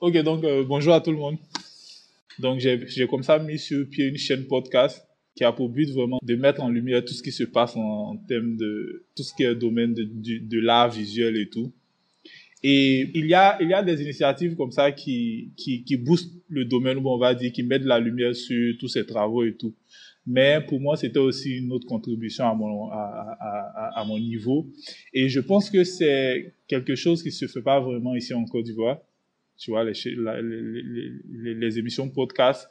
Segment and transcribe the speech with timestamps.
[0.00, 1.38] Ok, donc euh, bonjour à tout le monde.
[2.38, 6.20] Donc j'ai comme ça mis sur pied une chaîne podcast qui a pour but vraiment
[6.22, 9.42] de mettre en lumière tout ce qui se passe en, termes de tout ce qui
[9.42, 11.72] est domaine de, de, l'art visuel et tout.
[12.62, 16.32] Et il y a, il y a des initiatives comme ça qui, qui, qui boostent
[16.48, 19.74] le domaine, on va dire, qui mettent la lumière sur tous ces travaux et tout.
[20.28, 24.68] Mais pour moi, c'était aussi une autre contribution à mon, à, à, à, mon niveau.
[25.12, 28.64] Et je pense que c'est quelque chose qui se fait pas vraiment ici en Côte
[28.64, 28.98] d'Ivoire.
[29.58, 32.68] Tu vois, les, les, les, les émissions podcast.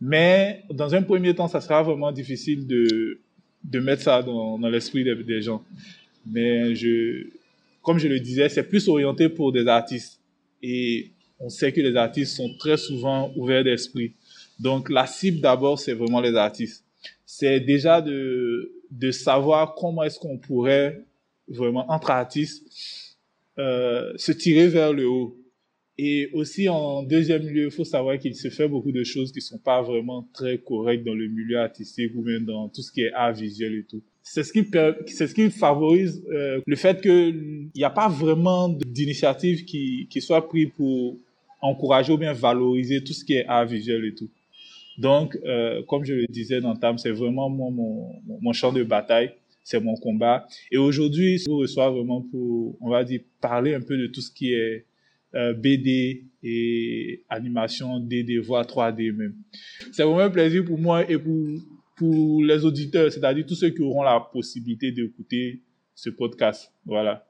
[0.00, 3.20] Mais dans un premier temps, ça sera vraiment difficile de,
[3.64, 5.64] de mettre ça dans, dans l'esprit des, gens.
[6.26, 7.26] Mais je,
[7.82, 10.20] comme je le disais, c'est plus orienté pour des artistes.
[10.62, 14.12] Et on sait que les artistes sont très souvent ouverts d'esprit.
[14.58, 16.84] Donc la cible d'abord, c'est vraiment les artistes.
[17.24, 21.04] C'est déjà de, de savoir comment est-ce qu'on pourrait
[21.48, 22.64] vraiment, entre artistes,
[23.58, 25.37] euh, se tirer vers le haut.
[26.00, 29.40] Et aussi, en deuxième lieu, il faut savoir qu'il se fait beaucoup de choses qui
[29.40, 33.02] sont pas vraiment très correctes dans le milieu artistique ou même dans tout ce qui
[33.02, 34.00] est art visuel et tout.
[34.22, 34.64] C'est ce qui,
[35.06, 40.20] c'est ce qui favorise euh, le fait qu'il n'y a pas vraiment d'initiative qui, qui
[40.20, 41.16] soit prise pour
[41.60, 44.30] encourager ou bien valoriser tout ce qui est art visuel et tout.
[44.98, 48.84] Donc, euh, comme je le disais dans Tam, c'est vraiment mon, mon, mon, champ de
[48.84, 49.32] bataille,
[49.64, 50.46] c'est mon combat.
[50.70, 54.20] Et aujourd'hui, je vous reçois vraiment pour, on va dire, parler un peu de tout
[54.20, 54.84] ce qui est
[55.34, 59.34] euh, BD et animation DD, voire 3D même.
[59.92, 61.46] C'est vraiment un plaisir pour moi et pour,
[61.96, 65.62] pour les auditeurs, c'est-à-dire tous ceux qui auront la possibilité d'écouter
[65.94, 66.72] ce podcast.
[66.86, 67.26] Voilà.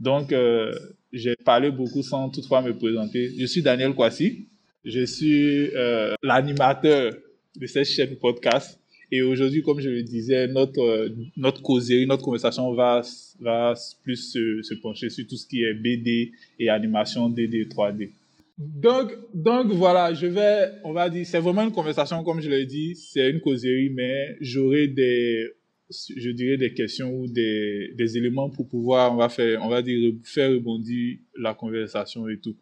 [0.00, 0.72] Donc, euh,
[1.12, 3.32] j'ai parlé beaucoup sans toutefois me présenter.
[3.38, 4.48] Je suis Daniel Kwasi.
[4.84, 7.12] Je suis euh, l'animateur
[7.56, 8.80] de cette chaîne podcast.
[9.12, 13.02] Et aujourd'hui, comme je le disais, notre notre causerie, notre conversation va
[13.40, 18.10] va plus se, pencher sur tout ce qui est BD et animation DD 3D.
[18.58, 22.66] Donc donc voilà, je vais on va dire c'est vraiment une conversation comme je l'ai
[22.66, 25.50] dit, c'est une causerie mais j'aurai des
[25.90, 29.82] je dirais des questions ou des des éléments pour pouvoir on va faire on va
[29.82, 32.56] dire faire rebondir la conversation et tout.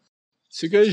[0.50, 0.84] Ce que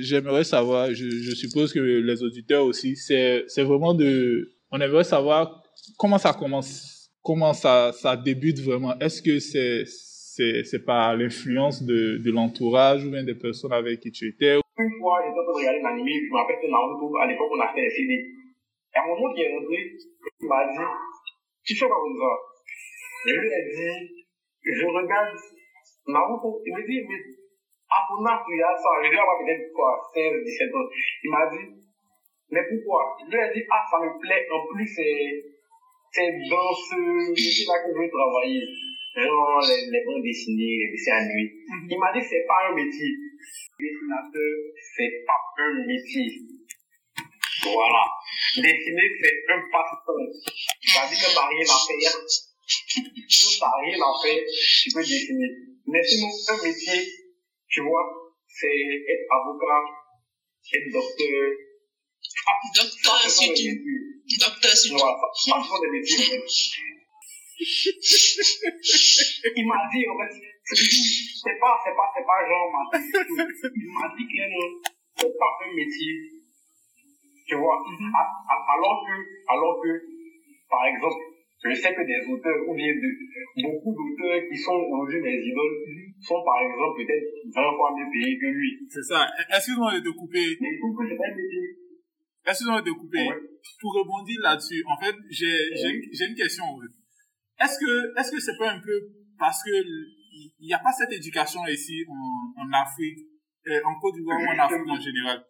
[0.00, 5.62] j'aimerais savoir, je, je, suppose que les auditeurs aussi, c'est vraiment de, on aimerait savoir
[5.98, 8.98] comment ça commence, comment ça, ça débute vraiment.
[8.98, 9.84] Est-ce que c'est
[10.34, 14.90] c'est par l'influence de, de l'entourage ou bien des personnes avec qui tu étais Une
[14.98, 17.82] fois, j'étais en train de regarder l'anime, je me rappelle Naruto, à l'époque, on achetait
[17.82, 18.14] des CD.
[18.14, 19.92] Et à un moment qui est rentré,
[20.40, 20.88] il m'a dit,
[21.64, 22.32] tu fais quoi comme ça
[23.28, 24.24] Je lui ai dit,
[24.64, 25.36] je regarde
[26.08, 26.62] Naruto.
[26.64, 27.20] Il me dit, mais
[27.92, 28.88] à ton âge, tu as ça.
[29.04, 30.88] Je lui ai peut-être quoi, 16, 17 ans.
[31.24, 31.81] Il m'a dit,
[32.52, 33.16] mais pourquoi?
[33.24, 34.44] Je lui ai dit, ah, ça me plaît.
[34.52, 35.40] En plus, c'est,
[36.12, 38.64] c'est dans ce métier-là que je veux travailler.
[39.16, 41.52] Genre, les, les bandes dessinées, les dessins animés.
[41.88, 43.08] Il m'a dit, c'est pas un métier.
[43.80, 46.28] Dessinateur, c'est pas un métier.
[47.64, 48.04] Voilà.
[48.56, 50.28] Dessiner, c'est un passe-temps.
[50.92, 52.14] Ça dit que t'as rien à faire.
[52.68, 55.50] Si t'as rien à faire, tu peux dessiner.
[55.86, 57.00] Mais sinon, un métier,
[57.68, 58.06] tu vois,
[58.46, 59.88] c'est être avocat,
[60.74, 61.71] être docteur.
[62.74, 63.72] Docteur surtout.
[64.38, 65.04] Docteur surtout.
[69.56, 72.78] Il m'a dit, en fait, c'est pas, c'est pas, c'est pas genre, il
[73.92, 74.42] m'a dit que
[75.16, 76.14] c'est pas un métier.
[77.46, 78.10] Tu vois, mm-hmm.
[78.74, 79.14] alors que,
[79.48, 79.92] alors que,
[80.70, 81.22] par exemple,
[81.62, 85.78] je sais que des auteurs, ou bien de, beaucoup d'auteurs qui sont aujourd'hui mes idoles,
[86.20, 88.78] sont par exemple peut-être 20 fois mieux payés que lui.
[88.88, 89.26] C'est ça.
[89.48, 90.58] Excuse-moi de te couper.
[90.60, 91.81] Mais je que c'est pas métier.
[92.46, 93.28] Excuse-moi de te couper.
[93.80, 95.74] Pour rebondir là-dessus, en fait, j'ai,
[96.12, 96.64] j'ai, une question.
[97.60, 98.98] Est-ce que, est-ce que c'est pas un peu
[99.38, 99.70] parce que
[100.60, 103.18] il n'y a pas cette éducation ici en, en Afrique,
[103.68, 105.44] euh, en Côte d'Ivoire ou en Afrique en général?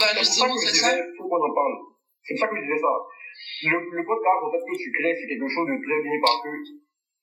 [0.00, 0.46] Bah, c'est ça.
[0.46, 1.76] Faut qu'on en parle.
[2.24, 2.88] C'est ça que je disais ça
[3.62, 6.40] le, le podcast, en fait, que tu crées, c'est quelque chose de très bien parce
[6.44, 6.52] que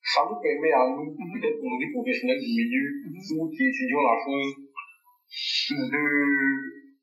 [0.03, 1.33] ça nous permet à nous, mhm.
[1.33, 3.39] peut-être aujourd'hui professionnels du milieu, mhm.
[3.39, 4.53] ou qui étudions la chose,
[5.91, 6.03] de,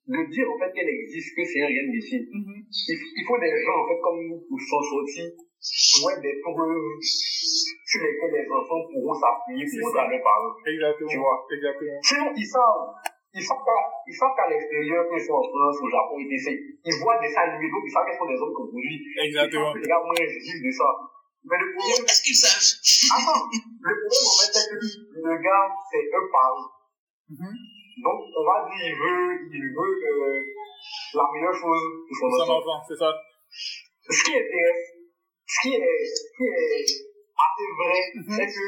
[0.06, 2.20] de dire en fait qu'elle existe, que c'est un réel métier.
[2.28, 2.64] Mhm.
[2.68, 6.36] il, il, faut des gens en fait comme nous pour s'en sortir, pour être des
[6.44, 10.54] preuves sur lesquelles les enfants pourront s'appuyer pour aller par eux.
[10.68, 11.08] Exactement.
[11.08, 11.38] Tu vois.
[11.48, 12.00] Exactement.
[12.04, 13.00] Sinon, ils savent
[13.34, 16.54] ils savent qu'à, ils savent qu'à l'extérieur, qu'ils sont en France, au Japon, ils essaient.
[16.54, 18.94] Ils voient des dessins animés, donc ils savent qu'ils sont des hommes comme lui.
[19.26, 19.74] Exactement.
[19.74, 20.86] Les gars, moi, je dis de ça.
[21.42, 22.06] Mais le problème.
[22.06, 22.62] Est-ce qu'ils savent?
[22.62, 23.50] Attends.
[23.50, 24.78] Le problème, en fait, c'est que
[25.18, 26.62] le gars, c'est un pari.
[27.34, 27.54] Mm-hmm.
[28.02, 30.42] Donc, on va dire, il veut, il veut, euh,
[31.14, 32.82] la meilleure chose pour son enfant.
[32.88, 33.10] C'est ça.
[33.50, 34.48] Ce qui est,
[35.46, 36.84] ce qui est, ce qui est,
[37.34, 38.64] assez vrai, c'est que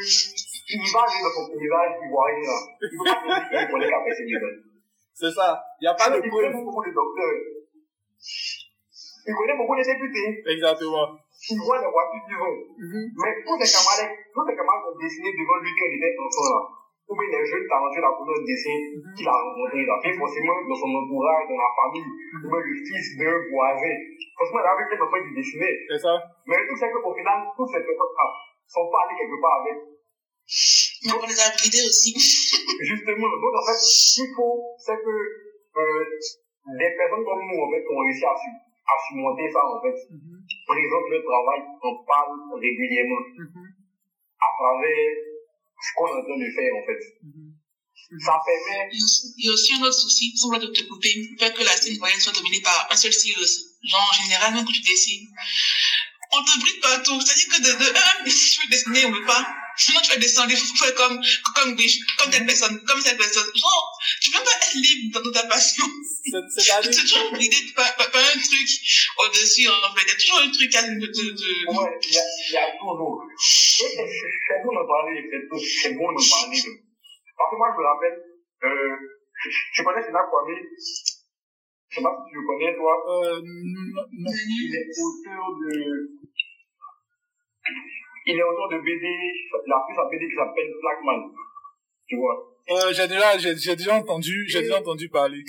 [0.69, 2.57] il va aller dans son paysage ivoirien.
[2.81, 4.63] Il ne peut pas te dire qu'il ses méthodes.
[5.15, 5.63] C'est ça.
[5.81, 7.39] Il n'y a pas de Il connaît beaucoup de docteurs.
[9.27, 10.43] Il connaît beaucoup de députés.
[10.47, 11.19] Exactement.
[11.51, 12.59] Il voit les voitures qu'ils ont.
[13.23, 16.61] Mais tous ses camarades, tous ses camarades ont dessiné devant lui il était enfant, là.
[17.07, 18.75] Ou bien les jeunes talentueux la couleur de dessin
[19.15, 19.87] qu'il a rencontré.
[19.87, 22.11] Et forcément, dans son entourage, dans la famille,
[22.43, 23.95] ou bien le fils d'un voisin.
[24.35, 25.79] Forcément, il avait quelques enfants qui dessinaient.
[25.87, 26.15] C'est ça.
[26.51, 28.27] Mais le truc, c'est qu'au final, toutes ces personnes-là
[28.67, 29.79] sont pas allées quelque part avec.
[31.07, 32.11] Mais on les a bridés aussi.
[32.91, 36.05] Justement, donc en fait, ce qu'il faut, c'est que euh,
[36.75, 39.95] des personnes comme nous, en fait, qui ont réussi à, à surmonter ça, en fait,
[39.95, 43.23] présentent le travail, on parle régulièrement
[44.43, 45.36] à travers
[45.87, 47.01] ce qu'on est en train de faire, en fait.
[48.25, 51.53] Ça permet, Il y a aussi un autre souci, sans vouloir te te couper, fait
[51.53, 53.67] que la scène moyenne soit dominée par un seul style aussi.
[53.83, 55.27] Genre, en général, même quand tu dessines,
[56.33, 57.21] on te bride partout.
[57.21, 59.47] C'est-à-dire que de, de un, si tu veux dessiner, on veut pas.
[59.77, 61.21] Sinon, tu vas descendre, il faut faire comme,
[61.55, 63.47] comme, Biche, comme telle personne, comme cette personne.
[63.55, 65.85] Genre, tu peux pas être libre dans ta passion.
[66.25, 66.33] C'est-
[67.01, 68.69] toujours bridé par, par, par un truc
[69.19, 70.03] au-dessus, en fait.
[70.05, 71.51] Il y a toujours un truc à, de, de, de...
[71.79, 73.23] ouais, il y a, il y a toujours.
[73.39, 75.23] C'est c'est bon d'en parler,
[75.83, 76.61] c'est bon d'en parler.
[76.61, 76.77] de-
[77.37, 78.19] Parce que moi, je me rappelle,
[78.65, 78.97] euh,
[79.45, 82.95] je, je connais Sina Kwame, je sais pas si tu le connais, toi.
[83.09, 84.33] Euh, non, non.
[84.33, 86.17] Il est auteur de.
[88.27, 91.31] Il est auteur de BD, il a fait sa BD qui s'appelle Blackman.
[92.09, 92.35] Tu vois.
[92.71, 95.45] Euh, j'ai déjà, j'ai, j'ai déjà entendu, j'ai déjà entendu parler.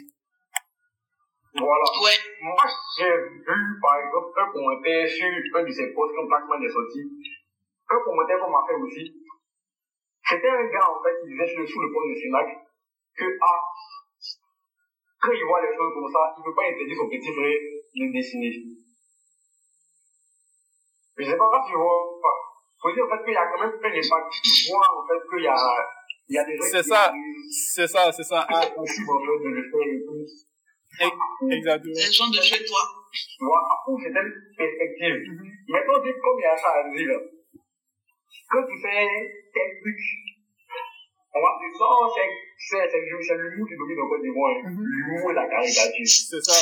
[1.58, 1.86] Voilà.
[2.06, 2.18] Ouais.
[2.42, 2.64] Moi,
[3.00, 7.02] j'ai vu, par exemple, un commentaire sur un de ses posts quand Blackman est sorti.
[7.90, 9.26] Un commentaire qu'on m'a fait aussi.
[10.30, 12.48] C'était un gars, en fait, qui disait sur le, sous le post de Sinac
[13.18, 13.62] que, ah,
[15.20, 17.58] quand il voit les choses comme ça, il ne peut pas interdire son petit frère
[17.96, 18.54] de dessiner.
[21.18, 22.22] Je sais pas si tu vois.
[22.82, 24.32] Faut dire, en fait, qu'il y a quand même impact.
[24.44, 25.58] Tu vois, en fait, qu'il y a,
[26.30, 27.14] il y a des gens C'est ça.
[27.50, 28.46] C'est ça, c'est ça.
[28.50, 31.50] Ah, c'est fait, de le faire et tout.
[31.50, 31.94] exactement.
[31.96, 32.82] Les gens de chez toi.
[33.12, 35.26] Tu vois, à pour certaines perspectives.
[35.70, 37.20] Maintenant, dis comme il y a ça à dire, là.
[38.50, 39.08] Quand tu fais
[39.54, 40.00] tel truc,
[41.34, 44.22] on va te dire, non, c'est, c'est, c'est, le- c'est l'humour qui domine en Côte
[44.22, 44.54] d'Ivoire.
[44.64, 44.70] hein.
[44.78, 46.06] L'humour et la caricature.
[46.08, 46.58] C'est ça.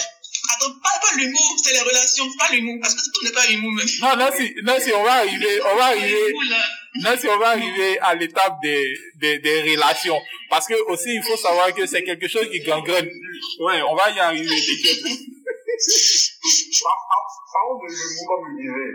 [0.55, 2.77] Attends, pas, pas l'humour, c'est les relations, pas l'humour.
[2.81, 3.87] Parce que tout n'est pas l'humour, même.
[4.01, 6.33] Non, non, si, non, si on va arriver, on va arriver,
[7.19, 10.19] si on va arriver à l'étape des, des, des relations.
[10.49, 13.09] Parce que aussi, il faut savoir que c'est quelque chose qui gangrène.
[13.59, 15.03] Ouais, on va y arriver, t'inquiète.
[16.83, 18.91] Par- par- Parlons de l'humour, comme je disais.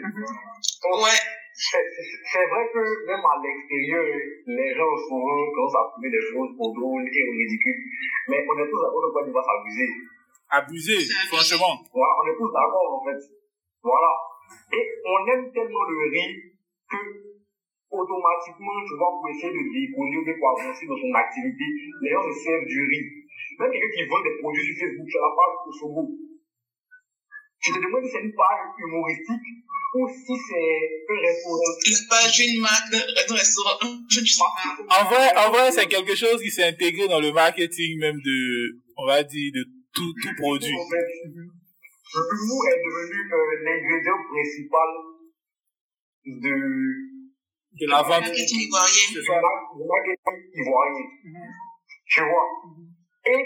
[0.84, 1.18] Donc, Ouais.
[1.56, 4.04] c'est, vrai que même à l'extérieur,
[4.46, 7.80] les gens souvent commencent à trouver des choses pour drôles et ridicules.
[8.28, 9.88] Mais on est tous d'accord de quoi il va s'abuser.
[10.50, 10.99] Abusé,
[11.31, 11.79] franchement.
[11.94, 13.20] Voilà, on est tous d'accord en fait.
[13.82, 14.11] Voilà.
[14.73, 16.58] Et on aime tellement le riz
[16.91, 17.31] que
[17.91, 21.67] automatiquement, tu vois, pour essayer de bien pour avancer dans son activité,
[22.02, 23.06] les gens se servent du riz.
[23.58, 26.11] Même quelqu'un qui vend des produits sur Facebook, tu as la page pour son goût.
[27.62, 29.49] Tu te demandes si c'est une page humoristique
[29.94, 30.81] ou si c'est
[31.12, 31.70] un restaurant.
[31.87, 34.99] La page d'une marque, d'un restaurant, je ne sais pas.
[34.99, 38.81] En vrai, en vrai, c'est quelque chose qui s'est intégré dans le marketing même de,
[38.96, 40.75] on va dire, de tout, tout produit.
[40.75, 44.88] En fait, l'humour est devenu euh, l'ingrédient principal
[46.26, 46.54] de,
[47.81, 48.22] De la vente.
[48.22, 49.06] Marketing ivoirien.
[49.14, 49.40] C'est ça.
[49.40, 51.06] marketing ivoirien.
[52.06, 52.46] Tu vois.
[53.26, 53.42] Et,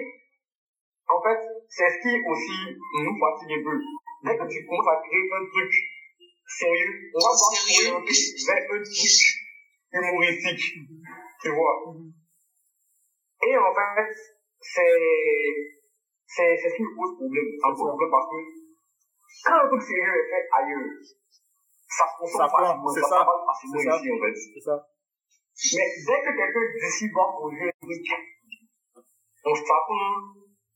[1.09, 2.59] en fait, c'est ce qui aussi
[3.03, 3.77] nous fatigue un peu.
[4.25, 5.73] Dès que tu commences à créer un truc
[6.49, 8.17] sérieux, on va pas vers un truc
[9.93, 10.65] humoristique.
[11.43, 11.77] Tu vois.
[13.47, 14.15] Et en fait,
[14.61, 15.84] c'est,
[16.35, 17.49] c'est, ce qui me pose problème.
[17.63, 18.39] Ça me pose problème parce que
[19.45, 20.91] quand un truc sérieux est fait ailleurs,
[21.95, 23.19] ça se consomme Ça facilement, c'est ça ça.
[23.23, 23.93] s'avale facilement ça.
[23.95, 24.35] ici en fait.
[24.35, 24.77] C'est ça.
[25.79, 28.03] Mais dès que quelqu'un d'ici doit produire un truc,
[29.47, 30.19] on s'attend,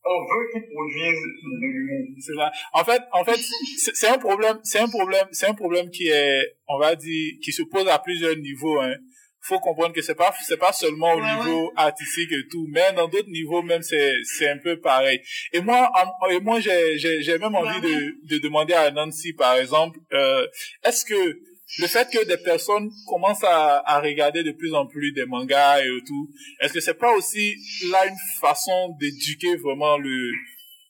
[0.05, 2.05] on veut qu'il produise de l'humour.
[2.23, 2.51] C'est ça.
[2.73, 6.07] En fait, en fait, c'est c'est un problème, c'est un problème, c'est un problème qui
[6.07, 8.95] est, on va dire, qui se pose à plusieurs niveaux, hein.
[9.41, 12.91] Faut comprendre que c'est pas, c'est pas seulement au Ouais, niveau artistique et tout, mais
[12.95, 15.21] dans d'autres niveaux même c'est, c'est un peu pareil.
[15.53, 19.33] Et moi, en- et moi j'ai, j'ai, j'ai même envie de, de demander à Nancy,
[19.33, 20.45] par exemple, euh,
[20.83, 21.39] est-ce que
[21.79, 25.83] le fait que des personnes commencent à, à regarder de plus en plus des mangas
[25.85, 26.29] et tout,
[26.61, 27.55] est-ce que c'est pas aussi
[27.91, 30.31] là une façon d'éduquer vraiment le,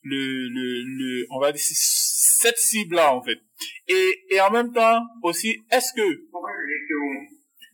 [0.02, 3.38] le, le, le, on va dire, cette cible-là, en fait?
[3.88, 6.00] Et, et en même temps, aussi, est-ce que,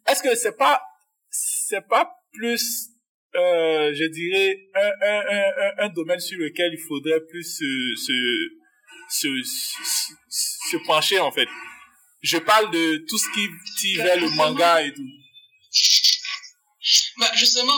[0.08, 0.82] est-ce que c'est pas,
[1.30, 2.88] c'est pas plus,
[3.34, 8.12] euh, je dirais, un, un, un, un, domaine sur lequel il faudrait plus se, se,
[9.10, 11.48] se, se, se pencher, en fait?
[12.26, 13.48] je parle de tout ce qui
[13.78, 15.08] tire vers le manga et tout.
[17.18, 17.76] Bah, justement,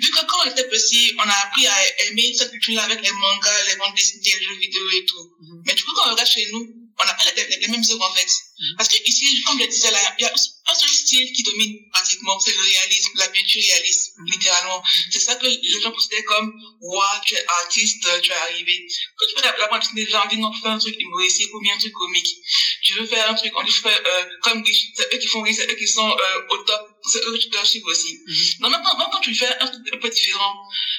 [0.00, 1.76] vu que quand on était petit, on a appris à
[2.06, 5.30] aimer cette culture avec les mangas, les bandes dessinées, les jeux vidéo et tout.
[5.40, 5.62] Mhm.
[5.66, 8.14] Mais du coup, quand on regarde chez nous, on n'a pas les, mêmes œuvres en
[8.14, 8.26] fait.
[8.58, 8.74] Mhm.
[8.76, 11.42] Parce que ici, comme je le disais là, il y a un seul style qui
[11.42, 14.26] domine pratiquement, c'est le réalisme, la peinture réaliste, Mhm.
[14.26, 14.82] littéralement.
[15.10, 18.86] C'est ça que les gens considèrent comme, waouh, tu es artiste, tu es arrivé.
[19.16, 21.52] Quand tu fais la, la bande dessinée, les gens disent non, fais un truc humoristique
[21.54, 22.36] ou bien un truc comique.
[22.82, 25.54] Tu veux faire un truc, on dit fais, euh, comme c'est eux qui font rire,
[25.56, 28.18] c'est eux qui sont euh, au top, c'est eux que tu dois suivre aussi.
[28.60, 30.54] Non, même quand tu fais un truc un peu différent,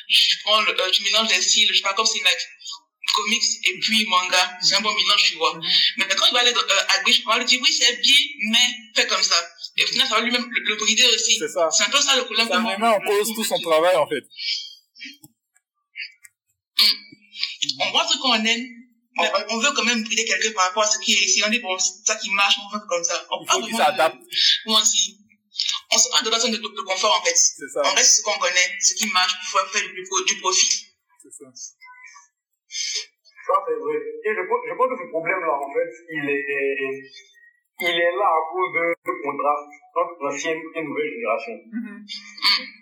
[0.09, 2.39] tu prends, le, euh, tu mélanges les styles, je sais pas, comme c'est like,
[3.13, 5.57] comics et puis manga, c'est un bon mélange, tu vois.
[5.97, 8.15] Mais quand il va aller euh, à Grish, on va lui dire, oui, c'est bien,
[8.51, 9.35] mais fais comme ça.
[9.77, 11.37] Et au final, ça va lui-même le, le brider aussi.
[11.39, 11.69] C'est ça.
[11.71, 12.47] C'est un peu ça le problème.
[12.47, 14.23] Ça moi- remet en cause tout son travail, en fait.
[17.79, 18.65] On voit ce qu'on aime,
[19.15, 21.41] mais on, on veut quand même brider quelqu'un par rapport à ce qui est ici.
[21.45, 23.25] On dit, bon, c'est ça qui marche, on fait comme ça.
[23.31, 24.17] On Il faut qu'il s'adapte.
[24.65, 25.17] On dit
[25.91, 27.35] On se met dans la zone de, confort, en fait.
[27.35, 27.81] C'est ça.
[27.85, 30.03] On reste ce qu'on connaît, ce qui marche, pour faire du, du,
[30.33, 30.85] du profit.
[31.21, 31.45] C'est ça.
[32.73, 33.97] Ça, c'est vrai.
[34.25, 36.45] Et je pense, je pense que ce problème-là, en fait, il est,
[37.81, 41.53] il est là à cause de ce contraste entre l'ancienne et la nouvelle génération.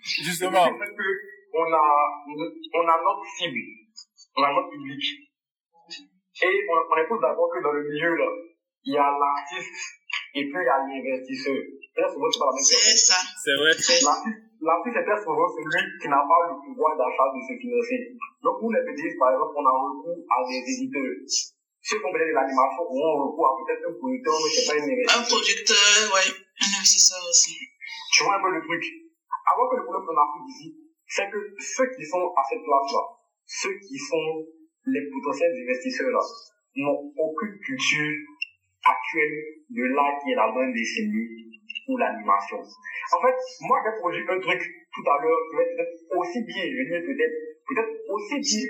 [0.00, 0.64] Justement.
[0.64, 1.08] C'est parce que
[1.54, 1.84] on a,
[2.74, 3.60] on a notre cible,
[4.36, 5.04] on a notre public.
[6.42, 8.30] Et on, on est tous d'accord que dans le milieu, là,
[8.84, 9.76] il y a l'artiste
[10.34, 11.60] et puis il y a l'investisseur.
[12.62, 13.20] C'est ça.
[13.44, 13.72] C'est vrai.
[14.62, 18.14] L'artiste est très souvent celui qui n'a pas le pouvoir d'achat de se financer.
[18.46, 21.18] Donc, pour les petits, par exemple, on a recours à des éditeurs.
[21.82, 24.86] Ceux qui ont de l'animation auront recours à peut-être un producteur, mais c'est pas une
[24.86, 26.28] Un producteur, ouais.
[26.62, 27.58] Un investisseur aussi.
[28.14, 28.86] Tu vois un peu le truc.
[29.50, 30.66] Avant que le problème qu'on a fait ici,
[31.10, 33.02] c'est que ceux qui sont à cette place-là,
[33.42, 34.46] ceux qui sont
[34.86, 36.22] les potentiels investisseurs là,
[36.78, 38.14] n'ont aucune culture
[38.86, 41.50] actuelle de l'art qui est la bande dessinée
[41.88, 42.58] ou l'animation.
[42.60, 43.36] En fait,
[43.66, 46.82] moi j'ai produit un truc tout à l'heure qui va être peut-être aussi bien, je
[46.84, 47.36] dis peut-être,
[47.66, 48.64] peut-être aussi bien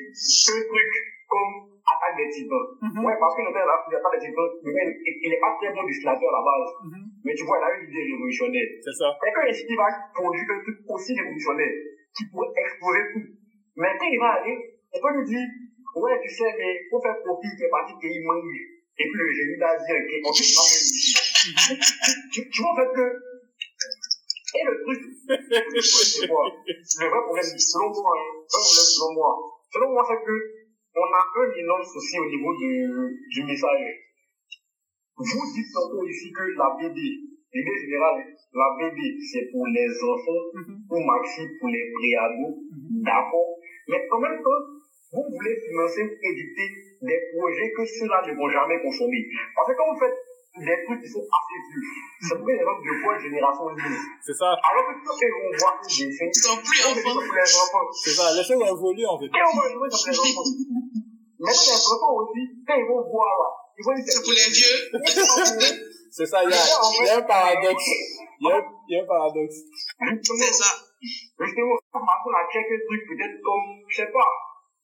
[0.47, 0.91] qu'un truc
[1.29, 2.69] comme Attaque des Titans.
[3.03, 4.71] Ouais, parce que notre là, il n'y a pas des Titans, il
[5.03, 6.71] il est pas très bon dessinateur à la base.
[7.27, 8.71] Mais tu vois, il a une idée révolutionnaire.
[8.79, 9.11] C'est ça.
[9.19, 11.75] Quelqu'un ici qui va produire un truc aussi révolutionnaire,
[12.15, 13.27] qui pourrait exploser tout.
[13.77, 14.57] Mais quand il va aller,
[14.95, 15.49] on peut lui dire,
[15.97, 18.63] ouais, tu sais, mais il faut faire profit qui est parti qu'il mange.
[18.93, 21.02] Et puis le génie ok, on fait pas même ici.
[22.33, 23.07] Tu, vois, en fait, que,
[24.55, 25.01] et le truc,
[25.83, 26.45] c'est quoi?
[26.67, 29.31] Le vrai problème, selon moi, hein, selon moi,
[29.73, 30.37] selon moi, c'est que,
[30.95, 32.87] on a un énorme souci au niveau du,
[33.33, 33.81] du message.
[35.17, 40.45] Vous dites tantôt ici que la BD, l'idée générale, la BD, c'est pour les enfants,
[40.91, 42.61] ou maxi pour les préados,
[43.03, 43.57] d'accord.
[43.89, 44.63] Mais en même temps,
[45.13, 46.69] vous voulez financer ou éditer
[47.03, 49.29] des projets que ceux-là ne vont jamais consommer.
[49.55, 50.19] Parce que quand vous faites
[50.53, 51.81] des trucs qui sont assez vieux,
[52.21, 54.05] c'est pour que les gens de votre génération lisent.
[54.21, 54.53] C'est ça.
[54.53, 57.25] Alors que quand ils vont voir un dessin, Ils sont plus enfants.
[57.25, 57.49] les.
[58.05, 58.25] C'est ça.
[58.37, 59.33] Les choses évoluent, en fait.
[59.33, 60.49] Et on va jouer comme les enfants.
[61.41, 63.49] Mais les enfants aussi, quand ils vont voir là,
[63.81, 64.77] ils vont dire C'est pour les vieux.
[66.13, 66.45] C'est ça.
[66.45, 67.89] Il y a, il y a un paradoxe.
[68.39, 69.57] Il y a, il y a un paradoxe.
[70.21, 70.69] C'est ça.
[71.01, 74.29] Justement, maintenant, on a quelques trucs, peut-être comme, je sais pas,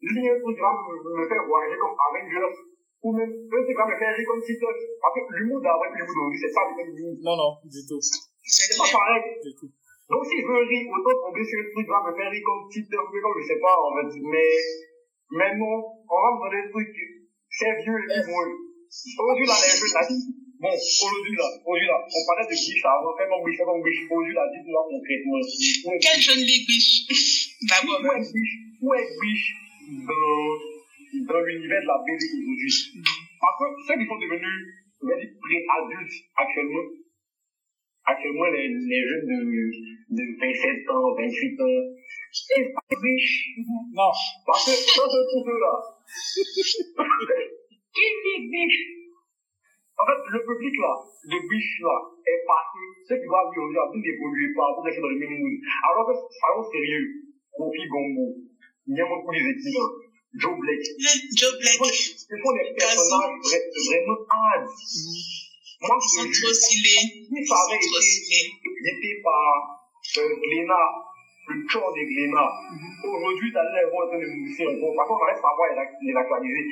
[0.01, 2.57] lui, un truc qui va me, me faire voyager comme Avengers,
[3.03, 4.43] ou même un truc qui va me faire rire comme.
[4.43, 7.15] Parce que l'humour d'avant et l'humour d'aujourd'hui, c'est pas le même humour.
[7.23, 8.03] Non, non, du tout.
[8.03, 9.23] C'est pas pareil.
[9.45, 9.71] Du tout.
[10.09, 12.65] Donc, si je veux rire, autant tomber sur un truc va me faire rire comme
[12.73, 14.09] mais comme je sais pas, en fait.
[14.25, 14.51] Mais,
[15.37, 15.75] mais non,
[16.09, 16.97] on va me donner des trucs,
[17.53, 18.67] c'est vieux et puis.
[18.89, 23.13] Aujourd'hui, là, les jeux, là, bon, aujourd'hui, là, aujourd'hui, là, on parlait de biche avant,
[23.21, 24.01] fais mon biche, fais mon biche.
[24.09, 25.41] Aujourd'hui, là, dites-moi concrètement.
[26.01, 27.53] Quel jeune big biche.
[27.69, 28.01] D'abord.
[28.01, 29.49] où est biche, où est biche
[30.09, 30.78] dans,
[31.27, 32.75] dans l'univers de la BD aujourd'hui.
[33.41, 34.61] Parce que ceux qui sont devenus,
[35.03, 36.87] on va dire, pré-adultes actuellement,
[38.05, 39.39] actuellement, les, les jeunes de,
[40.11, 41.81] de 27 ans, 28 ans,
[42.33, 43.57] c'est pas biche.
[43.93, 44.13] Non.
[44.47, 45.75] Parce que dans ce truc-là,
[47.95, 48.83] qui dit biche?
[49.99, 50.95] En fait, le public là,
[51.27, 55.11] de biche là, est parti, ceux qui doivent vivre aujourd'hui, n'évoluent pas pour rester dans
[55.11, 55.59] le même mood.
[55.91, 57.07] Alors que, soyons sérieux,
[57.51, 58.47] Kofi Gombo,
[58.87, 60.85] Nyamoko les équipes, Joe Blake,
[61.37, 61.79] Joe Black.
[61.95, 64.65] ce sont des personnages vra- vraiment hard.
[65.81, 67.01] Moi, Ils je sont te trop jure, stylés.
[67.01, 67.99] si Ils ça sont avait trop
[68.93, 69.47] été par
[70.19, 70.89] euh, Glénat,
[71.49, 72.51] le cœur de Glénat,
[73.09, 74.93] aujourd'hui, t'as l'air en train de mousser encore.
[74.97, 75.43] Par contre, on reste
[75.73, 76.65] et l'ac- et l'actualiser.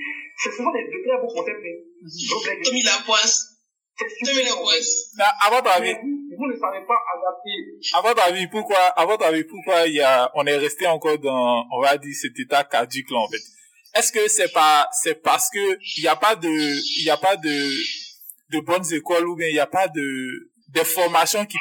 [0.43, 1.65] Ce sont des, de très beaux concepts.
[1.65, 1.79] hein.
[2.29, 3.57] Joe Blake, Tommy Lapoisse.
[3.97, 4.43] Tommy.
[4.45, 5.15] Lapoisse.
[5.19, 5.49] À
[5.81, 6.01] avis, Mais
[6.37, 7.50] vous, ne savez pas adapter.
[7.95, 11.19] à votre avis, pourquoi, à votre avis, pourquoi il y a, on est resté encore
[11.19, 13.43] dans, on va dire, cet état caduque là, en fait?
[13.95, 17.16] Est-ce que c'est pas, c'est parce que il n'y a pas de, il y a
[17.16, 17.71] pas de,
[18.52, 21.57] de bonnes écoles ou bien il n'y a pas de, des formations qui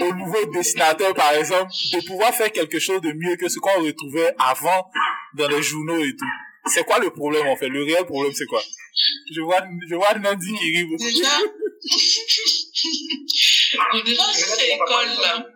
[0.00, 3.82] au nouveau dessinateur, par exemple, de pouvoir faire quelque chose de mieux que ce qu'on
[3.82, 4.90] retrouvait avant
[5.34, 6.26] dans les journaux et tout?
[6.66, 7.68] C'est quoi le problème, en fait?
[7.68, 8.62] Le réel problème, c'est quoi?
[9.32, 11.04] Je vois, je vois Nandi qui rit beaucoup.
[11.04, 11.28] Déjà,
[14.04, 15.46] déjà, cette école-là,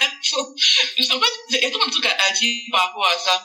[0.00, 0.54] Attends,
[0.96, 3.44] je sens pas, il y a tellement de trucs à, dire par rapport à ça?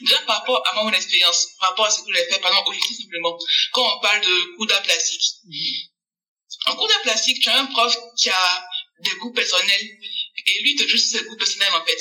[0.00, 2.72] Déjà, par rapport à mon expérience, par rapport à ce que j'ai fait, pendant au
[2.72, 3.36] lycée simplement,
[3.72, 5.22] quand on parle de cours d'art plastique.
[6.66, 8.68] En cours d'art plastique, tu as un prof qui a
[9.00, 12.00] des goûts personnels, et lui, il te juste ses goûts personnels, en fait.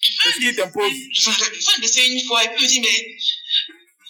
[0.00, 0.92] Tu qu'il t'impose?
[1.12, 3.16] je fais un dessin une fois, et puis il me dit, mais,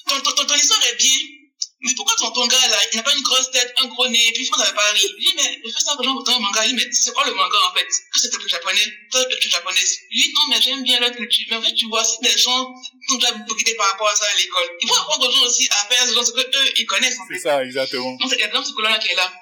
[0.08, 1.38] ton, ton, ton, ton histoire est bien,
[1.80, 4.18] mais pourquoi ton, ton gars là, il n'a pas une grosse tête, un gros nez,
[4.28, 6.38] et puis il faut dans Paris Je dis, mais je fais ça pour dans un
[6.40, 6.66] manga.
[6.66, 7.87] Il dit, mais c'est quoi le manga en fait?
[7.87, 9.99] Que c'était le japonais Toi, tu es japonaise.
[10.11, 11.47] Il dit, non, mais j'aime bien leur culture.
[11.50, 12.75] Mais en fait, tu vois, si des gens
[13.08, 15.68] sont déjà bookés par rapport à ça à l'école, il faut apprendre aux gens aussi
[15.70, 17.35] à faire ce que eux, ils connaissent en fait.
[17.35, 18.16] C'est ça, exactement.
[18.16, 19.32] Donc, il a dans ce colon-là qui est là.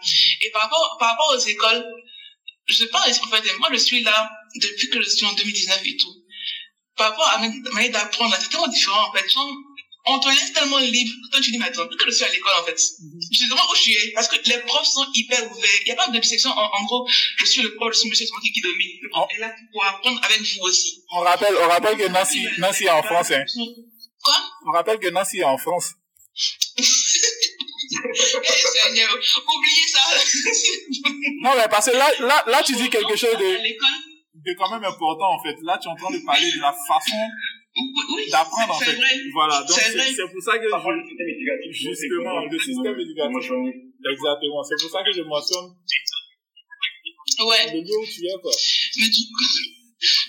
[0.43, 1.87] Et par rapport, par rapport aux écoles,
[2.69, 5.81] je parle ici, en fait, moi, je suis là depuis que je suis en 2019
[5.87, 6.13] et tout.
[6.97, 9.27] Par rapport à ma manière d'apprendre, c'est tellement différent, en fait.
[9.31, 9.51] Genre,
[10.09, 12.31] on te laisse tellement libre que toi, tu dis, mais attends, que je suis à
[12.31, 12.79] l'école, en fait.
[12.79, 15.81] Je te demande où je suis, parce que les profs sont hyper ouverts.
[15.81, 17.09] Il n'y a pas de section, en, en gros,
[17.39, 18.99] je suis le prof, je suis monsieur, c'est moi qui, qui domine.
[19.03, 21.03] Le prof est là pour apprendre avec vous aussi.
[21.13, 23.45] On rappelle, on rappelle que Nancy, Nancy est en France, hein.
[24.23, 24.35] Quoi?
[24.67, 25.93] On rappelle que Nancy est en France.
[27.89, 30.01] Eh, Seigneur, oubliez ça.
[31.43, 33.59] Non, mais parce que là, là, là, tu dis quelque chose de,
[34.35, 35.55] de quand même important, en fait.
[35.63, 37.17] Là, tu es en train de parler de la façon
[37.77, 38.97] oui, d'apprendre, en c'est fait.
[38.97, 39.13] vrai.
[39.33, 39.61] Voilà.
[39.63, 39.93] Donc, C'est
[40.33, 41.73] pour ça que je, le système éducatif.
[41.73, 43.51] justement, le système éducatif.
[44.13, 44.63] Exactement.
[44.65, 45.69] C'est pour ça que je mentionne
[47.39, 47.71] Ouais.
[47.73, 48.53] le lieu où tu es, quoi.
[48.97, 49.45] Mais du coup,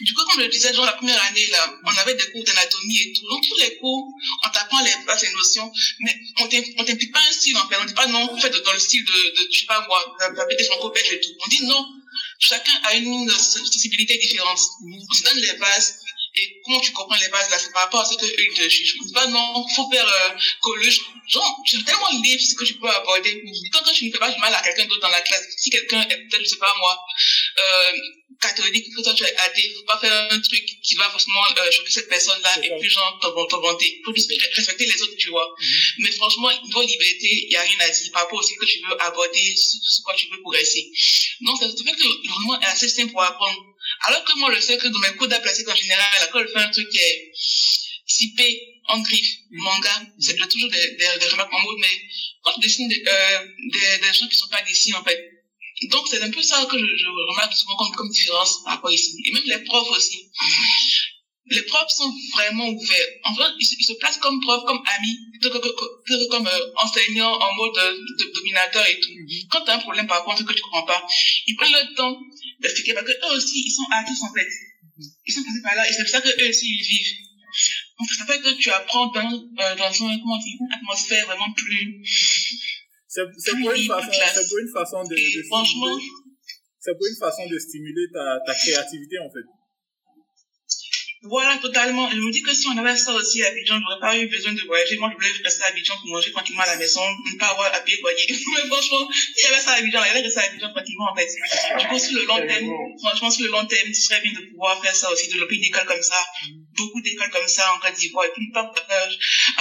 [0.01, 2.43] du coup, comme je le disais, genre la première année, là, on avait des cours
[2.43, 3.27] d'anatomie et tout.
[3.29, 4.07] Donc, tous les cours,
[4.45, 7.67] on t'apprend les bases et notions, mais on t'im- on t'implique pas un style, en
[7.69, 7.75] fait.
[7.81, 10.29] On dit pas non, faites dans le style de, de je sais pas moi, la,
[10.31, 11.29] la BD franco-belge et tout.
[11.45, 11.85] On dit non,
[12.39, 14.59] chacun a une sensibilité différente.
[15.09, 15.99] On se donne les bases.
[16.37, 18.53] Et comment tu comprends les bases là, c'est par rapport à ce que eux ils
[18.53, 18.95] te jugent.
[19.01, 21.01] On dit pas non, faut faire euh, collège.
[21.27, 23.43] Genre, tu es tellement libre ce que tu peux aborder.
[23.73, 25.69] Quand, quand tu ne fais pas du mal à quelqu'un d'autre dans la classe, si
[25.69, 26.97] quelqu'un est peut-être, je sais pas moi,
[27.59, 27.91] euh,
[28.41, 31.71] catholique, que toi tu es athée, faut pas faire un truc qui va forcément euh,
[31.71, 33.19] choquer cette personne-là et puis genre
[33.61, 34.01] vanter.
[34.05, 35.53] Faut juste respecter les autres, tu vois.
[35.99, 38.79] Mais franchement, niveau liberté, il y a rien à dire par rapport aussi que tu
[38.79, 40.91] veux aborder, sur sur quoi tu veux progresser.
[41.41, 43.66] Donc, ça fait que l'environnement est assez simple pour apprendre.
[44.05, 46.59] Alors que moi, je sais que dans mes cours d'art en général, quand je fais
[46.59, 47.31] un truc qui est
[48.07, 52.01] typé en griffe, manga, c'est toujours des, remarques en mode, mais
[52.43, 55.19] quand je dessine des, euh, des, des qui sont pas dessinés, en fait.
[55.89, 58.91] Donc, c'est un peu ça que je, je remarque souvent comme, comme différence par rapport
[58.91, 59.15] ici.
[59.25, 60.31] Et même les profs aussi.
[61.49, 63.07] Les profs sont vraiment ouverts.
[63.23, 66.27] En fait, ils, se- ils se placent comme profs, comme amis, plutôt que, que- que-
[66.29, 69.11] comme euh, enseignants en mode euh, de, dominateur et tout.
[69.51, 71.01] Quand tu as un problème par rapport à un truc que tu comprends pas,
[71.47, 72.17] ils prennent le temps
[72.61, 74.47] d'expliquer parce que eux aussi, ils sont artistes en fait.
[75.27, 77.15] Ils sont passés par là et c'est pour ça que eux aussi, ils vivent.
[77.99, 81.51] Donc, ça fait que tu apprends dans, euh, dans un, comment dire, une atmosphère vraiment
[81.55, 82.03] plus...
[83.07, 84.11] C'est pour une façon,
[84.49, 85.15] pour une façon de,
[85.47, 85.97] franchement,
[86.79, 89.47] c'est pour une façon de stimuler ta, ta créativité, en fait.
[91.23, 92.09] Voilà, totalement.
[92.09, 94.53] Je me dis que si on avait ça aussi à Abidjan, j'aurais pas eu besoin
[94.53, 94.97] de voyager.
[94.97, 97.73] Moi, je voulais rester à Abidjan pour manger tranquillement à la maison, ne pas avoir
[97.73, 98.25] à payer loyer.
[98.29, 101.27] Mais franchement, s'il y avait ça à Abidjan, avait rester à Abidjan tranquillement, en fait.
[101.79, 102.69] Du coup, sur le long terme,
[103.03, 105.63] franchement, sur le long terme, ce serait bien de pouvoir faire ça aussi, développer une
[105.63, 106.23] école comme ça,
[106.75, 109.09] beaucoup d'écoles comme ça en Côte d'Ivoire, et puis ne pas euh,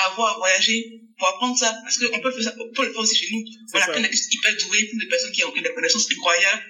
[0.09, 1.75] avoir à voyager pour apprendre ça.
[1.83, 3.45] Parce qu'on peut, le faire on peut le faire aussi chez nous.
[3.75, 3.93] On a ça.
[3.93, 6.63] plein de hyper doués, plein de personnes qui ont des connaissances incroyables.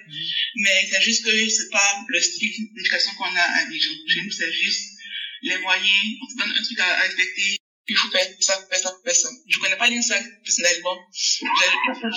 [0.55, 3.91] Mais c'est juste que c'est pas le style d'éducation qu'on a à Abidjan.
[4.07, 4.97] Chez nous, c'est juste
[5.43, 7.57] les moyens, on te donne un truc à, à respecter,
[7.89, 9.29] il faut faire ça, faire ça, faire ça.
[9.47, 10.97] Je connais pas l'INSAC, personnellement.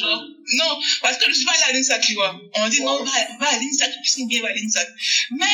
[0.00, 2.40] Genre, non, parce que je suis pas allée à l'INSAC, tu vois.
[2.54, 4.88] On dit, non, va, va à l'INSAC, tu sais bien, va à l'INSAC.
[5.32, 5.46] Mais,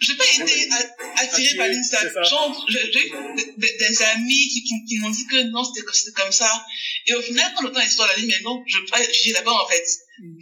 [0.00, 0.68] j'ai pas été
[1.16, 2.22] attirée par ça.
[2.22, 3.12] Genre, j'ai j'ai eu
[3.56, 6.64] des, amis qui, qui, qui m'ont dit que non, c'était comme- ça.
[7.06, 9.52] Et au final, quand j'entends l'histoire, je dis, mais non, je veux pas étudier là-bas,
[9.52, 9.84] en fait.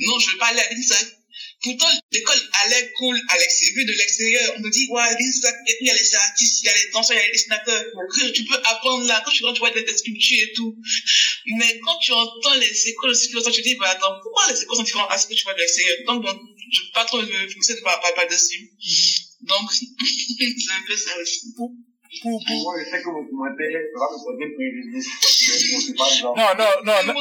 [0.07, 1.07] Non, je veux pas aller à l'INSAC.
[1.63, 4.55] Pourtant, l'école allait cool à l'extérieur, de l'extérieur.
[4.57, 7.17] On me dit, ouais, l'INSAC, il y a les artistes, il y a les danseurs,
[7.17, 7.85] il y a les dessinateurs.
[8.35, 9.23] Tu peux apprendre là.
[9.25, 10.77] Quand tu rentres, tu vois des, des sculptures et tout.
[11.59, 14.77] Mais quand tu entends les écoles aussi, tu te dis, bah attends, pourquoi les écoles
[14.77, 15.97] sont différentes à ce que tu vois de l'extérieur?
[16.07, 16.39] Donc, bon,
[16.75, 18.71] je veux pas trop me fixer par, par, par dessus.
[19.43, 21.55] Donc, c'est un peu ça aussi.
[21.55, 21.71] Pour,
[22.23, 25.09] pour, Moi, je sais que vos commentaires va me porter préjudice.
[26.23, 27.15] Non, non, non.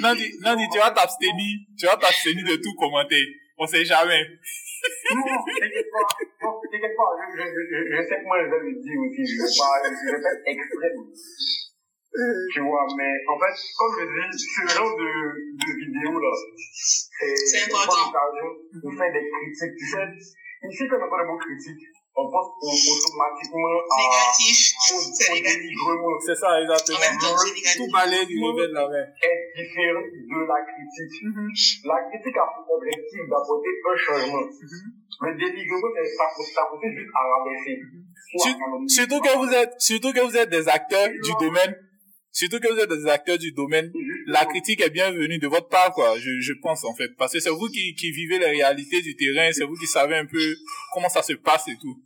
[0.00, 3.24] Nandi, Nandi, tu vas t'abstenir, tu vas t'abstenir de tout commenter.
[3.58, 4.22] On sait jamais.
[5.10, 6.06] Non, t'inquiète pas.
[6.42, 7.10] Non, t'inquiète pas.
[7.18, 9.22] Je, je, je, je sais que moi, je vais le dire aussi.
[9.26, 11.00] Je vais pas, je vais pas être extrême.
[12.52, 15.10] Tu vois, mais en fait, comme je dis, ce genre de,
[15.54, 16.32] de vidéo là,
[16.74, 18.10] C'est important.
[18.10, 19.76] de faire des critiques.
[19.78, 20.06] Tu sais,
[20.66, 21.86] ici, quand on parle de mots critiques,
[22.18, 24.58] on pense au- automatiquement à, Négatif,
[25.14, 25.70] c'est négatif.
[26.26, 26.98] C'est ça, En exactement.
[26.98, 27.78] même temps, c'est négatif.
[27.78, 29.06] Tout balayer du revers de la main.
[29.22, 31.14] est différent de la critique.
[31.86, 34.42] La critique a pour objectif d'apporter un changement.
[34.42, 37.78] Le dénigrement, c'est ça, ça consiste juste à rabaisser.
[38.90, 41.74] Surtout que vous êtes, surtout que vous êtes des acteurs du domaine.
[42.38, 43.90] Surtout que vous êtes des acteurs du domaine.
[44.28, 46.16] La critique est bienvenue de votre part, quoi.
[46.20, 47.10] Je, je pense, en fait.
[47.18, 49.50] Parce que c'est vous qui, qui vivez les réalités du terrain.
[49.50, 50.54] C'est vous qui savez un peu
[50.94, 51.98] comment ça se passe et tout.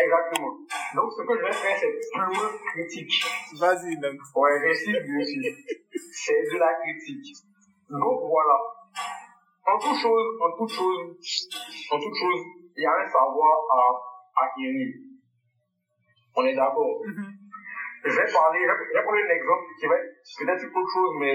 [0.00, 0.56] Exactement.
[0.94, 3.12] Donc, ce que je vais faire, c'est purement critique.
[3.60, 4.16] Vas-y, donc.
[4.34, 5.76] Ouais, j'insiste dessus.
[6.12, 7.36] C'est de la critique.
[7.90, 8.56] Donc, voilà.
[9.66, 11.18] En toute chose, en toute chose,
[11.90, 12.40] en toute chose,
[12.78, 15.05] il y a un savoir à acquérir.
[16.36, 17.00] On est d'accord.
[18.04, 20.92] Je vais parler, je vais, je vais prendre un exemple qui va être peut-être autre
[20.92, 21.34] chose, mais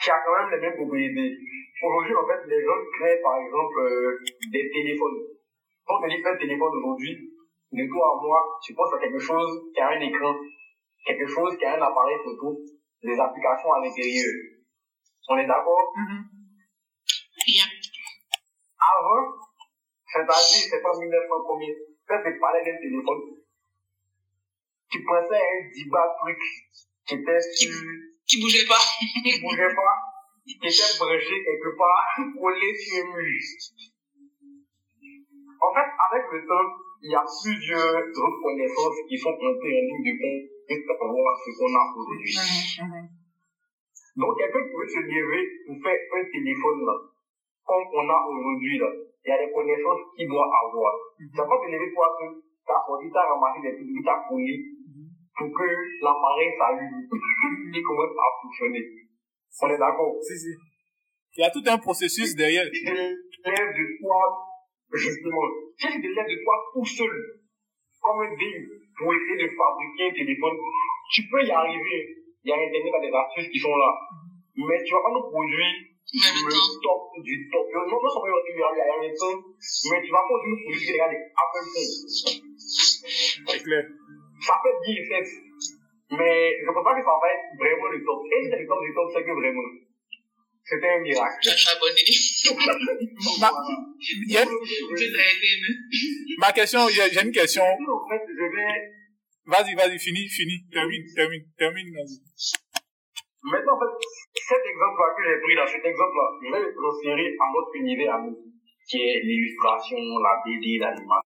[0.00, 1.36] qui a quand même les mêmes propriétés.
[1.82, 4.18] Aujourd'hui, en fait, les gens créent, par exemple, euh,
[4.52, 5.18] des téléphones.
[5.84, 7.34] Quand on dit un téléphone aujourd'hui,
[7.72, 10.32] de toi à moi, tu penses à quelque chose qui a un écran,
[11.04, 12.56] quelque chose qui a un appareil photo,
[13.02, 14.30] des applications à l'intérieur.
[15.28, 15.92] On est d'accord?
[17.46, 17.64] Yeah.
[18.78, 19.36] Avant,
[20.06, 21.74] c'est-à-dire, c'est pas 1900 combien,
[22.06, 23.43] quand tu parlais d'un téléphone,
[24.94, 26.38] tu pensais à un dibat truc
[27.02, 27.74] qui était sur,
[28.30, 28.78] Qui bougeait pas.
[29.10, 29.94] qui bougeait pas,
[30.46, 30.70] qui était
[31.02, 32.06] branché quelque part,
[32.38, 33.42] collé sur un mur.
[35.58, 36.68] En fait, avec le temps,
[37.02, 41.10] il y a plusieurs autres connaissances qui sont entrées en ligne de compte juste pour
[41.10, 42.38] voir ce qu'on a aujourd'hui.
[44.14, 46.96] Donc, quelqu'un pouvait se lever pour faire un téléphone là,
[47.66, 48.90] comme on a aujourd'hui là.
[49.26, 50.94] Il y a des connaissances qu'il doit avoir.
[51.18, 54.54] Tu vas pas te lever toi seul, t'as sorti, t'as ramassé des trucs, t'as collé
[55.36, 55.66] pour que
[56.02, 57.08] l'appareil s'allume
[57.74, 58.84] et commence à fonctionner.
[59.62, 60.14] On est d'accord?
[60.22, 60.52] Si, si.
[61.36, 62.66] Il y a tout un processus derrière.
[62.70, 64.20] tu te lèves de toi,
[64.92, 65.46] justement,
[65.78, 67.14] si tu te lèves de toi tout seul,
[68.00, 68.68] comme un dingue,
[68.98, 70.56] pour essayer de fabriquer un téléphone,
[71.10, 72.14] tu peux y arriver.
[72.44, 73.90] Il y a Internet, il y a des astuces qui sont là.
[74.54, 75.74] Mais tu vas pas nous produire
[76.12, 77.66] le top du top.
[77.74, 79.40] Non, non seulement il y a il y a un temps,
[79.90, 81.90] mais tu vas pas nous produire des gars des Apple Phone.
[83.48, 83.84] C'est clair.
[84.44, 85.26] Ça peut être bien fait.
[86.10, 88.20] Mais je pense pas que ça va être vraiment le top.
[88.28, 89.64] Et c'est le top du top, c'est que vraiment?
[90.64, 91.36] C'était un miracle.
[91.42, 92.00] Tu as charbonné.
[96.38, 97.64] Ma, question, j'ai j'ai une question.
[97.64, 98.92] En fait, je vais
[99.46, 100.64] Vas-y, vas-y, finis, finis.
[100.72, 101.92] Termine, termine, termine.
[101.92, 102.16] vas-y.
[103.44, 103.92] Maintenant, en fait,
[104.32, 108.14] cet exemple-là que j'ai pris là, cet exemple-là, je vais le transférer à notre univers
[108.14, 108.38] à nous,
[108.88, 111.23] qui est l'illustration, la BD, l'animation.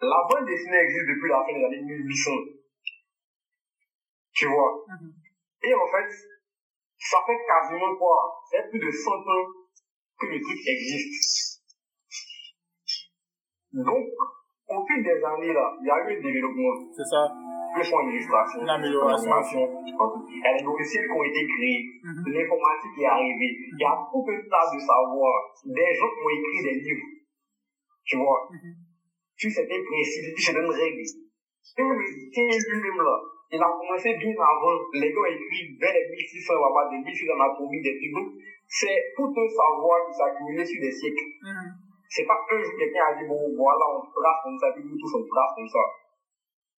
[0.00, 2.30] La bande dessinée existe depuis la fin des années 1800.
[4.34, 4.84] Tu vois
[5.62, 6.10] Et en fait,
[6.98, 8.42] ça fait quasiment quoi?
[8.50, 9.46] Fait plus de 100 ans
[10.18, 11.62] que le truc existe.
[13.72, 14.06] Donc,
[14.68, 17.26] au fil des années, là, il y a eu un développement C'est ça.
[17.76, 19.30] que sont en illustration, Une amélioration.
[19.30, 19.82] en animation.
[19.84, 23.94] Il y a les logiciels qui ont été créés, l'informatique est arrivée, il y a
[24.10, 27.06] tout un tas de savoir, des gens qui ont écrit des livres,
[28.04, 28.48] tu vois,
[29.44, 31.04] sur certains principes, sur certaines règles.
[31.04, 33.16] Et même le Keynes lui-même là,
[33.52, 36.88] il a commencé bien avant, les gars ont écrit vers les 1600, on va pas
[36.88, 38.28] des 1600 d'anatomie, des trucs, donc
[38.66, 41.28] c'est tout un savoir qui s'est accumulé sur des siècles.
[42.08, 44.96] C'est pas un jour quelqu'un a dit, bon, voilà, on trace comme ça, puis nous
[44.96, 45.84] tous on trace comme ça.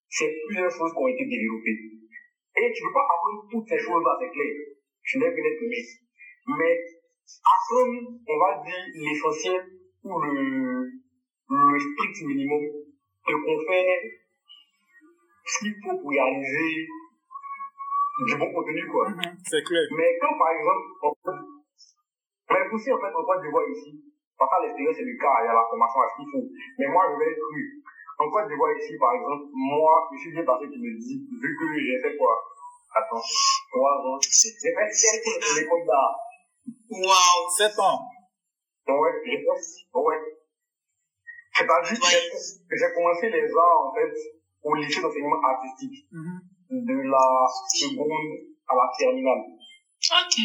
[0.08, 1.78] C'est plusieurs choses qui ont été développées.
[2.56, 4.52] Et tu ne peux pas apprendre toutes ces choses-là, c'est clair.
[5.04, 5.86] Tu n'es qu'un être humain.
[6.56, 6.74] Mais
[7.46, 9.60] apprendre, on va dire, l'essentiel
[10.04, 10.88] ou le,
[11.48, 12.62] le strict minimum
[13.26, 14.00] te confère
[15.44, 16.86] ce qu'il faut pour réaliser
[18.26, 19.06] du bon contenu, quoi.
[19.44, 19.86] C'est clair.
[19.96, 21.40] Mais quand par exemple, on peut...
[22.50, 24.00] Mais aussi en fait, en Côte d'Ivoire ici,
[24.38, 26.46] parce qu'à l'extérieur c'est le cas, il y a la formation à ce qu'il faut.
[26.78, 27.82] Mais moi je vais être cru.
[28.18, 31.50] En Côte d'Ivoire ici, par exemple, moi, je suis bien passé qui me dit, vu
[31.52, 32.32] que j'ai fait quoi?
[32.96, 34.18] Attends, trois ans.
[34.22, 36.16] J'ai fait sept ans de l'école d'art.
[36.88, 37.50] Waouh.
[37.58, 38.00] 7 ans.
[38.88, 39.52] Ouais, j'ai fait,
[39.92, 40.16] ouais.
[41.56, 42.30] C'est-à-dire que j'ai-
[42.78, 44.12] j'ai commencé les arts, en fait,
[44.62, 46.06] au lycée d'enseignement artistique,
[46.70, 47.26] de la
[47.80, 48.28] seconde
[48.68, 49.42] à la terminale.
[49.46, 50.36] Ok.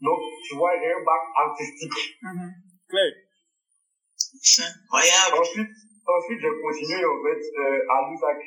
[0.00, 2.18] Donc, tu vois, j'ai un bac artistique.
[2.88, 3.12] Clair.
[4.16, 5.38] C'est incroyable.
[5.38, 5.68] Ensuite,
[6.06, 8.40] ensuite j'ai continué en fait euh, à l'USAC,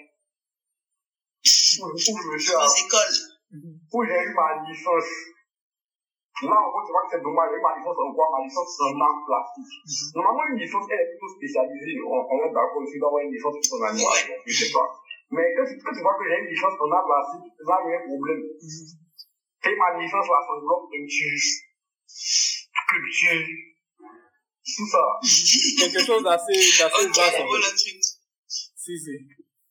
[1.81, 3.15] où, où je me suis Aux à- écoles.
[3.93, 5.11] où j'ai eu ma licence.
[6.43, 8.43] Là, en gros, tu vois que c'est dommage, j'ai eu ma licence en quoi Ma
[8.43, 9.71] licence en art plastique.
[10.19, 11.95] Normalement, une licence, elle est plutôt spécialisée.
[12.03, 14.87] On, on est d'accord, tu dois avoir une licence pour ton animation, je sais pas.
[15.31, 17.87] Mais quand tu, quand tu vois que j'ai une licence en art plastique, là, il
[17.87, 18.43] y a un problème.
[19.63, 21.39] C'est ma licence là, ça bloque peinture,
[22.03, 23.47] sculpture,
[24.59, 25.03] tout ça.
[25.23, 27.79] Quelque chose d'assez, d'assez vaste.
[28.75, 29.15] Si, si.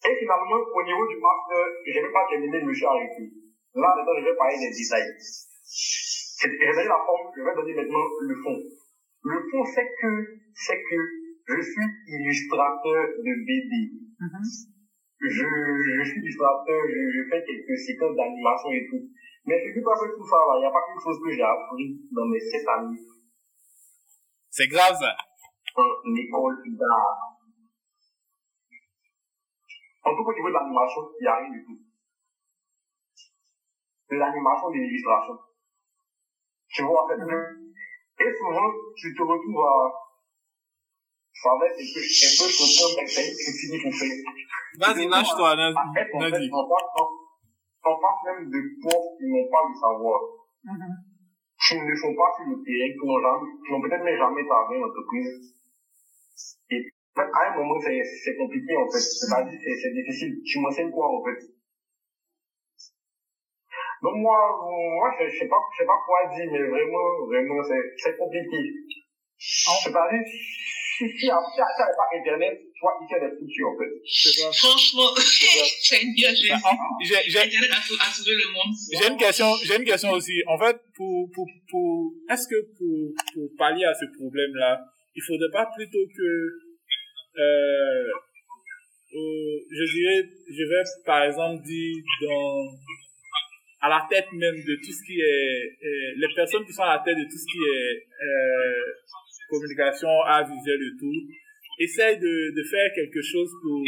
[0.04, 3.22] Et finalement, au niveau du master, je n'ai pas terminé, je me suis arrêté.
[3.74, 5.12] Là, maintenant, je vais parler des détails.
[6.44, 8.58] C'est- la forme, je vais donner maintenant le fond.
[9.24, 10.10] Le fond, c'est que,
[10.52, 10.96] c'est que
[11.48, 13.72] je suis illustrateur de BD.
[15.20, 19.08] Je, je suis illustrateur, je, je fais quelques séquences d'animation et tout.
[19.46, 20.36] Mais c'est pas que tout ça.
[20.56, 23.00] Il n'y a pas quelque chose que j'ai appris dans mes sept années
[24.50, 25.16] C'est grave, ça.
[25.76, 27.40] en école d'art.
[30.04, 31.78] En tout cas, au niveau de l'animation, il n'y a rien du tout.
[34.10, 35.38] De l'animation, de l'illustration.
[36.74, 37.22] Tu vois, en fait,
[38.18, 39.94] et souvent, tu te retrouves à,
[41.34, 44.14] ça va être un peu, un peu choquant, mais c'est une critique qu'on fait.
[44.78, 46.50] Vas-y, lâche-toi, vas-y.
[46.50, 47.06] en face, en,
[47.90, 50.18] en face même de profs qui n'ont pas le savoir.
[51.62, 54.42] Qui ne sont pas sur le terrain, qui n'ont jamais, qui n'ont peut-être même jamais
[54.46, 55.30] travaillé en entreprise.
[56.70, 56.80] Et
[57.14, 58.98] à un moment, c'est, c'est compliqué, en fait.
[58.98, 60.42] C'est-à-dire, c'est, c'est difficile.
[60.42, 61.38] Tu m'enseignes quoi, en fait?
[64.04, 67.62] Donc, moi, moi, je, je sais pas, je sais pas quoi dire, mais vraiment, vraiment,
[67.64, 68.60] c'est, c'est compliqué.
[69.40, 73.68] C'est-à-dire, si, si, si, si, avait pas Internet, tu vois, il y a des futurs,
[73.72, 73.92] en fait.
[74.04, 74.52] Ça.
[74.52, 76.52] Franchement, Seigneur Jésus.
[76.52, 78.72] Ah, J'ai, j'ai, Internet a sau- a sauvé le monde.
[78.92, 80.36] J'ai une question, j'ai une question aussi.
[80.46, 84.84] En fait, pour, pour, pour, est-ce que pour, pour pallier à ce problème-là,
[85.16, 86.28] il faudrait pas plutôt que,
[87.40, 88.08] euh,
[89.16, 92.64] euh, je dirais, je vais par exemple dire dans,
[93.84, 96.96] à la tête même de tout ce qui est, euh, les personnes qui sont à
[96.96, 98.80] la tête de tout ce qui est, euh,
[99.50, 101.20] communication, art visuel et tout,
[101.78, 103.84] essayent de, de faire quelque chose pour,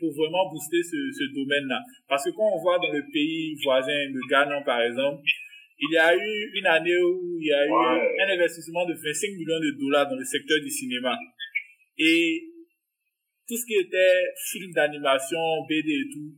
[0.00, 1.78] pour vraiment booster ce, ce domaine-là.
[2.08, 5.22] Parce que quand on voit dans le pays voisin, le Ghana par exemple,
[5.78, 9.30] il y a eu une année où il y a eu un investissement de 25
[9.38, 11.16] millions de dollars dans le secteur du cinéma.
[11.98, 12.42] Et
[13.46, 16.34] tout ce qui était film d'animation, BD et tout,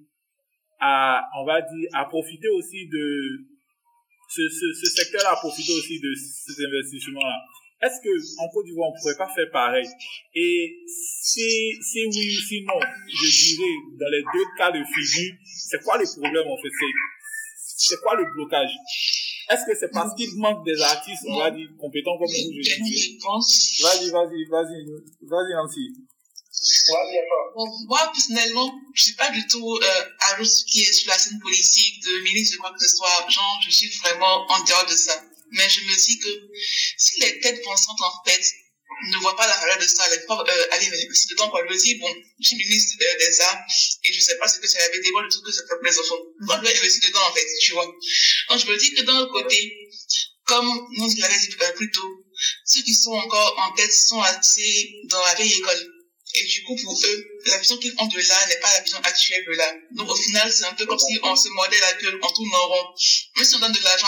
[0.80, 3.46] a, on va dire, a profité aussi de,
[4.28, 7.38] ce, ce, ce secteur a profité aussi de ces investissements-là.
[7.82, 8.12] Est-ce que
[8.42, 9.86] en Côte d'Ivoire on pourrait pas faire pareil?
[10.34, 15.34] Et si, si oui ou si non, je dirais dans les deux cas de figure,
[15.44, 16.68] c'est quoi le problème en fait?
[16.68, 16.92] C'est
[17.82, 18.70] c'est quoi le blocage?
[19.50, 23.16] Est-ce que c'est parce qu'il manque des artistes, on va dire compétents comme vous je
[23.16, 23.80] réponse.
[23.82, 24.84] Vas-y, vas-y, vas-y,
[25.22, 25.88] vas-y Nancy.
[27.86, 31.38] Moi, personnellement, je suis pas du tout euh, à l'autre qui est sur la scène
[31.40, 33.26] politique, de ministre, de quoi que ce soit.
[33.28, 35.22] Genre, je suis vraiment en dehors de ça.
[35.52, 36.28] Mais je me dis que
[36.96, 38.40] si les têtes pensantes, en fait,
[39.08, 41.76] ne voient pas la valeur de ça, les pauvres, euh, allez, c'est le temps le
[41.76, 43.64] dit, bon, je suis ministre des Arts,
[44.04, 45.78] et je sais pas ce que c'est la BD, moi, le truc que c'est pour
[45.82, 46.22] les enfants.
[46.40, 47.86] Moi, je vais investir dedans, en fait, tu vois.
[47.86, 49.90] Donc, je me dis que d'un côté,
[50.44, 52.24] comme nous l'avons dit euh, plus tôt,
[52.64, 55.89] ceux qui sont encore en tête sont assez dans la vieille école.
[56.32, 58.98] Et du coup, pour eux, la vision qu'ils ont de l'art n'est pas la vision
[59.02, 59.74] actuelle de l'art.
[59.92, 62.56] Donc, au final, c'est un peu comme si on se mordait la gueule en tournant
[62.56, 62.84] en rond.
[63.36, 64.06] Même si on donne de l'argent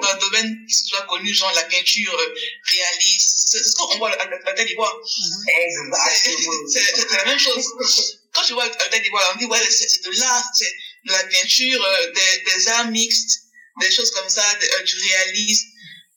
[0.00, 2.34] dans un domaine qui soit connu, genre la peinture euh,
[2.68, 4.94] réaliste, c'est ce qu'on voit à la Côte d'Ivoire.
[5.48, 6.52] Exactement.
[6.68, 7.64] C'est la même chose.
[8.32, 10.72] Quand je vois la d'Ivoire, on dit, ouais, c'est de l'art, c'est
[11.06, 13.40] de la peinture, euh, des, des arts mixtes,
[13.80, 15.66] des choses comme ça, de- euh, du réalisme.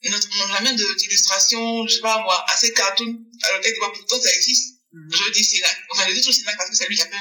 [0.04, 3.92] Notre, on ramène de- d'illustrations, je sais pas moi, assez cartoon à la Côte d'Ivoire,
[3.92, 4.75] pourtant ça existe?
[5.10, 5.76] Je dis Sénac.
[5.90, 7.16] Enfin, je dis toujours Sénac parce que c'est lui qui a fait,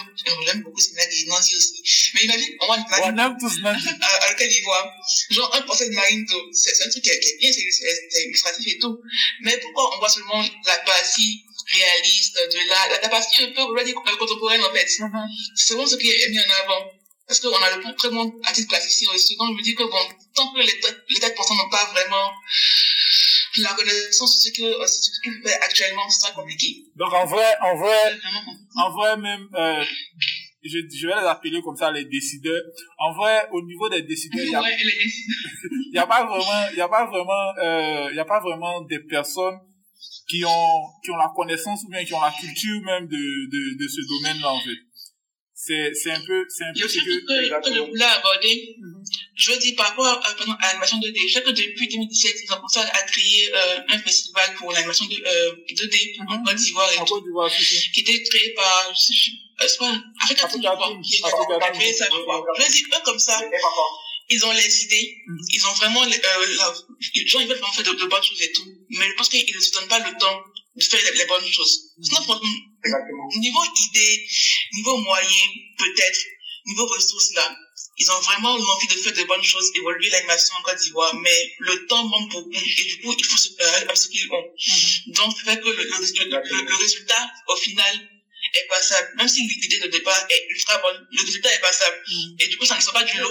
[0.45, 2.11] j'aime beaucoup Sénac et Nancy aussi.
[2.13, 3.87] Mais imagine, on voit une On aime tous Nancy.
[4.01, 4.91] à, à laquelle il voit,
[5.29, 8.23] genre un procès de Marinto, c'est c'est un truc qui est, qui est bien, c'est
[8.23, 8.97] illustratif et tout.
[9.41, 13.61] Mais pourquoi on voit seulement la partie réaliste de la, la, la partie un peu,
[13.61, 14.87] on va dire, euh, contemporaine en fait.
[14.87, 16.91] C'est vraiment ce qui est mis en avant.
[17.27, 19.35] Parce qu'on a le très bon artiste plasticien aussi.
[19.35, 21.85] Donc je me dis que bon, tant que les têtes, les têtes pensantes n'ont pas
[21.85, 22.31] vraiment
[23.61, 26.83] la connaissance de ce que, euh, ce qu'ils fait actuellement, c'est très compliqué.
[26.95, 29.83] Donc en vrai, en vrai, C'est en vrai même, euh,
[30.63, 32.61] je, je vais les appeler comme ça les décideurs.
[32.99, 34.77] En vrai, au niveau des décideurs, il y a, Ouais,
[35.97, 38.99] a pas vraiment, il y a pas vraiment, euh, il y a pas vraiment des
[38.99, 39.59] personnes
[40.27, 43.77] qui ont, qui ont la connaissance ou bien qui ont la culture même de, de,
[43.83, 44.77] de ce domaine-là en fait.
[45.65, 47.25] C'est, c'est un peu, c'est un Il y a peu aussi ce un truc que,
[47.25, 47.75] que, que exactement.
[47.75, 48.75] je voulais aborder.
[49.35, 52.35] Je veux dire, par rapport à, pardon, à l'animation 2D, je sais que depuis 2017,
[52.43, 55.95] ils ont commencé à créer euh, un festival pour l'animation de, euh, 2D
[56.27, 57.23] en Côte d'Ivoire et en tout, Côte
[57.93, 59.31] qui était créé par, je sais, je-
[59.63, 62.17] euh, c'est pas, Africa Team, je Africa crois, Team, qui a créé ça, je.
[62.59, 63.41] Je veux dire, eux, comme ça,
[64.29, 65.37] ils ont les idées, Mhm.
[65.53, 66.73] ils ont vraiment, les, euh, la,
[67.15, 69.29] les gens, ils veulent vraiment faire de, de bonnes choses et tout, mais je pense
[69.29, 70.39] qu'ils ne se donnent pas le temps
[70.75, 71.91] de faire les, les bonnes choses.
[72.01, 72.49] Sinon, franchement,
[72.85, 73.27] Exactement.
[73.37, 74.25] niveau idée,
[74.73, 75.45] niveau moyen,
[75.77, 76.19] peut-être,
[76.67, 77.55] niveau ressources, là,
[77.97, 81.53] ils ont vraiment l'envie de faire de bonnes choses, évoluer l'animation en Côte d'Ivoire, mais
[81.59, 84.43] le temps manque beaucoup et du coup, il faut se faire avec ce qu'ils ont.
[85.07, 88.09] Donc, c'est vrai que le, le, le, le- le résultat, au final,
[88.53, 89.09] est passable.
[89.17, 91.97] Même si l'idée de départ est ultra bonne, le résultat est passable.
[92.39, 93.29] Et du coup, ça ne sort pas du lot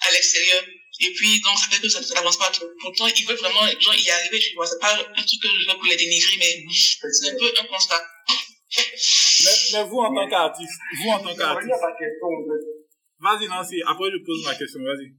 [0.00, 0.64] à l'extérieur.
[1.00, 2.66] Et puis, donc, ça fait que ça ça n'avance pas trop.
[2.80, 4.66] Pourtant, ils veulent vraiment genre, y arriver, tu vois.
[4.66, 6.64] C'est pas un truc que je veux pour les dénigrer, mais
[7.12, 8.02] c'est un peu un constat.
[8.76, 12.62] Mais, mais vous, en tant qu'artiste, vous, en tant qu'artiste, à ta question, en fait,
[13.20, 15.14] vas-y, Nancy, après je pose ma question, vas-y.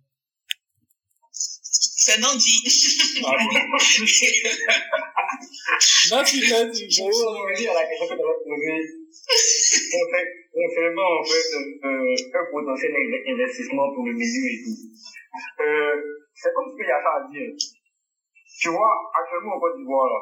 [1.31, 2.61] C'est non dit.
[6.11, 8.81] Nancy, vas-y, pour revenir à la question que tu avais posée,
[9.91, 11.47] concernant- concernant en fait
[11.83, 14.77] euh, un potentiel in- investissement pour le milieu et tout.
[15.61, 15.95] Euh,
[16.33, 17.51] c'est comme ce qu'il y a ça à dire.
[18.59, 20.19] Tu vois, actuellement en Côte d'Ivoire, là,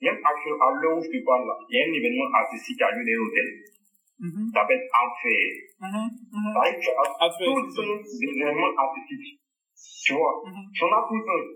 [0.00, 2.82] même à l'heure où je te parle, là, il y a un événement artistique qui
[2.84, 3.48] a lieu dans l'hôtel.
[4.20, 5.46] Mhm, Ça s'appelle Art Fair.
[5.78, 6.52] mhm, mhm.
[6.54, 7.82] Ça arrive, tu as Art Fair, tout le c'est ça.
[7.86, 9.38] temps des événements artistiques.
[10.04, 10.34] Tu vois,
[10.74, 11.46] tu en as tout le temps.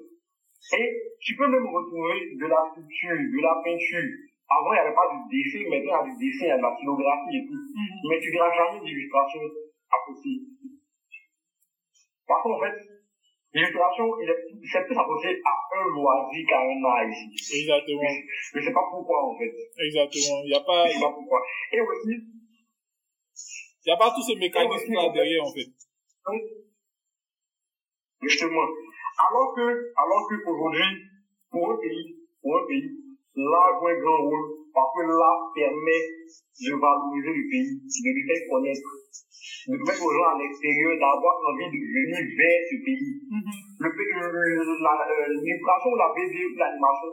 [0.79, 0.87] Et
[1.19, 4.07] tu peux même retrouver de la sculpture, de la peinture.
[4.47, 6.55] Avant, il n'y avait pas du dessin, maintenant, il y a du dessin, il y
[6.55, 7.63] a de la stylographie et tout.
[7.75, 7.99] Mhm.
[8.11, 10.31] Mais tu verras jamais d'illustration à côté.
[12.29, 12.79] Parce qu'en fait,
[13.55, 17.61] l'illustration, il est- c'est plus associé à un loisir qu'à un art ici.
[17.63, 18.09] Exactement,
[18.53, 19.53] Je ne sais pas pourquoi, en fait.
[19.87, 20.41] exactement.
[20.45, 21.41] Il n'y a pas, Je sais pas pourquoi.
[21.73, 22.15] Et aussi,
[23.85, 25.69] il y a pas tous ces mécanismes là derrière, en fait.
[28.23, 28.67] Justement.
[29.19, 30.91] Alors que, alors que aujourd'hui,
[31.51, 32.89] pour un pays, pour un pays,
[33.37, 36.03] l'art joue un grand rôle parce que l'art permet
[36.65, 38.91] de valoriser le pays, de le faire connaître,
[39.69, 43.13] de permettre aux gens à l'extérieur d'avoir envie de venir vers ce pays.
[43.83, 47.11] Le- le- la, euh, l'illustration, la BD, l'animation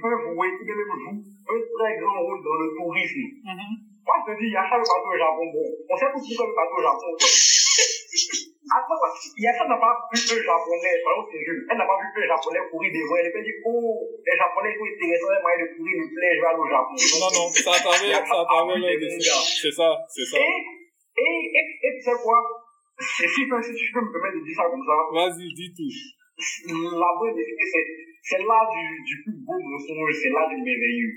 [0.00, 1.16] peut jouer, peut même jouer
[1.52, 3.24] un très grand rôle dans le tourisme.
[3.44, 3.91] Mhm.
[4.12, 5.44] Moi, je te dis, il y a ça le bateau au Japon.
[5.48, 7.10] Bon, on sait tous pourquoi le bateau au Japon.
[8.72, 8.94] Attends,
[9.36, 11.98] il y a ça n'a pas vu un japonais, par exemple, c'est elle n'a pas
[11.98, 15.58] vu un japonais courir devant, elle peut dire, oh, les japonais sont intéressants, un moyen
[15.60, 16.94] de courir, me plaît, je vais aller au Japon.
[16.94, 19.40] Non, non, travers, c'est à travers leur dessin.
[19.60, 20.36] C'est ça, c'est ça.
[20.38, 22.38] Et, et, et, et tu sais quoi,
[23.02, 25.72] si, si, si, si je peux me permettre de dire ça comme ça, Vas-y, dis
[25.74, 25.92] tout.
[26.96, 27.86] la bonne vérité, c'est,
[28.22, 31.12] c'est là du, du plus beau mensonge, c'est là du merveilleux.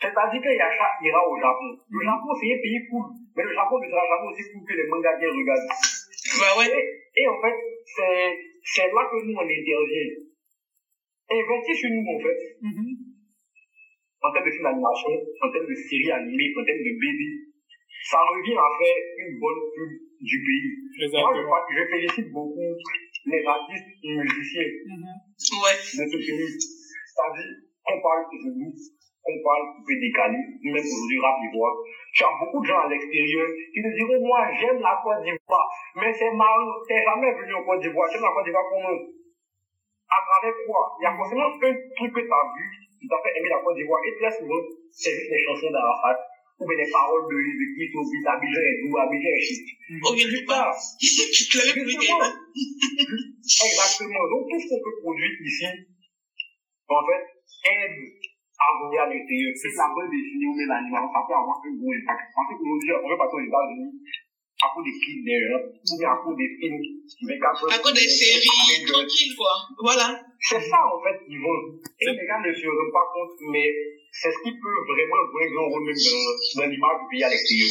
[0.00, 1.68] C'est-à-dire que Yasha ira au Japon.
[1.90, 4.74] Le Japon, c'est un pays cool, mais le Japon ne sera jamais aussi cool que
[4.78, 5.70] les mangas bien regardent.
[6.38, 6.70] Bah ouais.
[6.70, 6.84] Et,
[7.18, 8.30] et en fait, c'est,
[8.62, 10.10] c'est là que nous, on intervient.
[11.28, 12.88] Investir sur nous, en fait, Mhm.
[14.22, 17.22] en termes de film d'animation, en termes de séries animées, en termes de BD,
[18.08, 20.70] ça revient à faire une bonne pub du pays.
[20.78, 21.42] Moi, je, Exactement.
[21.44, 22.70] crois- je félicite beaucoup
[23.26, 25.14] les artistes et musiciens Mhm.
[25.58, 25.74] Ouais.
[25.74, 26.48] de ce pays.
[26.54, 27.50] C'est-à-dire,
[27.92, 28.72] on parle de nous,
[29.28, 31.76] on parle peu décalé, même aujourd'hui rap ivoire.
[32.16, 35.68] Tu as beaucoup de gens à l'extérieur qui te diront, moi, j'aime la Côte d'Ivoire,
[36.00, 38.96] mais c'est marrant, t'es jamais venu en Côte d'Ivoire, j'aime la Côte d'Ivoire comment
[40.08, 40.96] À travers quoi?
[40.98, 42.64] Il y a forcément un truc que tu as vu,
[42.96, 46.16] qui t'a fait aimer la Côte d'Ivoire, et très souvent, c'est juste les chansons d'Arafat,
[46.58, 49.66] ou bien les paroles de, de qui dites, Abidjan est doux, Abidjan est chic.
[49.92, 50.72] Plus pas.
[50.72, 51.92] plus dit.
[51.92, 52.32] Justement.
[53.44, 54.24] Exactement.
[54.32, 55.68] Donc, tout ce qu'on peut produire ici,
[56.88, 57.24] en fait,
[57.68, 57.98] aide
[58.58, 59.54] à revenir à l'intérieur.
[59.54, 62.34] C'est la bonne définition, mais l'animation, ça peut avoir un gros impact.
[62.34, 63.94] Parce qu'aujourd'hui, on veut partir aux États-Unis
[64.58, 68.10] à cause des clips d'ailleurs, ou bien à cause des films, cause À cause des
[68.10, 69.54] séries, tranquille, quoi.
[69.78, 70.18] Voilà.
[70.40, 71.78] C'est ça, en fait, qu'ils vont.
[72.02, 73.70] Et les gars ne se rendent pas compte, mais
[74.10, 77.22] c'est ce qui peut vraiment jouer un grand rôle même dans, dans l'image du pays
[77.22, 77.70] à l'extérieur.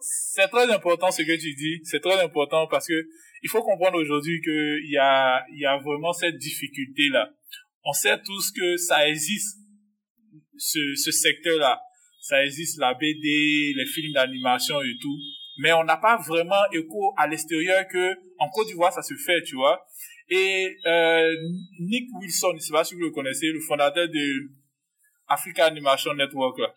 [0.00, 1.80] C'est très important ce que tu dis.
[1.84, 3.08] C'est très important parce que
[3.42, 7.30] il faut comprendre aujourd'hui qu'il y a, il y a vraiment cette difficulté-là.
[7.84, 9.58] On sait tous que ça existe,
[10.56, 11.80] ce, ce secteur-là.
[12.20, 15.18] Ça existe, la BD, les films d'animation et tout.
[15.58, 19.42] Mais on n'a pas vraiment écho à l'extérieur que, en Côte d'Ivoire, ça se fait,
[19.42, 19.84] tu vois.
[20.28, 21.34] Et, euh,
[21.80, 24.50] Nick Wilson, je sais pas si vous le connaissez, le fondateur de
[25.28, 26.72] Africa Animation Network, là.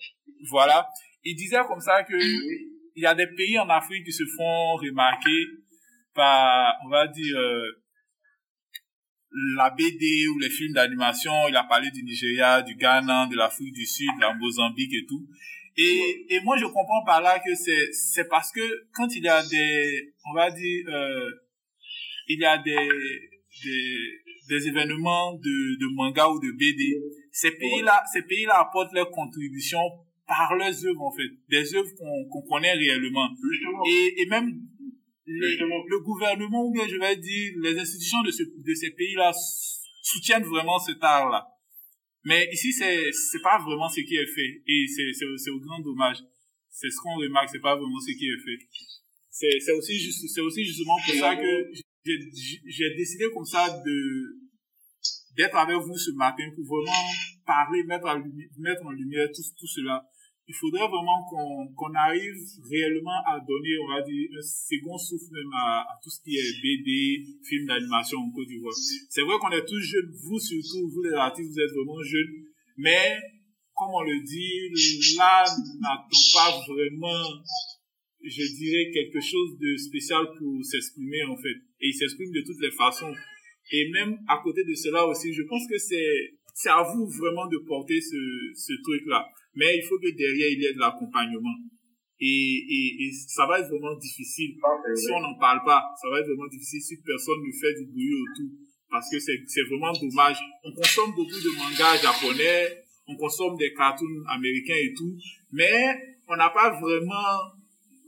[0.49, 0.87] Voilà.
[1.23, 4.75] Il disait comme ça que, il y a des pays en Afrique qui se font
[4.75, 5.45] remarquer
[6.13, 7.71] par, on va dire, euh,
[9.55, 11.33] la BD ou les films d'animation.
[11.49, 15.05] Il a parlé du Nigeria, du Ghana, de l'Afrique du Sud, de la Mozambique et
[15.05, 15.27] tout.
[15.77, 18.61] Et, et moi, je comprends par là que c'est, c'est parce que
[18.93, 21.29] quand il y a des, on va dire, euh,
[22.29, 22.89] il y a des,
[23.63, 23.97] des,
[24.47, 26.95] des événements de, de manga ou de BD,
[27.31, 29.79] ces pays-là, ces pays-là apportent leur contribution
[30.25, 31.29] par leurs œuvres, en fait.
[31.49, 33.27] Des œuvres qu'on, qu'on connaît réellement.
[33.87, 34.61] Et, et même
[35.25, 39.31] le gouvernement, ou bien je vais dire, les institutions de, ce, de ces pays-là
[40.01, 41.47] soutiennent vraiment cet art-là.
[42.23, 44.63] Mais ici, c'est, c'est pas vraiment ce qui est fait.
[44.67, 46.17] Et c'est, c'est, au grand dommage.
[46.69, 48.67] C'est ce qu'on remarque, c'est pas vraiment ce qui est fait.
[49.29, 51.71] C'est, c'est aussi c'est aussi justement pour ça que
[52.05, 54.39] j'ai, décidé comme ça de,
[55.35, 56.97] d'être avec vous ce matin pour vraiment
[57.45, 58.19] parler, mettre en,
[58.57, 60.03] mettre en lumière tout, tout cela
[60.47, 62.37] il faudrait vraiment qu'on qu'on arrive
[62.69, 66.37] réellement à donner, on va dire, un second souffle même à, à tout ce qui
[66.37, 68.75] est BD, film d'animation en Côte d'Ivoire.
[69.09, 72.33] C'est vrai qu'on est tous jeunes, vous surtout, vous les artistes, vous êtes vraiment jeunes,
[72.77, 73.17] mais
[73.75, 75.43] comme on le dit, là
[75.81, 77.41] n'attend pas vraiment,
[78.23, 81.57] je dirais, quelque chose de spécial pour s'exprimer en fait.
[81.81, 83.13] Et il s'exprime de toutes les façons.
[83.71, 87.47] Et même à côté de cela aussi, je pense que c'est c'est à vous vraiment
[87.47, 88.17] de porter ce,
[88.55, 89.27] ce truc-là.
[89.55, 91.55] Mais il faut que derrière, il y ait de l'accompagnement.
[92.19, 94.55] Et, et, et, ça va être vraiment difficile.
[94.95, 97.91] Si on n'en parle pas, ça va être vraiment difficile si personne ne fait du
[97.91, 98.51] bruit autour.
[98.89, 100.37] Parce que c'est, c'est vraiment dommage.
[100.63, 105.13] On consomme beaucoup de mangas japonais, on consomme des cartoons américains et tout,
[105.51, 105.93] mais
[106.27, 107.51] on n'a pas vraiment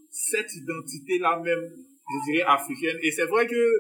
[0.10, 2.98] cette identité-là même, je dirais, africaine.
[3.04, 3.72] Et c'est vrai que,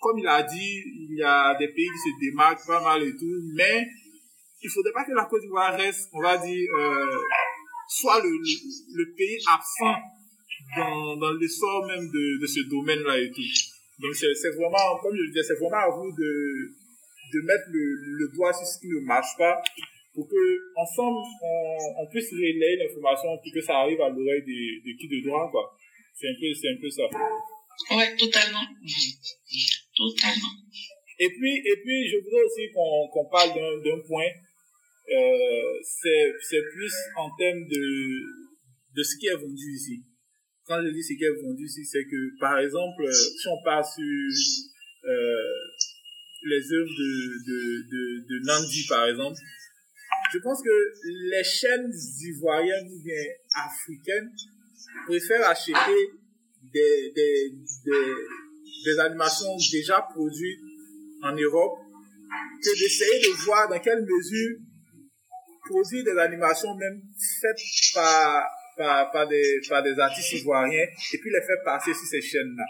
[0.00, 3.12] comme il a dit, il y a des pays qui se démarquent pas mal et
[3.12, 3.86] tout, mais
[4.64, 7.18] il faudrait pas que la Côte d'Ivoire reste, on va dire, euh,
[7.88, 10.00] soit le, le, pays absent
[10.76, 13.44] dans, dans l'essor même de, de ce domaine-là et tout.
[14.00, 16.72] Donc c'est vraiment, comme je le disais, c'est vraiment à vous de,
[17.34, 17.84] de mettre le,
[18.24, 19.60] le doigt sur ce qui ne marche pas
[20.14, 20.42] pour que
[20.76, 25.28] ensemble on, on puisse relayer l'information pour que ça arrive à l'oreille de, qui de
[25.28, 25.76] droit quoi.
[26.14, 27.02] C'est un peu, c'est un peu ça.
[27.90, 28.64] Ouais, totalement.
[29.96, 30.54] Totalement.
[31.18, 34.30] Et puis, et puis, je voudrais aussi qu'on qu'on parle d'un point
[35.10, 38.22] euh, c'est plus en termes de,
[38.96, 40.02] de ce qui est vendu ici.
[40.66, 43.94] Quand je dis ce qui est vendu ici, c'est que, par exemple, si on passe
[43.94, 45.54] sur euh,
[46.44, 47.12] les œuvres de,
[47.46, 49.38] de, de, de Nandi, par exemple,
[50.32, 50.92] je pense que
[51.30, 51.92] les chaînes
[52.22, 53.24] ivoiriennes ou bien
[53.54, 54.32] africaines
[55.06, 55.72] préfèrent acheter
[56.72, 57.50] des, des,
[57.84, 58.14] des,
[58.84, 60.60] des animations déjà produites
[61.22, 61.78] en Europe
[62.62, 64.58] que d'essayer de voir dans quelle mesure
[65.68, 67.02] produire des animations même
[67.40, 67.56] faites
[67.94, 68.44] par,
[68.76, 72.64] par, par, des, par des artistes ivoiriens et puis les faire passer sur ces chaînes-là.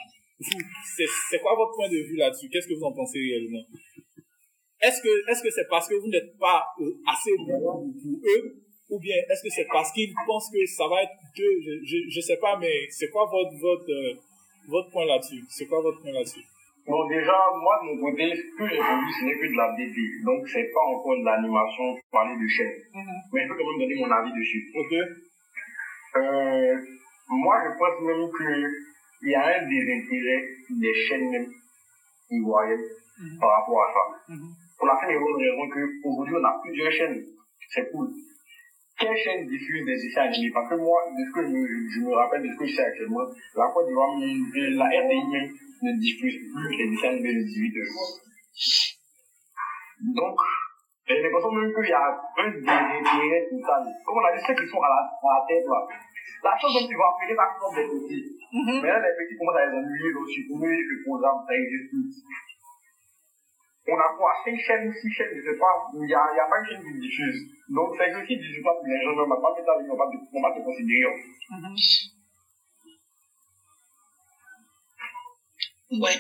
[0.96, 2.48] C'est quoi votre point de vue là-dessus?
[2.50, 3.64] Qu'est-ce que vous en pensez réellement?
[4.80, 8.56] Est-ce que est-ce que c'est parce que vous n'êtes pas euh, assez bon pour eux
[8.90, 11.96] ou bien est-ce que c'est parce qu'ils pensent que ça va être que je, je,
[12.10, 14.20] je sais pas mais c'est quoi votre votre euh,
[14.68, 15.42] votre point là-dessus?
[15.48, 16.44] C'est quoi votre point là-dessus?
[16.86, 17.32] Bon, déjà,
[17.62, 19.96] moi, de mon côté, ce que j'ai vu, ce n'est que de la BD.
[20.24, 22.76] Donc, c'est pas encore de l'animation parler de chaîne.
[22.92, 23.20] Mm-hmm.
[23.32, 24.70] Mais je peux quand même donner mon avis dessus.
[24.76, 24.92] Ok.
[26.16, 26.76] Euh,
[27.30, 31.46] moi, je pense même qu'il y a un désintérêt des chaînes même
[32.30, 33.40] ivoiriennes mm-hmm.
[33.40, 34.34] par rapport à ça.
[34.34, 34.52] Mm-hmm.
[34.76, 37.24] Pour la simple et bonne raison qu'aujourd'hui, on a plusieurs chaînes.
[37.70, 38.10] C'est cool.
[38.98, 40.52] Quelle chaîne diffuse des essais animés?
[40.52, 42.84] Parce que moi, de ce que je, je me rappelle de ce que je sais
[42.84, 43.26] actuellement,
[43.56, 45.50] la Côte d'Ivoire, la RDI
[45.82, 48.22] ne diffuse plus les dessins animés de 18 heures.
[50.14, 50.38] Donc,
[51.06, 52.06] j'ai l'impression même qu'il y a
[52.38, 53.82] un désintérêt total.
[54.06, 55.80] Comme on a dit, ceux qui sont à la, à la tête là,
[56.44, 58.24] la chose dont tu vas appeler ça comme des petits.
[58.52, 58.80] Mm-hmm.
[58.80, 60.40] Mais là, les petits commencent à les ennuyer aussi.
[60.48, 62.08] Pour eux, le programme, ça existe plus.
[63.86, 65.74] On a quoi 5 chaînes, 6 chaînes, je sais pas.
[65.92, 67.38] Il n'y a, y a pas une chaîne qui diffuse.
[67.68, 69.96] Donc, c'est que si tu diffuses pas, les gens ne vont pas mettre avec, on
[69.96, 71.12] va on va te considérer.
[71.50, 71.76] Mm -hmm.
[76.00, 76.18] Ouais.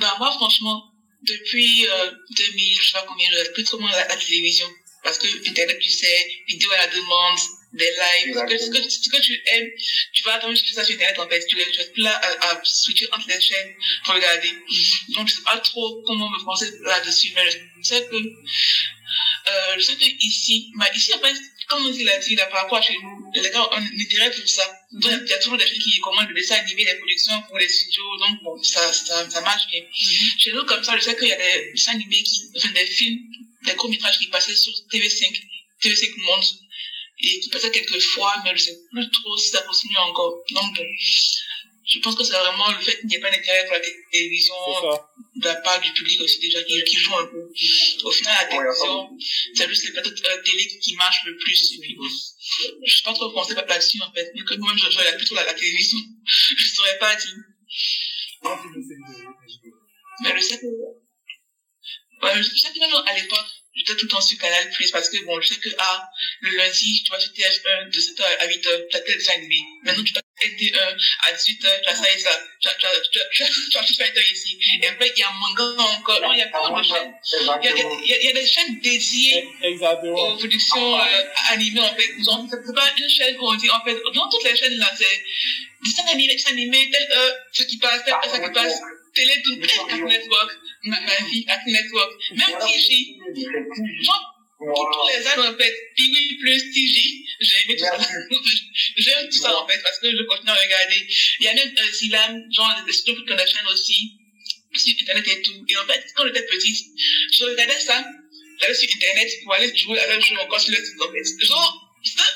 [0.00, 0.78] Ben, moi, franchement,
[1.22, 4.68] depuis euh, 2000, je sais pas combien, je regarde plus trop la, la télévision.
[5.02, 7.38] Parce que Internet, tu sais, vidéo à la demande,
[7.72, 9.70] des lives, ce que, ce, que, ce que, tu aimes,
[10.12, 11.44] tu vas attendre jusqu'à ça sur Internet, en fait.
[11.46, 14.52] Tu, tu es là à, à, switcher entre les chaînes pour regarder.
[15.14, 19.80] Donc, je sais pas trop comment me penser là-dessus, mais je sais que, euh, je
[19.80, 21.34] sais que ici, bah, ici, en fait,
[21.68, 24.30] comme il a dit là par rapport à chez nous, les gars ont un intérêt
[24.30, 24.64] pour ça.
[24.92, 27.58] Donc il y a toujours des gens qui commandent le dessin animé, les productions pour
[27.58, 29.82] les studios, donc bon, ça, ça, ça marche bien.
[29.82, 30.40] Mm-hmm.
[30.40, 32.86] Chez nous, comme ça, je sais qu'il y a des dessins animés qui, enfin des
[32.86, 33.18] films,
[33.66, 35.42] des courts-métrages qui passaient sur TV5,
[35.82, 36.44] TV5 Monde,
[37.20, 40.42] et qui passaient quelques fois, mais je sais plus trop si ça continue encore.
[40.50, 40.84] Donc bon,
[41.88, 43.80] je pense que c'est vraiment le fait qu'il n'y ait pas d'intérêt pour la
[44.12, 44.54] télévision
[45.36, 47.50] de la part du public aussi déjà qui, qui joue un peu.
[48.04, 49.10] Au final, la télévision,
[49.54, 51.72] c'est juste les plateaux de télé qui marchent le plus.
[51.74, 51.96] Et puis,
[52.84, 54.30] je suis pas trop pensé là-dessus en fait.
[54.34, 55.98] Vu que moi, je, regarde plutôt la, la télévision.
[56.26, 57.34] je ne saurais pas dire.
[60.20, 63.46] Mais je sais que, ouais, je sais que même à l'époque,
[63.78, 66.04] j'étais tout le temps sur Canal Plus parce que bon, je sais que, ah,
[66.40, 69.60] le lundi, tu vas sur TF1 de 7h à 8h, tu as tel animé.
[69.84, 70.94] Maintenant, tu été euh,
[71.26, 74.08] à 18h, tu as ça et ça, tu as, tu as, tu as, tu as,
[74.08, 74.58] tu as, ici.
[74.82, 76.20] Et après, il y a manga encore.
[76.20, 77.12] Non, il y a plein de chaînes.
[77.62, 79.48] Il y, a, des chaînes dédiées
[80.04, 82.10] aux productions euh, animées, en fait.
[82.18, 85.22] C'est pas une chaîne où on dit, en fait, dans toutes les chaînes là, c'est
[85.84, 88.80] dessin animé, dessin animé, telle heure, ce qui passe, telle heure, ce qui passe.
[89.14, 90.50] Télé, tout, Cartoon Network,
[90.84, 93.17] ma, ma vie, Cartoon Network, même TJ.
[93.44, 96.96] Tous les ans, en fait, Pee plus TJ,
[97.40, 97.96] j'ai aimé tout ça.
[98.96, 101.06] J'aime tout ça, en fait, parce que je continue à regarder.
[101.38, 104.18] Il y a même euh, Zilam, genre, les Stupid Connection aussi,
[104.74, 105.64] sur Internet et tout.
[105.68, 106.86] Et en fait, quand j'étais petite,
[107.32, 108.04] je regardais ça,
[108.60, 111.46] j'allais sur Internet pour aller jouer à un jeu encore sur le site, en fait.
[111.46, 111.87] Genre,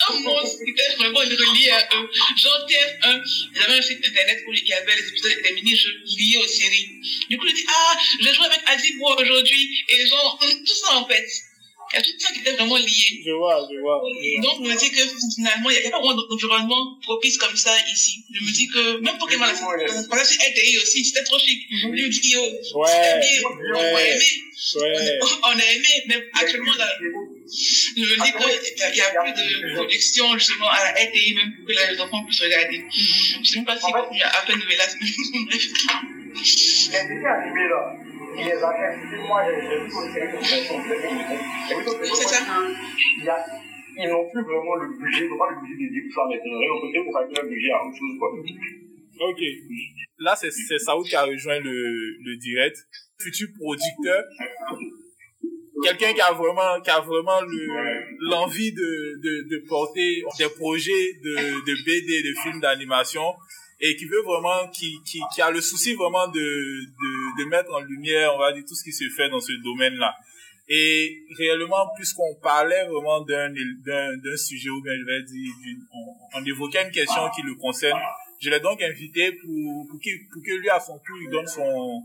[0.09, 2.11] un monde était vraiment relié à eux.
[2.37, 3.23] Genre, TF1,
[3.55, 6.49] ils avaient un site Internet où il y avait les épisodes, des mini-jeux liés aux
[6.49, 7.01] séries.
[7.31, 9.85] Du coup, je dis, ah, je jouer avec Adibo aujourd'hui.
[9.89, 11.27] Et genre, tout ça, en fait.
[11.93, 13.23] Il y a tout ça qui était vraiment lié.
[13.25, 14.01] Je vois, je vois.
[14.43, 15.03] Donc, je me dis que
[15.37, 18.25] finalement, il n'y a pas vraiment d'environnement propice comme ça ici.
[18.33, 19.79] Je me dis que même Pokémon, exemple,
[20.25, 21.61] sur LTI aussi, c'était trop chic.
[21.71, 22.41] Je me dis, yo,
[22.75, 24.25] Ouais, c'était bien, on a aimé.
[24.77, 25.19] ouais.
[25.45, 27.05] On a aimé, mais actuellement, là, je
[28.01, 31.93] me dis qu'il n'y a plus de production justement à la LTI, même pour que
[31.93, 32.85] les enfants puissent regarder.
[32.91, 34.97] Je ne sais même pas si il y a à peine de mélasse.
[36.33, 36.39] Les
[37.09, 37.81] dessins animés là,
[38.37, 39.27] il les a fait.
[39.29, 42.39] Moi, j'ai aussi une version de plutôt que C'est ça.
[43.19, 43.45] il y a-
[43.95, 46.61] Ils n'ont plus vraiment le budget, ils n'ont pas le budget dédié pour ça maintenant.
[46.65, 48.31] Ils ont côté pour faire un budget à autre chose, quoi.
[49.29, 49.41] Ok.
[50.19, 52.79] Là, c'est c'est Saoud qui a rejoint le, le direct.
[53.21, 54.25] Futur producteur.
[55.85, 61.13] Quelqu'un qui a vraiment, qui a vraiment le- l'envie de, de, de porter des projets
[61.25, 61.35] de,
[61.67, 63.35] de BD, de films d'animation
[63.85, 67.75] et qui veut vraiment, qui, qui, qui a le souci vraiment de, de, de mettre
[67.75, 70.15] en lumière, on va dire, tout ce qui se fait dans ce domaine-là.
[70.69, 75.53] Et réellement, puisqu'on parlait vraiment d'un, d'un, d'un sujet, ou bien je vais dire,
[75.93, 78.01] on, on évoquait une question qui le concerne,
[78.41, 81.47] je l'ai donc invité pour, pour, qu'il- pour que lui, à son tour, il donne
[81.49, 82.03] son,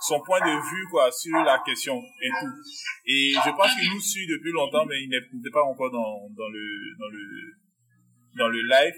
[0.00, 2.52] son point de vue, quoi, sur la question et tout.
[3.06, 6.48] Et je pense qu'il nous suit depuis longtemps, mais il n'était pas encore dans, dans
[6.48, 7.24] le, dans le,
[8.38, 8.94] dans le live.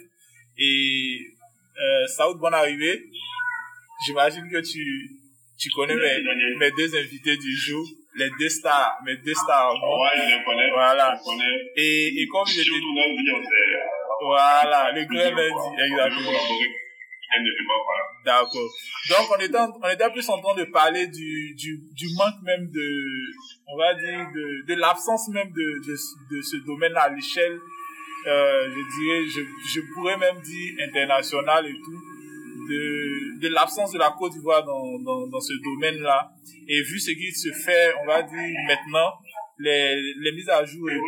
[0.59, 1.20] Et,
[1.81, 3.05] euh, Saoud, bonne arrivée.
[4.07, 5.11] J'imagine que tu,
[5.59, 7.85] tu connais mes, mes deux invités du jour,
[8.16, 9.72] les deux stars, mes deux stars.
[9.74, 10.70] Ouais, je les connais.
[10.72, 11.16] Voilà.
[11.18, 11.72] Je connais.
[11.76, 14.24] Et, et comme lundi, on s'est.
[14.24, 16.33] voilà, le grand lundi, exactement.
[18.24, 18.70] D'accord.
[19.11, 22.41] Donc, on était, en- on était plus en train de parler du, du, du manque
[22.43, 22.89] même de,
[23.66, 27.59] on va dire, de, de l'absence même de, de, de ce domaine à l'échelle,
[28.27, 29.41] euh, je dirais, je,
[29.75, 32.01] je pourrais même dire international et tout,
[32.69, 36.31] de, de l'absence de la Côte d'Ivoire dans, dans, dans ce domaine-là.
[36.69, 39.12] Et vu ce qui se fait, on va dire, maintenant,
[39.59, 41.05] les, les mises à jour et tout,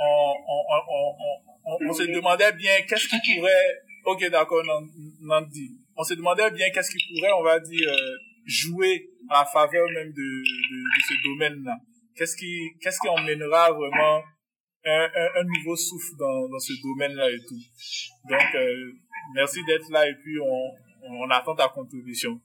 [0.00, 1.14] on, on, on,
[1.64, 3.50] on, on, se demandait bien qu'est-ce qui pourrait
[4.04, 4.88] Ok, d'accord, Nan-
[5.22, 5.76] Nandi.
[5.96, 8.16] On se demandait bien qu'est-ce qui pourrait, on va dire, euh,
[8.46, 11.76] jouer à faveur même de, de, de ce domaine-là.
[12.14, 14.22] Qu'est-ce qui, qu'est-ce qui emmènera vraiment
[14.88, 17.60] un, un, un nouveau souffle dans, dans ce domaine-là et tout.
[18.28, 18.92] Donc, euh,
[19.34, 20.72] merci d'être là et puis on,
[21.24, 22.40] on attend ta contribution.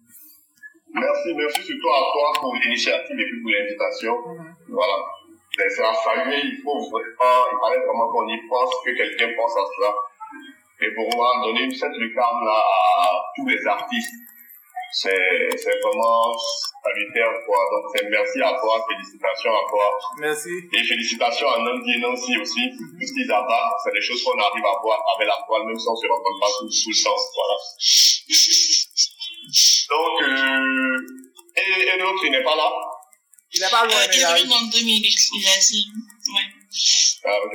[0.93, 4.15] Merci, merci surtout à toi pour l'initiative et puis pour l'invitation.
[4.69, 4.97] Voilà.
[5.57, 9.29] Mais C'est à saluer, il faut vraiment, il fallait vraiment qu'on y pense, que quelqu'un
[9.35, 9.93] pense à cela.
[10.81, 12.61] Et pour moi, donner une cette lucarne là
[12.97, 14.13] à tous les artistes,
[14.93, 16.33] c'est, c'est vraiment
[16.83, 17.57] salutaire, quoi.
[17.71, 19.85] Donc, c'est merci à toi, félicitations à toi.
[20.19, 20.49] Merci.
[20.73, 22.69] Et félicitations à Nandi et Nancy aussi.
[22.77, 25.77] Tout ce qu'ils abattent, c'est des choses qu'on arrive à voir avec la toile, même
[25.79, 27.21] si on se rencontre pas tout, tout le temps.
[27.35, 27.55] Voilà.
[29.89, 30.97] Donc, euh,
[31.55, 32.71] et, et l'autre, il n'est pas là.
[33.53, 34.49] Il n'est pas loin, Euh, mais il il arrive arrive.
[34.49, 35.85] dans deux minutes, il a dit.
[36.33, 36.47] Ouais.
[37.25, 37.53] Ah, ok.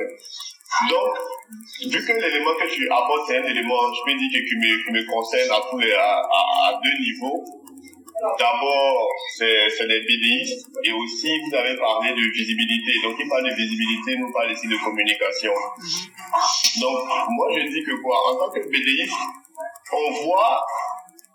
[0.89, 4.85] Donc, vu que l'élément que tu abordes, c'est un élément, je peux dire, qui me,
[4.85, 7.43] qui me concerne à tous les, à, à, deux niveaux.
[8.37, 9.07] D'abord,
[9.37, 12.91] c'est les BDistes et aussi vous avez parlé de visibilité.
[13.01, 15.53] Donc, il parle de visibilité, nous parle ici de communication.
[16.81, 19.13] Donc, moi, je dis que quoi, en tant que BDiste,
[19.93, 20.61] on voit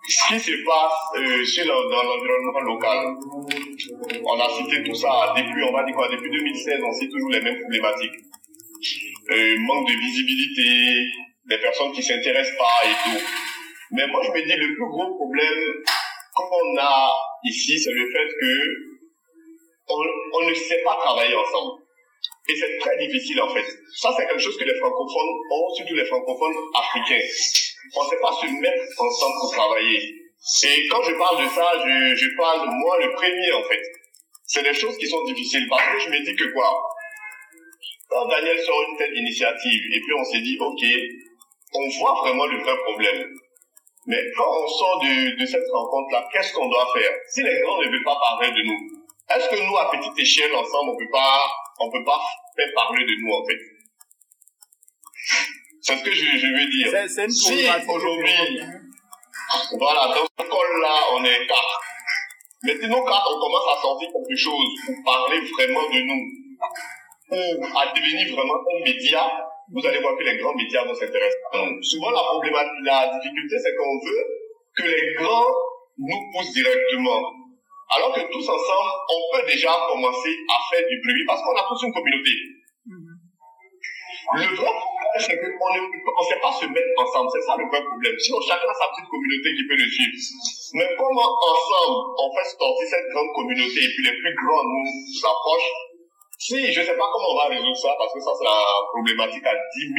[0.07, 3.17] ce qui se passe euh, le- dans l'environnement local.
[4.23, 7.31] On a cité tout ça depuis, on va dire quoi, depuis 2016, on cite toujours
[7.31, 8.13] les mêmes problématiques.
[9.31, 11.07] Euh, manque de visibilité,
[11.47, 13.25] des personnes qui s'intéressent pas et tout.
[13.93, 15.83] Mais moi, je me dis, le plus gros problème
[16.35, 17.13] qu'on a
[17.45, 18.95] ici, c'est le fait que
[19.89, 21.83] on, ne sait pas travailler ensemble.
[22.49, 23.65] Et c'est très difficile, en fait.
[23.97, 27.25] Ça, c'est quelque chose que les francophones ont, surtout les francophones africains.
[27.97, 30.01] On ne sait pas se mettre ensemble pour travailler.
[30.65, 33.83] Et quand je parle de ça, je parle, moi, le premier, en fait.
[34.47, 36.71] C'est des choses qui sont difficiles parce que je me dis que quoi,
[38.09, 40.83] quand Daniel sort une telle initiative et puis on s'est dit, ok,
[41.75, 43.29] on voit vraiment le vrai problème.
[44.07, 47.11] Mais quand on sort de, de cette rencontre-là, qu'est-ce qu'on doit faire?
[47.29, 50.55] Si les grands ne veulent pas parler de nous, est-ce que nous, à petite échelle,
[50.55, 51.41] ensemble, on peut pas,
[51.81, 52.21] on peut pas
[52.57, 53.59] faire parler de nous, en fait?
[55.81, 57.09] C'est ce que je, je veux dire.
[57.09, 58.61] C'est une Si aujourd'hui,
[59.79, 61.81] voilà, dans ce col-là, on est quatre.
[62.65, 66.23] Mais sinon, quand on commence à sortir quelque chose, pour parler vraiment de nous,
[67.35, 69.23] ou à devenir vraiment un média,
[69.73, 71.83] vous allez voir que les grands médias vont s'intéresser à nous.
[71.83, 74.25] Souvent, la problématique, la difficulté, c'est qu'on veut
[74.77, 75.51] que les grands
[75.99, 77.23] nous poussent directement.
[77.91, 81.65] Alors que tous ensemble, on peut déjà commencer à faire du bruit parce qu'on a
[81.69, 82.35] tous une communauté.
[84.35, 87.29] Le vrai problème, c'est qu'on ne sait pas se mettre ensemble.
[87.29, 88.17] C'est ça le vrai problème.
[88.19, 90.17] Sinon, chacun a sa petite communauté qui peut le suivre.
[90.75, 94.89] Mais comment ensemble, on fait sortir cette grande communauté et puis les plus grands nous
[95.29, 95.94] approchent
[96.39, 98.59] Si, je sais pas comment on va résoudre ça parce que ça, c'est la
[98.93, 99.95] problématique à 10 000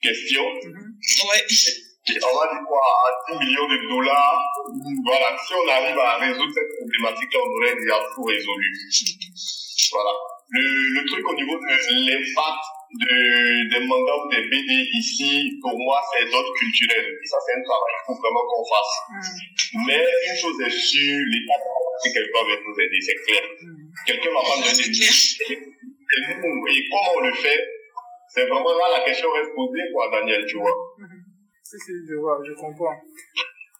[0.00, 0.44] questions.
[0.44, 1.42] Ouais.
[2.08, 4.40] On va dire quoi, à 10 millions de dollars.
[5.04, 8.72] Voilà, si on arrive à résoudre cette problématique-là, on aurait déjà tout résolu.
[9.90, 10.10] Voilà.
[10.50, 15.76] Le, le truc au niveau de l'impact de, des mangas ou des BD ici, pour
[15.78, 17.08] moi, c'est d'autres culturels.
[17.22, 18.94] Et ça, c'est un travail qu'il faut vraiment qu'on fasse.
[19.86, 21.60] Mais une chose est sûre, l'État,
[22.00, 23.42] c'est quelqu'un va nous aider, c'est clair.
[24.06, 24.40] Quelqu'un va
[24.70, 24.90] aider.
[24.90, 25.58] clair.
[26.08, 27.60] Et comment on le fait,
[28.28, 30.72] c'est vraiment là la question reste posée, quoi, Daniel, tu vois.
[31.62, 32.96] Si, si, je vois, je comprends.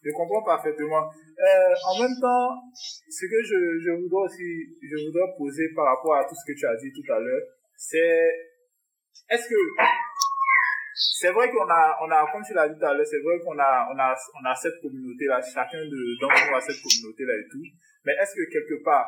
[0.03, 1.09] Je comprends parfaitement.
[1.09, 6.17] Euh, en même temps, ce que je, je voudrais aussi, je voudrais poser par rapport
[6.17, 7.43] à tout ce que tu as dit tout à l'heure,
[7.77, 8.31] c'est,
[9.31, 9.57] est-ce que,
[10.95, 13.39] c'est vrai qu'on a, on a, comme tu l'as dit tout à l'heure, c'est vrai
[13.45, 17.35] qu'on a, on a, on a cette communauté-là, chacun de, d'entre nous a cette communauté-là
[17.35, 17.65] et tout,
[18.09, 19.07] mais est-ce que quelque part,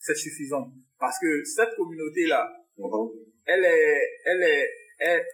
[0.00, 0.72] c'est suffisant?
[0.98, 2.52] Parce que cette communauté-là,
[3.46, 5.24] elle est, elle est,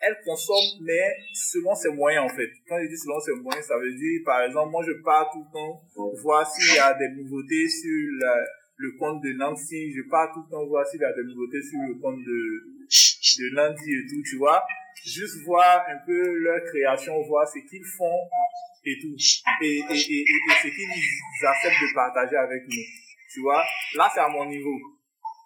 [0.00, 1.02] elle, consomme, mais
[1.34, 2.48] selon ses moyens, en fait.
[2.66, 5.44] Quand je dis selon ses moyens, ça veut dire, par exemple, moi, je pars tout
[5.46, 5.82] le temps
[6.22, 8.08] voir s'il y a des nouveautés sur
[8.76, 9.92] le compte de Nancy.
[9.92, 12.40] Je pars tout le temps voir s'il y a des nouveautés sur le compte de,
[13.38, 14.64] de Nandi et tout, tu vois.
[15.04, 18.20] Juste voir un peu leur création, voir ce qu'ils font
[18.84, 19.14] et tout.
[19.62, 22.84] Et, et, et, et, ce qu'ils acceptent de partager avec nous.
[23.32, 23.62] Tu vois?
[23.96, 24.78] Là, c'est à mon niveau.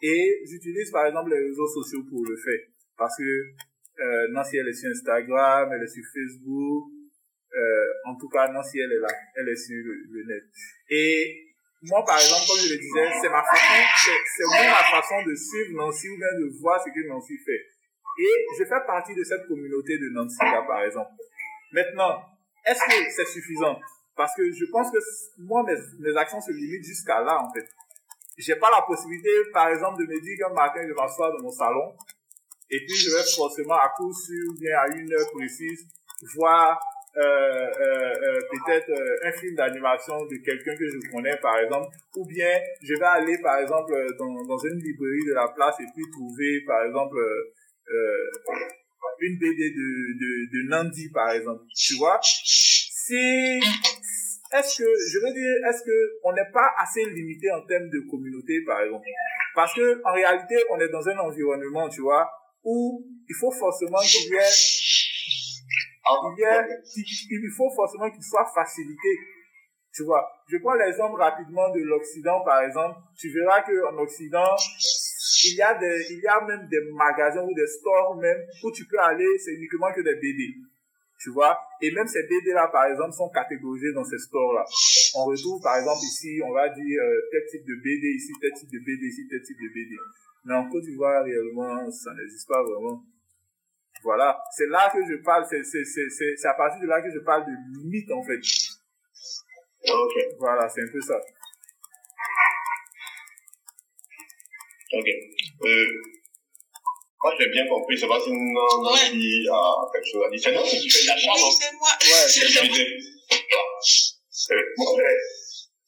[0.02, 2.68] Et j'utilise, par exemple, les réseaux sociaux pour le faire.
[2.98, 6.92] Parce que euh, Nancy, elle est sur Instagram, elle est sur Facebook.
[7.54, 9.08] Euh, en tout cas, Nancy, elle est là.
[9.36, 10.44] Elle est sur le, net.
[10.90, 11.46] Et
[11.82, 15.76] moi, par exemple, comme je le disais, c'est ma façon, c'est, ma façon de suivre
[15.76, 17.62] Nancy ou bien de voir ce que Nancy fait.
[18.18, 21.10] Et je fais partie de cette communauté de Nancy, là, par exemple.
[21.72, 22.22] Maintenant,
[22.64, 23.78] est-ce que c'est suffisant?
[24.16, 24.98] Parce que je pense que
[25.38, 27.66] moi, mes, mes actions se limitent jusqu'à là, en fait.
[28.38, 31.50] J'ai pas la possibilité, par exemple, de me dire qu'un matin, je m'assois dans mon
[31.50, 31.94] salon,
[32.70, 35.86] et puis je vais forcément à coup sûr, bien à une heure précise,
[36.34, 36.80] voir
[37.16, 41.88] euh, euh, euh, peut-être euh, un film d'animation de quelqu'un que je connais, par exemple,
[42.16, 45.76] ou bien je vais aller, par exemple, euh, dans, dans une librairie de la place
[45.80, 47.16] et puis trouver, par exemple,
[47.88, 48.30] euh,
[49.20, 51.64] une BD de, de, de Nandi, par exemple.
[51.74, 53.60] Tu vois C'est...
[54.52, 58.08] Est-ce que, je veux dire, est-ce que on n'est pas assez limité en termes de
[58.08, 59.04] communauté, par exemple?
[59.54, 62.30] Parce que en réalité, on est dans un environnement, tu vois,
[62.62, 64.86] où il faut forcément qu'il y ait
[66.08, 66.44] il, y
[66.96, 69.18] il il faut forcément qu'il soit facilité.
[69.92, 72.98] Tu vois, je prends l'exemple rapidement de l'Occident, par exemple.
[73.18, 74.54] Tu verras qu'en Occident,
[75.52, 78.70] il y a des, il y a même des magasins ou des stores même où
[78.72, 80.54] tu peux aller, c'est uniquement que des BD.
[81.18, 84.64] Tu vois, et même ces BD-là, par exemple, sont catégorisés dans ces stores-là.
[85.16, 88.52] On retrouve, par exemple, ici, on va dire, euh, tel type de BD ici, tel
[88.52, 89.96] type de BD ici, tel type de BD.
[90.44, 93.02] Mais en Côte d'Ivoire, réellement, ça n'existe pas vraiment.
[94.02, 97.00] Voilà, c'est là que je parle, c'est c'est c'est c'est c'est à partir de là
[97.00, 98.38] que je parle de limite en fait.
[99.88, 101.18] Ok, Voilà, c'est un peu ça.
[104.98, 105.08] Ok.
[105.08, 105.86] Euh,
[107.22, 109.60] moi, j'ai bien compris, c'est pas si Nancy a
[109.92, 110.40] quelque chose à dire.
[110.42, 111.88] C'est Nancy qui fait de l'achat, Oui, non c'est moi.
[112.02, 112.28] Ouais,
[114.30, 114.54] C'est.
[114.54, 115.04] Euh, Moi, j'ai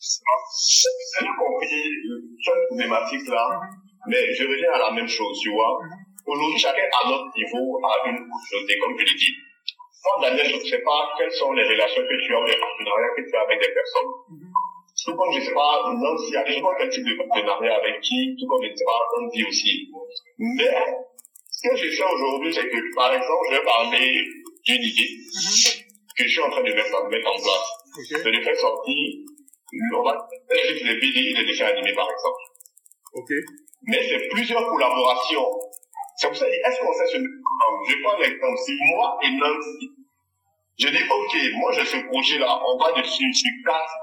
[0.00, 1.68] j'ai bien compris
[2.44, 3.60] cette problématique-là,
[4.08, 5.78] mais je reviens à la même chose, tu vois.
[6.26, 9.34] Aujourd'hui, chacun à notre niveau a une communauté, comme je l'ai dit.
[10.02, 13.14] Toi, Daniel, je ne sais pas quelles sont les relations que tu as, les partenariats
[13.16, 14.12] que tu as avec des personnes.
[15.04, 17.76] Tout comme je ne sais pas, Nancy, je ne sais pas quel type de partenariat
[17.76, 19.90] avec qui, tout comme je ne sais pas, Andy aussi.
[20.38, 20.74] Mais,
[21.50, 24.24] ce que je fais aujourd'hui, c'est que, par exemple, je vais parler
[24.64, 25.10] d'une idée
[26.16, 27.18] que je suis en train de mettre, en place.
[27.96, 28.94] Ok, Je vais faire sortir,
[29.96, 30.28] on va,
[30.66, 32.58] juste les BD et les dessins animés, par exemple
[33.14, 33.30] ok,
[33.82, 35.46] mais c'est plusieurs collaborations.
[36.16, 37.28] C'est pour ça je est-ce qu'on sait ensemble
[37.88, 38.58] Je prends l'exemple.
[38.64, 39.90] Si moi et Nancy,
[40.78, 43.94] je dis, OK, moi j'ai ce projet-là, on va dessus sur quatre,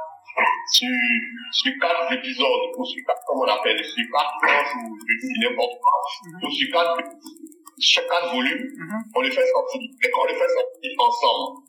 [0.72, 0.90] sur,
[1.52, 5.76] sur quatre épisodes, ou sur quatre, comment on appelle, sur quatre tranches, ou dis n'importe
[5.80, 5.94] quoi,
[6.44, 6.98] ou sur quatre,
[7.80, 9.00] sur quatre volumes, Mhm.
[9.16, 9.82] on les fait sortir.
[9.82, 11.62] Et quand on les fait sortir ensemble,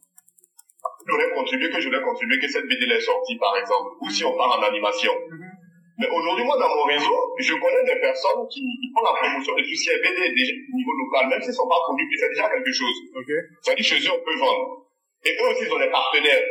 [1.06, 4.36] j'aurais contribué que j'aurais contribué que cette BD est sortie, par exemple, ou si on
[4.36, 5.12] part en animation.
[5.30, 5.50] Mhm.
[5.98, 9.54] Mais aujourd'hui, moi, dans mon réseau, je connais des personnes qui, qui font la promotion
[9.56, 11.80] de tout ce qui est BD déjà au niveau local, même s'ils ne sont pas
[11.86, 12.96] connus, mais c'est déjà quelque chose.
[13.16, 13.30] Ok.
[13.62, 14.84] C'est-à-dire, chez eux, on peut vendre.
[15.24, 16.42] Et eux aussi, ils ont des partenaires.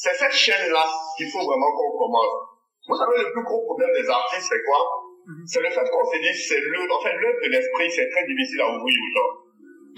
[0.00, 0.84] C'est, cette chaîne-là
[1.16, 2.32] qu'il faut vraiment qu'on commence.
[2.88, 4.80] Vous savez, le plus gros problème des artistes, c'est quoi?
[5.28, 5.44] Mhm.
[5.44, 8.24] C'est le fait qu'on se dit, c'est le, en fait, l'œuvre de l'esprit, c'est très
[8.24, 9.32] difficile à ouvrir aux gens.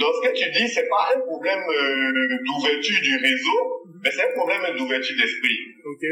[0.03, 3.59] Donc, ce que tu dis, c'est pas un problème euh, d'ouverture du réseau,
[4.03, 5.59] mais c'est un problème d'ouverture d'esprit.
[5.87, 6.05] Ok.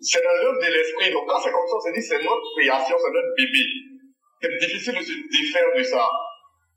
[0.00, 1.12] C'est dans l'œuvre de l'esprit.
[1.12, 3.64] Donc, quand c'est comme ça, on se dit, c'est notre création, c'est notre bébé.
[4.42, 6.10] C'est difficile de se défaire de ça.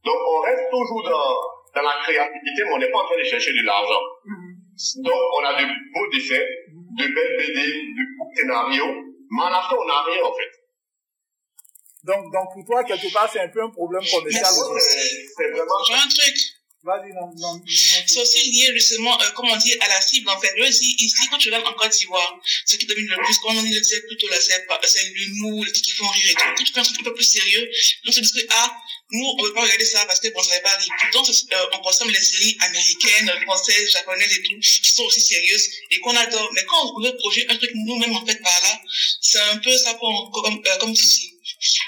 [0.06, 1.34] Donc, on reste toujours dans,
[1.74, 4.04] dans la créativité, mais on n'est pas en train de chercher de l'argent.
[4.30, 4.53] Mhm.
[4.98, 6.46] Donc, on a de beaux dessins,
[6.98, 7.60] de belles BD,
[7.94, 8.94] de beaux scénarios,
[9.30, 10.52] mais la fin, on n'a rien, en fait.
[12.04, 14.46] Donc, donc pour toi, quelque part, c'est un peu un problème commercial.
[14.46, 15.84] C'est c'est vraiment...
[15.88, 16.36] J'ai un truc.
[16.84, 17.62] Vas-y, non, non, non.
[18.08, 20.52] C'est aussi lié justement, euh, comme on dit, à la cible en fait.
[20.58, 23.58] Je dis ici, quand tu regardes en Côte d'Ivoire, ce qui domine le plus, comme
[23.58, 26.44] on dit, c'est plutôt la c'est c'est l'humour, les trucs qui font rire et tout.
[26.58, 27.70] Quand tu fais un truc un peu plus sérieux,
[28.06, 28.76] on se dit que, ah,
[29.12, 30.94] nous, on veut pas regarder ça parce que bon, ça va pas rire.
[31.00, 35.22] Pourtant, c'est- euh, on consomme les séries américaines, françaises, japonaises et tout, qui sont aussi
[35.22, 36.50] sérieuses et qu'on adore.
[36.54, 38.82] Mais quand on veut projeter un truc nous-mêmes en fait par là,
[39.22, 41.33] c'est un peu ça qu'on, comme, euh, comme souci.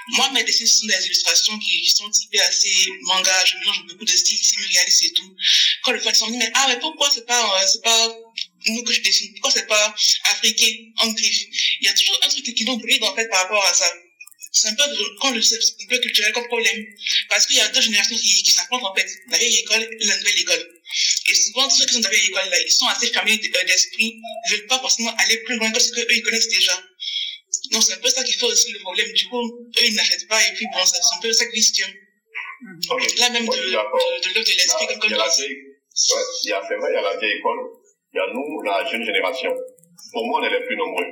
[0.09, 4.05] Moi, mes dessins, ce sont des illustrations qui sont typées assez manga, je mélange beaucoup
[4.05, 5.35] de styles semi-réalistes et tout.
[5.83, 8.15] Quand le fan s'en dit, mais, ah, mais pourquoi c'est pas, euh, c'est pas
[8.67, 9.31] nous que je dessine?
[9.33, 9.95] Pourquoi c'est pas
[10.25, 11.47] africain, en griffe?
[11.81, 13.91] Il y a toujours un truc qui nous bride, en fait, par rapport à ça.
[14.51, 15.33] C'est un peu, un
[15.89, 16.85] peu culturel comme problème.
[17.29, 19.09] Parce qu'il y a deux générations qui, qui s'affrontent, en fait.
[19.29, 20.75] La vieille école et la nouvelle école.
[21.27, 24.15] Et souvent, ceux qui sont de la vieille école, ils sont assez fermés euh, d'esprit,
[24.47, 26.83] ils veulent pas forcément aller plus loin que ce qu'eux, ils connaissent déjà.
[27.71, 29.07] Donc, c'est un peu ça qui fait aussi le problème.
[29.13, 31.87] Du coup, eux, ils n'achètent pas, et puis bon, ça- c'est un peu ça vicieux.
[32.89, 33.03] Ok.
[33.19, 35.55] Là, même de, de, de l'œuvre de l'esprit, comme, Il comme y a tu vieille,
[35.55, 37.59] ouais, il y a, c'est vrai, il y a la vieille école,
[38.13, 39.53] il y a nous, la jeune génération.
[40.13, 41.05] Pour moi, on est les plus nombreux.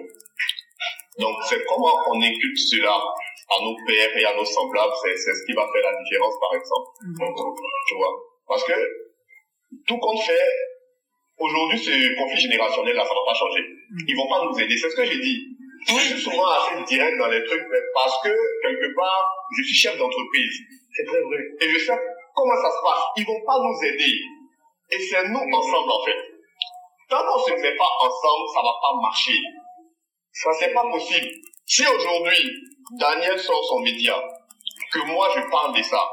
[1.19, 5.33] Donc, c'est comment on inculque cela à nos pères et à nos semblables, c'est, c'est
[5.35, 6.87] ce qui va faire la différence, par exemple.
[7.87, 8.13] Tu vois.
[8.47, 8.73] Parce que,
[9.87, 10.47] tout compte fait,
[11.37, 13.61] aujourd'hui, ce conflit générationnel, là, ça va pas changer.
[14.07, 14.77] Ils vont pas nous aider.
[14.77, 15.52] C'est ce que j'ai dit.
[15.87, 18.29] Je suis souvent assez direct dans les trucs, mais parce que,
[18.61, 20.55] quelque part, je suis chef d'entreprise.
[20.95, 21.39] C'est très vrai.
[21.61, 21.97] Et je sais
[22.35, 23.03] comment ça se passe.
[23.17, 24.19] Ils vont pas nous aider.
[24.91, 26.17] Et c'est nous ensemble, en fait.
[27.09, 29.39] Tant qu'on se met pas ensemble, ça va pas marcher.
[30.31, 31.27] Ça, c'est pas possible.
[31.65, 32.51] Si aujourd'hui,
[32.99, 34.15] Daniel sort son média,
[34.91, 36.07] que moi je parle de ça,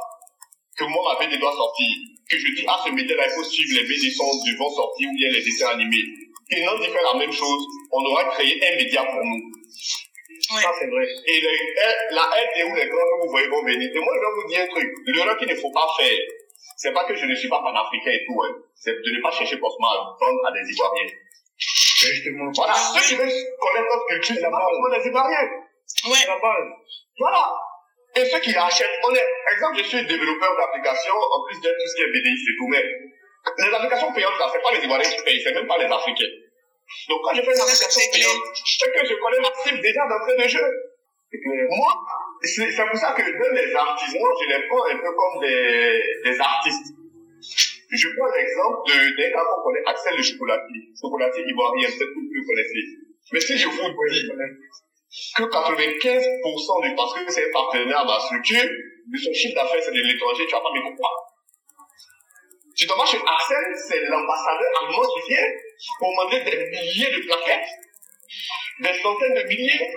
[0.76, 1.96] que moi ma BD doit sortir,
[2.28, 5.14] que je dis, ah, ce média-là, il faut suivre les BD sont devront sortir ou
[5.14, 6.04] bien les dessins animés.
[6.52, 9.40] Et Nancy fait la même chose, on aura créé un média pour nous.
[10.58, 11.06] Ça, c'est vrai.
[11.26, 13.88] Et eh, la aide et où les grands que vous voyez vont venir.
[13.94, 14.88] Et moi, je vais vous dire un truc.
[15.06, 16.18] L'erreur qu'il ne faut pas faire,
[16.76, 18.56] c'est pas que je ne suis pas panafricain et tout, hein.
[18.74, 21.12] C'est de ne pas chercher forcément à vendre à des Ivoiriens.
[21.56, 22.50] Justement.
[22.56, 22.72] Voilà.
[22.74, 23.30] Ah, Ceux qui veulent
[23.60, 25.48] connaître notre culture, c'est pas forcément des Ivoiriens.
[26.08, 26.18] Ouais.
[26.18, 26.68] C'est la base.
[27.18, 27.52] Voilà.
[28.16, 31.86] Et ceux qui achètent, on est, exemple, je suis développeur d'applications, en plus de tout
[31.86, 32.82] ce qui est BDI et tout, mais
[33.58, 36.34] les applications payantes là, c'est pas les Ivoiriens qui payent, c'est même pas les Africains.
[37.08, 40.36] Donc quand je fais une application payante, c'est que je connais ma cible déjà d'entrée
[40.36, 40.66] de jeu.
[41.32, 41.92] Moi,
[42.42, 46.02] c'est pour ça que même les artistes, moi, je les prends un peu comme des,
[46.24, 46.94] des artistes.
[47.90, 50.80] Je prends l'exemple d'un gars qu'on connaît, Axel le chocolatier.
[51.00, 52.82] Chocolatier ivoirien, peut-être que vous le connaissez.
[53.32, 53.74] Mais si je vous
[54.10, 54.26] dis
[55.36, 58.68] que 95% du, parce que c'est un partenaire à ma structure,
[59.10, 61.29] de son chiffre d'affaires, c'est de l'étranger, tu vas pas me comprendre.
[62.80, 65.48] Tu te marches chez Axel, c'est l'ambassadeur allemand qui vient
[65.98, 67.68] pour demander des milliers de plaquettes,
[68.80, 69.92] des centaines de milliers.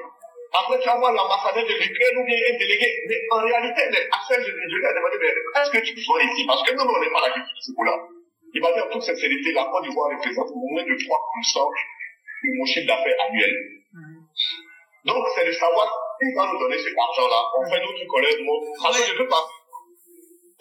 [0.52, 2.92] Après, tu vas voir l'ambassadeur de l'Ukraine ou bien un délégué.
[3.08, 6.46] Mais en réalité, Axel, je, je lui ai demandé, mais est-ce que tu sois ici?
[6.46, 7.96] Parce que nous, on n'est pas culture de ce coup-là.
[8.54, 12.66] Il m'a dit en toute sincérité, la Côte d'Ivoire représente moins de 3% de mon
[12.66, 13.54] chiffre d'affaires annuel.
[15.06, 15.88] Donc, c'est de savoir
[16.20, 17.48] qui va nous donner cet argent-là.
[17.60, 18.60] On fait notre collègue, moi.
[18.92, 19.48] Que je peux pas.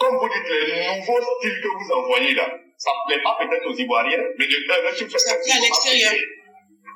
[0.02, 3.70] Comme vous dites, les nouveaux styles que vous envoyez là, ça ne plaît pas peut-être
[3.70, 6.14] aux Ivoiriens, mais de faites Ça plaît à l'extérieur.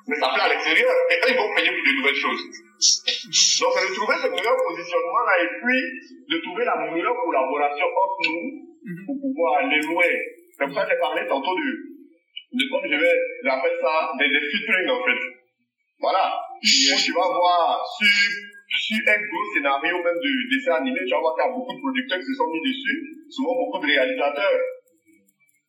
[0.09, 0.91] Mais ça plaît à l'extérieur.
[0.91, 2.43] Et eux, ils vont payer pour de nouvelles choses.
[3.63, 5.81] Donc, c'est de trouver ce meilleur positionnement-là et puis
[6.35, 8.51] de trouver la meilleure collaboration entre nous
[9.07, 10.11] pour pouvoir aller loin.
[10.59, 14.29] C'est pour ça que j'ai parlé tantôt de, de comme je vais, j'appelle ça des,
[14.35, 15.23] des featuring en fait.
[16.03, 16.43] Voilà.
[16.59, 21.21] Où tu vas voir sur sur un gros scénario, même de dessin animé, tu vas
[21.21, 22.99] voir qu'il y a beaucoup de producteurs qui se sont mis dessus,
[23.31, 24.61] souvent beaucoup de réalisateurs.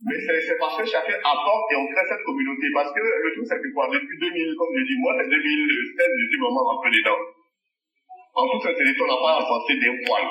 [0.05, 2.69] Mais c'est parce que chacun apporte et on crée cette communauté.
[2.73, 5.33] Parce que le truc, c'est que quoi, depuis 2000, comme je dis, moi, c'est 2016,
[5.33, 7.17] je suis vraiment rentré dedans.
[8.37, 10.29] En toute sincérité, on n'a pas avancé des poils.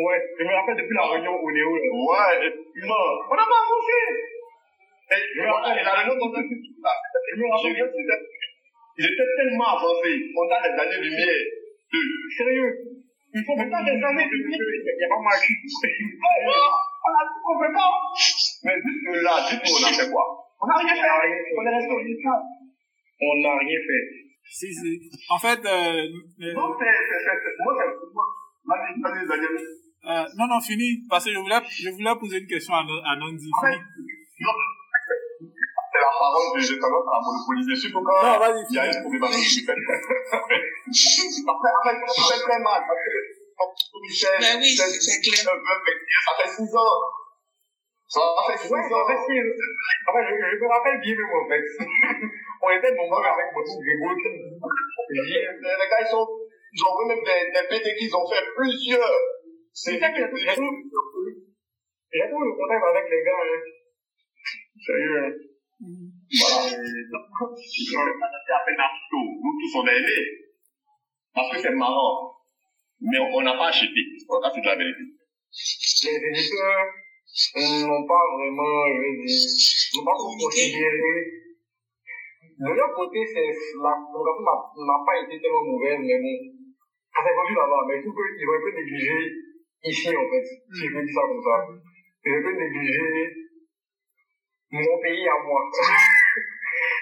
[0.00, 1.68] Ouais, je me rappelle depuis la réunion au Néo.
[1.72, 2.40] Ouais,
[2.88, 3.96] non, on n'a pas avancé.
[5.12, 8.24] Et, Je me rappelle, la réunion dans un Je me rappelle, c'était-
[8.98, 10.18] ils étaient tellement avancés.
[10.36, 11.40] On a des années-lumière
[11.92, 11.98] de
[12.36, 12.72] sérieux.
[13.34, 14.56] Il faut pas des années de vie.
[14.56, 15.38] Il n'y a pas mal.
[17.06, 17.92] On a tout complètement.
[18.64, 20.24] Mais jusque là, dites-moi, on a fait quoi?
[20.60, 21.06] On n'a rien fait.
[21.54, 22.00] On est resté au.
[23.20, 24.04] On n'a rien fait.
[24.50, 24.90] Si, si.
[25.30, 28.26] En fait, euh, euh, Non, c'est, c'est, c'est, c'est- moi, c'est, moi,
[28.66, 29.54] vas-y, vas-y, Daniel.
[29.54, 31.02] euh, non, non, fini.
[31.08, 33.50] Parce que je voulais, je voulais poser une question à, à Nandi.
[33.54, 34.46] En fait, Fini.
[34.46, 34.75] non, c'est
[36.06, 37.74] la parole de j'ai tendance à monopoliser,
[38.22, 39.66] Non, vas-y, il y a une problématique.
[41.50, 41.94] Après,
[42.30, 43.10] fait très mal, parce que,
[43.58, 45.42] comme Michel, Ben oui, c'est clair.
[45.50, 47.02] ça fait 6 ans.
[48.06, 49.06] Ça fait 6 Ouais, en ans.
[49.26, 49.34] si,
[50.14, 51.64] fait, je, je me rappelle bien en fait.
[52.62, 54.08] On était nombreux avec mon petit Grégo.
[55.10, 56.26] Les les gars, ils sont,
[56.72, 59.10] ils ont vu même des, des BD qu'ils ont fait plusieurs.
[59.72, 60.74] C'est ça que j'ai j'ai tout
[62.12, 63.42] j'ai tout le contact avec les gars.
[63.42, 63.60] Hein.
[64.86, 65.18] Sérieux.
[65.26, 65.32] hein.
[65.80, 66.68] Voilà.
[66.68, 69.28] C'est à peine à tout.
[69.42, 70.18] Nous tous, on a aimé.
[71.34, 72.32] Parce que c'est marrant.
[73.00, 74.00] Mais on n'a pas acheté.
[74.28, 75.04] On a fait de la vérité.
[76.04, 76.86] Les éditeurs
[77.56, 79.36] euh, n'ont pas vraiment, je veux dire,
[79.96, 81.12] n'ont pas considéré.
[82.56, 83.52] De leur côté, c'est
[83.84, 86.36] la programmation n'a- n'a pas été tellement mauvaise, mais bon,
[87.12, 87.84] ça s'est vendu là-bas.
[87.88, 89.16] Mais tout qu'ils ont un peu négligé
[89.84, 91.56] ici, en fait, si je peux dire ça comme ça.
[92.24, 93.04] Ils ont un peu négligé
[94.84, 95.60] mon pays à moi.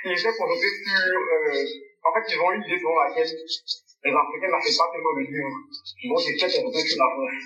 [0.05, 1.65] ils étaient concentrés sur, euh,
[2.05, 3.31] en fait, ils ont eu une idée selon laquelle
[4.05, 5.57] les Africains n'achètent pas tellement de livres.
[6.09, 7.45] Donc, ils étaient concentrés sur la France.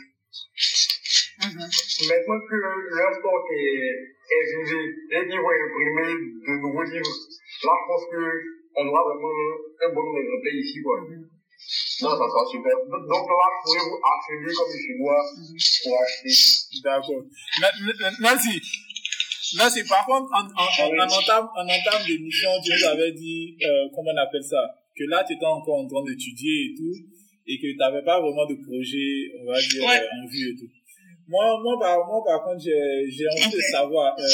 [1.38, 2.56] Maintenant que
[2.98, 3.94] leur stock est,
[4.34, 7.14] est vidé qu'ils vont imprimer de nouveaux livres,
[7.64, 8.22] là, je pense que
[8.76, 9.34] on aura vraiment
[9.86, 11.00] un bon nombre d'exemplaires ici, quoi.
[12.02, 12.74] Non, ça sera super.
[12.86, 15.22] Donc là, je pourrais vous attribuer comme les Chinois
[15.82, 16.34] pour acheter?
[16.84, 17.22] D'accord.
[17.60, 17.72] Na-
[19.56, 23.12] Nancy, Nancy, par contre, en, en, en, en entame, en entame d'émission, tu nous avais
[23.12, 24.60] dit, euh, comment on appelle ça,
[24.96, 26.94] que là, tu étais encore en train d'étudier et tout,
[27.46, 30.00] et que tu n'avais pas vraiment de projet, on va dire, Ouais.
[30.00, 30.70] euh, en vue et tout.
[31.28, 34.28] Moi, moi, par, moi, par contre, j'ai j'ai envie de savoir, euh,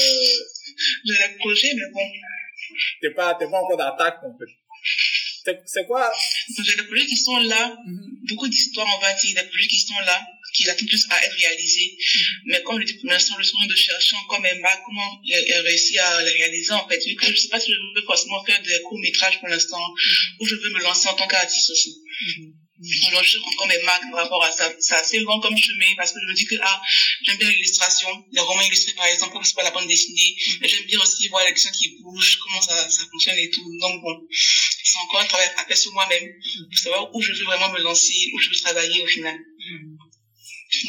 [1.05, 2.01] J'ai le projet, mais bon.
[3.03, 4.51] t'es pas, t'es pas encore d'attaque, en fait.
[5.45, 6.11] C'est- C'est quoi?
[6.65, 7.77] J'ai des projets qui sont là,
[8.29, 10.19] beaucoup d'histoires, on va dire, des projets qui sont là,
[10.55, 11.99] qui attendent plus à être réalisés.
[12.47, 14.83] Mais comme je dis pour l'instant, je suis en train de chercher encore mes marques,
[14.87, 15.21] comment
[15.65, 17.05] réussir à les réaliser, en fait.
[17.05, 19.85] Vu que je sais pas si je veux forcément faire des courts-métrages pour l'instant,
[20.41, 22.01] ou je veux me lancer en tant qu'artiste aussi.
[22.83, 24.71] Je cherche encore mes marques par rapport à ça.
[24.81, 26.83] C'est assez long comme chemin parce que je me dis que, ah,
[27.23, 30.69] j'aime bien l'illustration, les romans illustrés par exemple, comme c'est pas la bande dessinée, mais
[30.69, 33.65] j'aime bien aussi voir les dessins qui bougent, comment ça, ça fonctionne et tout.
[33.81, 36.29] Donc bon, c'est encore un travail à faire sur moi-même
[36.69, 39.39] pour savoir où je veux vraiment me lancer, où je veux travailler au final.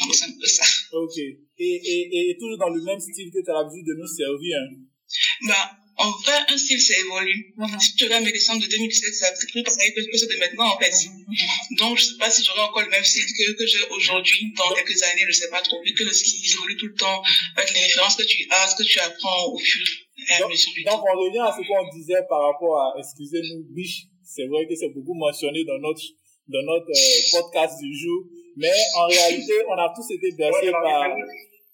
[0.00, 0.64] Donc c'est un peu ça.
[0.92, 1.16] Ok.
[1.18, 4.58] Et, et, et toujours dans le même style que tu as l'habitude de nous servir,
[4.58, 4.76] hein.
[5.46, 7.54] Bah, en vrai, un style, ça évolue.
[7.80, 10.74] Si tu regardes mes dessins de 2017, c'est plus pareil que que ceux de maintenant,
[10.74, 10.92] en fait.
[11.78, 14.74] Donc, je sais pas si j'aurai encore le même style que, que j'ai aujourd'hui, dans
[14.74, 17.22] quelques années, je sais pas trop, vu que le style évolue tout le temps,
[17.56, 19.86] avec les références que tu as, ce que tu apprends au fur
[20.28, 22.94] et à Donc, mesure du donc on revient à ce qu'on disait par rapport à,
[22.98, 24.04] excusez-nous, biche.
[24.22, 26.02] C'est vrai que c'est beaucoup mentionné dans notre,
[26.48, 28.24] dans notre euh, podcast du jour.
[28.56, 31.14] Mais en réalité, on a tous été bercés par,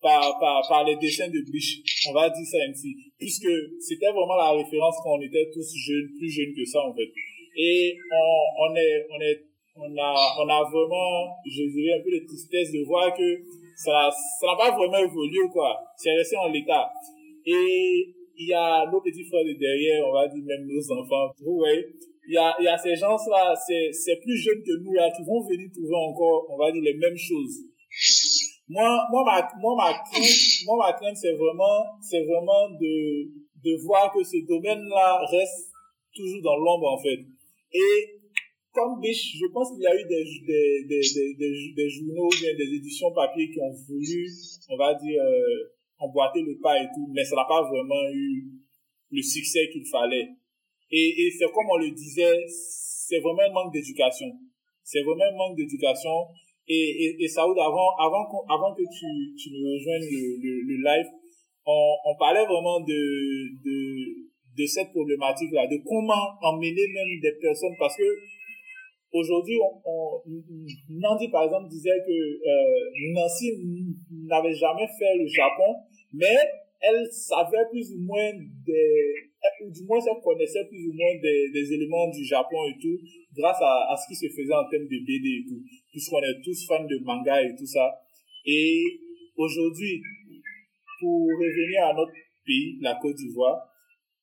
[0.02, 1.78] par, par, par les dessins de biche.
[2.08, 2.94] On va dire ça ainsi.
[3.18, 3.48] Puisque
[3.80, 7.10] c'était vraiment la référence quand on était tous jeunes, plus jeunes que ça, en fait.
[7.56, 9.40] Et on, on est, on est,
[9.76, 13.40] on a, on a vraiment, je dirais, un peu de tristesse de voir que
[13.76, 14.10] ça,
[14.40, 15.78] ça n'a pas vraiment évolué, quoi.
[15.96, 16.90] C'est resté en l'état.
[17.46, 21.32] Et il y a nos petits frères de derrière, on va dire même nos enfants.
[21.40, 21.86] Vous voyez,
[22.26, 25.10] il y a, il y a ces gens-là, c'est, c'est plus jeunes que nous, là,
[25.10, 27.66] qui vont venir trouver encore, on va dire, les mêmes choses.
[28.68, 33.28] Moi, moi, ma, moi, ma crainte, moi, ma crainte, c'est vraiment, c'est vraiment de,
[33.64, 35.70] de voir que ce domaine-là reste
[36.14, 37.18] toujours dans l'ombre, en fait.
[37.74, 38.20] Et,
[38.72, 42.30] comme Biche, je pense qu'il y a eu des, des, des, des, des, des journaux
[42.40, 44.30] des éditions papier qui ont voulu,
[44.70, 48.48] on va dire, euh, emboîter le pas et tout, mais ça n'a pas vraiment eu
[49.10, 50.28] le succès qu'il fallait.
[50.92, 54.26] Et, et c'est comme on le disait, c'est vraiment un manque d'éducation.
[54.84, 56.28] C'est vraiment un manque d'éducation.
[56.68, 60.76] Et, et, et Saoud, avant, avant, avant que tu, tu nous rejoignes le, le, le
[60.84, 61.06] live,
[61.66, 62.92] on, on parlait vraiment de,
[63.64, 64.28] de,
[64.58, 68.04] de cette problématique-là, de comment emmener même des personnes, parce que
[69.12, 70.22] aujourd'hui, on, on,
[70.90, 73.52] Nandi, par exemple, disait que euh, Nancy
[74.26, 75.74] n'avait jamais fait le Japon,
[76.12, 76.36] mais
[76.80, 78.30] elle savait plus ou moins
[78.66, 79.14] des,
[79.64, 82.98] ou du moins elle connaissait plus ou moins des, des éléments du Japon et tout,
[83.36, 86.40] grâce à, à ce qui se faisait en termes de BD et tout, puisqu'on est
[86.42, 88.00] tous fans de manga et tout ça.
[88.46, 88.82] Et
[89.36, 90.02] aujourd'hui,
[91.00, 92.12] pour revenir à notre
[92.44, 93.68] pays, la Côte d'Ivoire,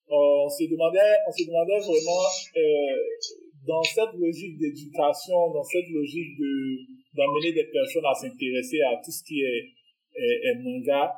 [0.09, 2.25] on se demandait, on se demandait vraiment
[2.57, 2.97] euh,
[3.67, 9.11] dans cette logique d'éducation, dans cette logique de d'amener des personnes à s'intéresser à tout
[9.11, 9.73] ce qui est,
[10.15, 11.11] est, manga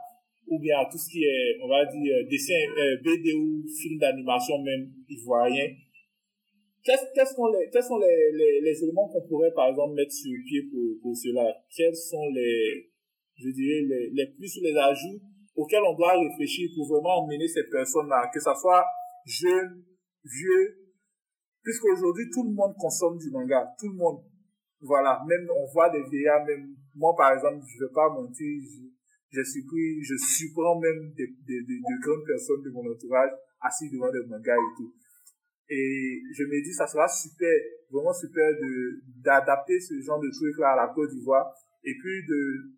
[0.47, 4.61] ou bien tout ce qui est, on va dire, dessin, euh, BD ou film d'animation
[4.61, 5.67] même ivoirien.
[6.83, 10.11] Qu'est-ce, quels sont, les, quels sont les, les, les éléments qu'on pourrait, par exemple, mettre
[10.11, 11.53] sur pied pour, pour cela?
[11.75, 12.89] Quels sont les,
[13.37, 15.21] je dirais, les, les plus ou les ajouts
[15.55, 18.85] auxquels on doit réfléchir pour vraiment emmener ces personnes-là, que ce soit
[19.25, 19.83] jeunes,
[20.23, 20.91] vieux,
[21.63, 24.23] puisqu'aujourd'hui tout le monde consomme du manga, tout le monde.
[24.79, 26.75] Voilà, même on voit des VA, même.
[26.95, 28.61] Moi par exemple, je veux pas mentir,
[29.31, 29.63] je suis
[30.03, 34.25] je surprends même des, des, des, de grandes personnes de mon entourage assis devant des
[34.27, 34.93] mangas et tout.
[35.69, 37.53] Et je me dis, ça sera super,
[37.89, 41.53] vraiment super de d'adapter ce genre de truc là à la Côte d'Ivoire
[41.83, 42.75] et puis de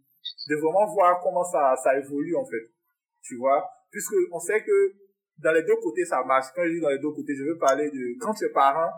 [0.49, 2.69] de vraiment voir comment ça ça évolue en fait.
[3.23, 4.93] Tu vois, puisque on sait que
[5.39, 6.47] dans les deux côtés, ça marche.
[6.55, 8.91] Quand je dis dans les deux côtés, je veux parler de quand tu es parent,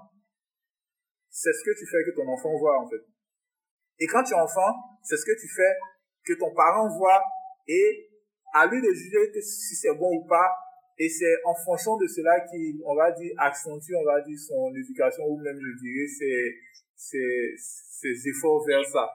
[1.30, 3.04] c'est ce que tu fais que ton enfant voit, en fait.
[4.00, 4.72] Et quand tu es enfant,
[5.04, 5.74] c'est ce que tu fais
[6.26, 7.22] que ton parent voit
[7.68, 8.10] et
[8.54, 10.50] à lui de juger que si c'est bon ou pas.
[10.98, 14.74] Et c'est en fonction de cela qu'il, on va dire, accentue, on va dire, son
[14.74, 16.56] éducation ou même, je dirais, ses,
[16.96, 19.10] ses, ses efforts vers ça.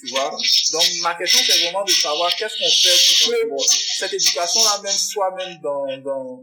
[0.00, 0.30] Tu vois?
[0.30, 4.90] Donc, ma question, c'est vraiment de savoir qu'est-ce qu'on fait pour que cette éducation-là même
[4.90, 6.42] soit même dans, dans,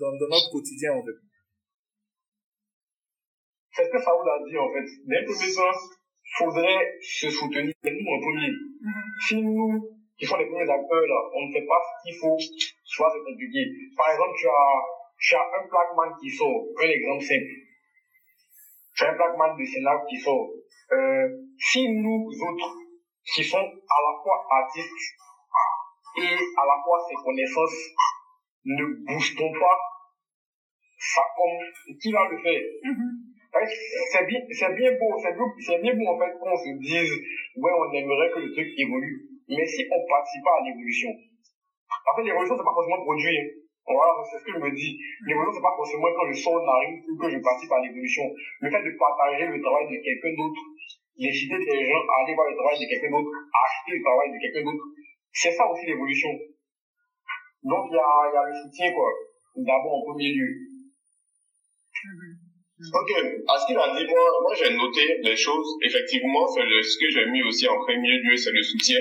[0.00, 1.16] dans, dans notre quotidien, en fait.
[3.72, 4.84] C'est ce que Saoud a dit, en fait?
[5.06, 5.78] D'un premier temps,
[6.36, 8.52] faudrait se soutenir, nous en premier.
[8.52, 9.28] Mm-hmm.
[9.28, 12.36] Si nous, qui sommes les premiers acteurs, là, on ne fait pas ce qu'il faut,
[12.84, 13.60] soit c'est compliqué.
[13.96, 14.82] Par exemple, tu as,
[15.18, 17.52] tu as un Blackman qui sort, un exemple simple.
[18.96, 20.48] Tu as un Blackman de Sénat qui sort.
[20.92, 22.72] Euh, si nous autres,
[23.34, 25.04] qui sommes à la fois artistes
[26.18, 27.80] et à la fois ses connaissances,
[28.64, 29.76] ne boostons pas,
[30.98, 32.62] ça comme, qui va le faire?
[32.84, 33.26] Mm-hmm
[34.12, 37.12] c'est bien, c'est bien beau, c'est bien, c'est bien beau en fait qu'on se dise,
[37.56, 39.35] ouais, on aimerait que le truc évolue.
[39.48, 43.42] Mais si on participe pas à l'évolution, en fait, l'évolution, c'est pas forcément produire.
[43.86, 44.98] Voilà, c'est ce que je me dis.
[45.26, 48.26] L'évolution, c'est pas forcément quand je sors de la ou que je participe à l'évolution.
[48.60, 50.62] Le fait de partager le travail de quelqu'un d'autre,
[51.14, 54.28] d'inciter des gens à aller voir le travail de quelqu'un d'autre, à acheter le travail
[54.34, 54.84] de quelqu'un d'autre,
[55.30, 56.30] c'est ça aussi l'évolution.
[57.62, 59.10] Donc, il y a, y a le soutien, quoi.
[59.54, 60.50] D'abord, en premier lieu.
[60.50, 62.45] Mm-hmm.
[62.78, 63.10] Ok,
[63.48, 65.66] à ce qu'il a dit, moi, moi j'ai noté les choses.
[65.82, 69.00] Effectivement, c'est ce que j'ai mis aussi en premier lieu, c'est le soutien.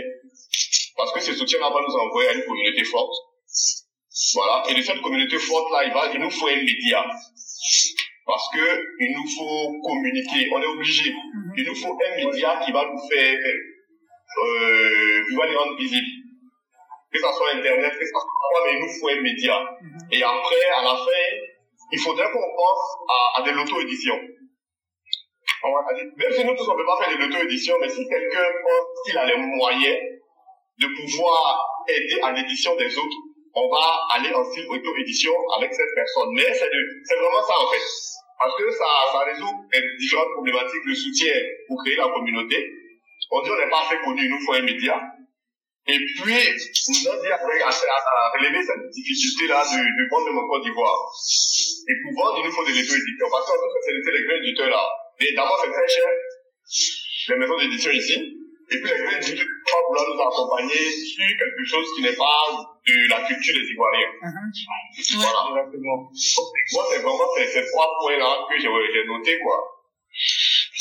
[0.95, 3.13] Parce que ce soutien-là va nous envoyer à une communauté forte.
[4.33, 4.63] Voilà.
[4.69, 7.05] Et de cette communauté forte-là, il, va, il nous faut un média.
[8.25, 10.49] Parce que il nous faut communiquer.
[10.53, 11.11] On est obligé.
[11.11, 11.53] Mhm.
[11.57, 13.37] Il nous faut un média qui va nous faire,
[14.37, 16.07] euh, qui va nous rendre visibles.
[17.11, 19.59] Que ce soit Internet, que ce soit quoi, mais il nous faut un média.
[19.81, 19.99] Mhm.
[20.13, 21.25] Et après, à la fin,
[21.91, 24.15] il faudrait qu'on pense à, à de l'auto-édition.
[25.65, 28.87] Même si nous tous on ne peut pas faire de l'auto-édition, mais si quelqu'un pense
[29.05, 29.97] qu'il a les moyens
[30.77, 33.17] de pouvoir aider à l'édition des autres,
[33.55, 36.29] on va aller en style auto-édition avec cette personne.
[36.33, 37.81] Mais c'est vraiment ça en fait.
[38.37, 39.55] Parce que ça, ça résout
[39.97, 41.33] différentes problématiques, le soutien
[41.67, 42.67] pour créer la communauté.
[43.31, 45.01] On dit on n'est pas assez connu, il nous faut un média.
[45.87, 50.47] Et puis, nous avons dit à, à, relever cette difficulté-là du, du monde de mon
[50.47, 50.97] Côte d'Ivoire.
[51.87, 53.29] Et pour vendre, il nous faut des auto-éditeurs.
[53.29, 54.83] Parce qu'en fait, c'est les grands éditeurs-là.
[55.19, 56.09] Et d'abord, c'est très cher,
[57.29, 58.17] les maisons d'édition ici.
[58.17, 62.49] Et puis, les grands éditeurs vont vouloir nous accompagner sur quelque chose qui n'est pas
[62.49, 64.13] de la culture des Ivoiriens.
[64.25, 65.21] Mm-hmm.
[65.21, 65.41] Voilà.
[65.53, 69.57] Moi, c'est vraiment ces, ces trois points-là que j'ai notés, quoi.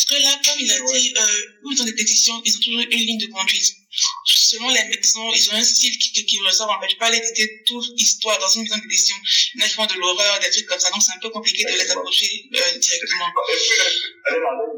[0.04, 2.80] Parce que là, comme il a dit, euh, ils ont des pétitions, ils ont toujours
[2.80, 6.70] une ligne de conduite selon les maisons, ils ont un style qui, qui ressort.
[6.70, 9.16] En fait, je peux pas l'éditer toute histoire dans une maison d'édition.
[9.54, 10.90] Il y en a de l'horreur, des trucs comme ça.
[10.90, 13.30] Donc, c'est un peu compliqué de les approcher euh, directement.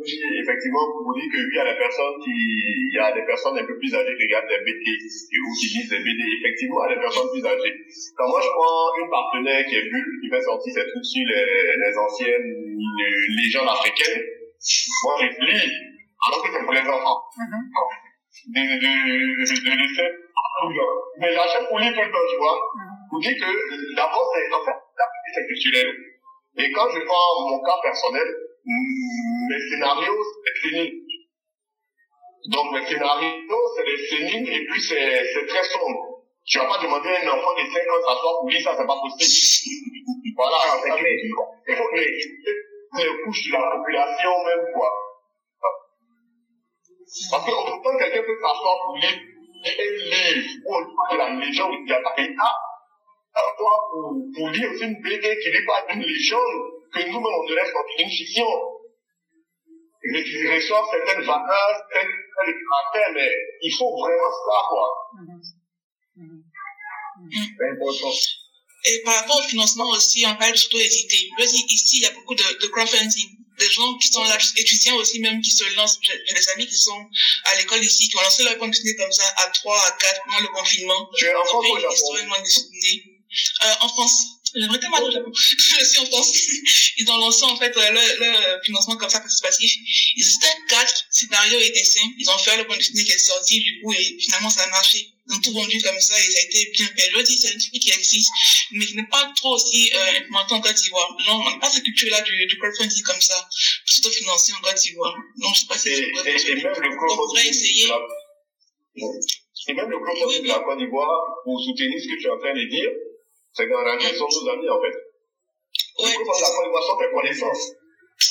[0.07, 3.64] Effectivement, vous dites qu'il y a des personnes qui, il y a des personnes un
[3.64, 6.20] peu plus âgées qui regardent des BD ou qui lisent des BD.
[6.41, 7.74] Effectivement, il y a des personnes plus âgées.
[8.16, 11.24] Quand moi, je prends une partenaire qui est Bulle, qui fait sortir ses trucs sur
[11.24, 11.45] les,
[11.81, 12.53] les anciennes
[13.41, 14.46] légendes africaines,
[15.05, 15.97] moi, je lis
[16.27, 17.23] alors que c'est pour les enfants.
[18.47, 20.13] De, de, de, de l'effet
[21.19, 22.59] Mais j'achète pour lire tout le temps, tu vois.
[23.11, 25.05] Vous dites que d'abord, c'est, en fait, la
[25.35, 25.95] c'est culturel.
[26.59, 28.27] Et quand je prends mon cas personnel,
[28.65, 30.93] mes scénarios, c'est fini.
[32.51, 36.23] Donc mes scénarios, c'est des sénines et puis c'est très sombre.
[36.47, 38.77] Tu vas pas demander à un enfant de 5 ans de s'asseoir pour lire ça,
[38.77, 39.75] c'est pas possible.
[40.37, 40.89] voilà, c'est
[41.69, 44.91] Il faut que les, couches de la population même, quoi.
[47.31, 51.89] Parce que autant quelqu'un peut s'asseoir pour lire un livre ou de la légende il
[51.89, 52.03] y a
[53.39, 56.57] ah, toi pour, pour lire aussi une BD qui n'est pas une légende,
[56.93, 58.47] que nous-mêmes on devrait sortir une fiction.
[60.05, 63.31] Mais qui reçoit certaines valeurs, certaines caractères, mais
[63.61, 64.87] il faut vraiment ça, quoi.
[67.31, 68.46] C'est important.
[68.89, 71.30] Et par rapport au financement aussi, on parle surtout des idées.
[71.70, 73.30] Ici, il y a beaucoup de, de crowdfunding.
[73.59, 75.99] Des gens qui sont là, étudiants aussi même, qui se lancent.
[76.03, 77.01] J'ai des amis qui sont
[77.45, 80.41] à l'école ici, qui ont lancé leur dessinée comme ça, à 3, à 4, pendant
[80.41, 81.09] le confinement.
[81.16, 81.95] Tu es en France ou au Japon
[83.64, 84.36] euh, En France.
[84.57, 85.31] J'aimerais tellement aller au Japon.
[85.35, 86.33] je suis en France.
[86.97, 89.73] Ils ont lancé en fait leur, leur financement comme ça participatif.
[90.17, 92.09] Ils étaient quatre scénarios et dessins.
[92.19, 94.69] Ils ont fait le bande dessinée qui est sorti du coup et finalement ça a
[94.69, 95.13] marché.
[95.29, 97.11] Ils ont tout vendu comme ça et ça a été bien fait.
[97.15, 98.31] Je dis c'est un truc qui existe,
[98.73, 101.17] mais qui n'est pas trop aussi euh, implémenté en Côte d'Ivoire.
[101.27, 103.49] Non, on n'a pas cette culture-là du, du crowdfunding comme ça,
[104.03, 105.15] pour financer en Côte d'Ivoire.
[105.39, 107.91] Non, je sais pas si c'est le On pourrait essayer.
[109.69, 112.39] Et même le crowdfunding de la Côte d'Ivoire, pour soutenir ce que tu es en
[112.39, 112.91] train de dire,
[113.57, 114.97] c'est d'arranger sont nos amis en fait.
[115.97, 116.13] Ouais.
[116.13, 117.65] Le crowdfunding de la Côte d'Ivoire sont tes connaissances.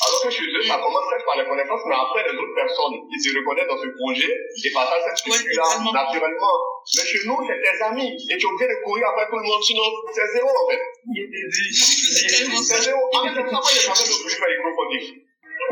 [0.02, 2.96] Alors que chez eux, ça commence peut-être par les connaissances, mais après les autres personnes
[3.06, 4.26] qui se reconnaissent dans ce projet,
[4.58, 5.94] ils partagent cette Ouais, structure-là totalement.
[5.94, 6.54] naturellement.
[6.98, 8.10] Mais chez nous, c'est tes amis.
[8.18, 10.82] Et tu es obligé de courir après tout le monde, sinon c'est zéro en fait.
[11.06, 12.98] C'est zéro.
[13.14, 14.58] En fait, c'est ça, moi, j'ai jamais obligé de faire les.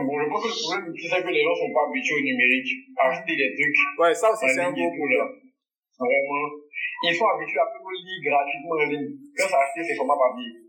[0.06, 2.70] Bon, je pense que le problème c'est que les gens sont pas habitués au numérique,
[2.98, 3.78] à acheter des trucs.
[3.98, 5.28] Ouais, ça aussi, c'est un gros et problème.
[5.98, 6.46] Vraiment.
[7.04, 9.14] Ils sont habitués à tout lire gratuitement en ligne.
[9.36, 10.64] Quand ça acheté, c'est format papier.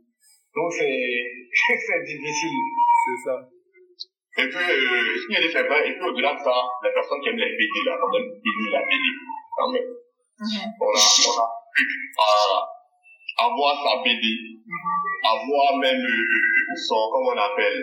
[0.54, 0.86] Donc c'est,
[1.88, 2.60] c'est difficile.
[3.06, 3.36] C'est ça.
[4.38, 7.30] Et puis, euh, ce qui est vrai, et puis au-delà de ça, les personnes qui
[7.30, 9.08] aiment les BD, là, quand même, ils lisent la BD.
[9.56, 9.90] Quand même.
[10.36, 11.84] On a, on a pu
[12.20, 14.26] à, avoir sa BD,
[15.24, 17.80] avoir même euh, son, comment on appelle,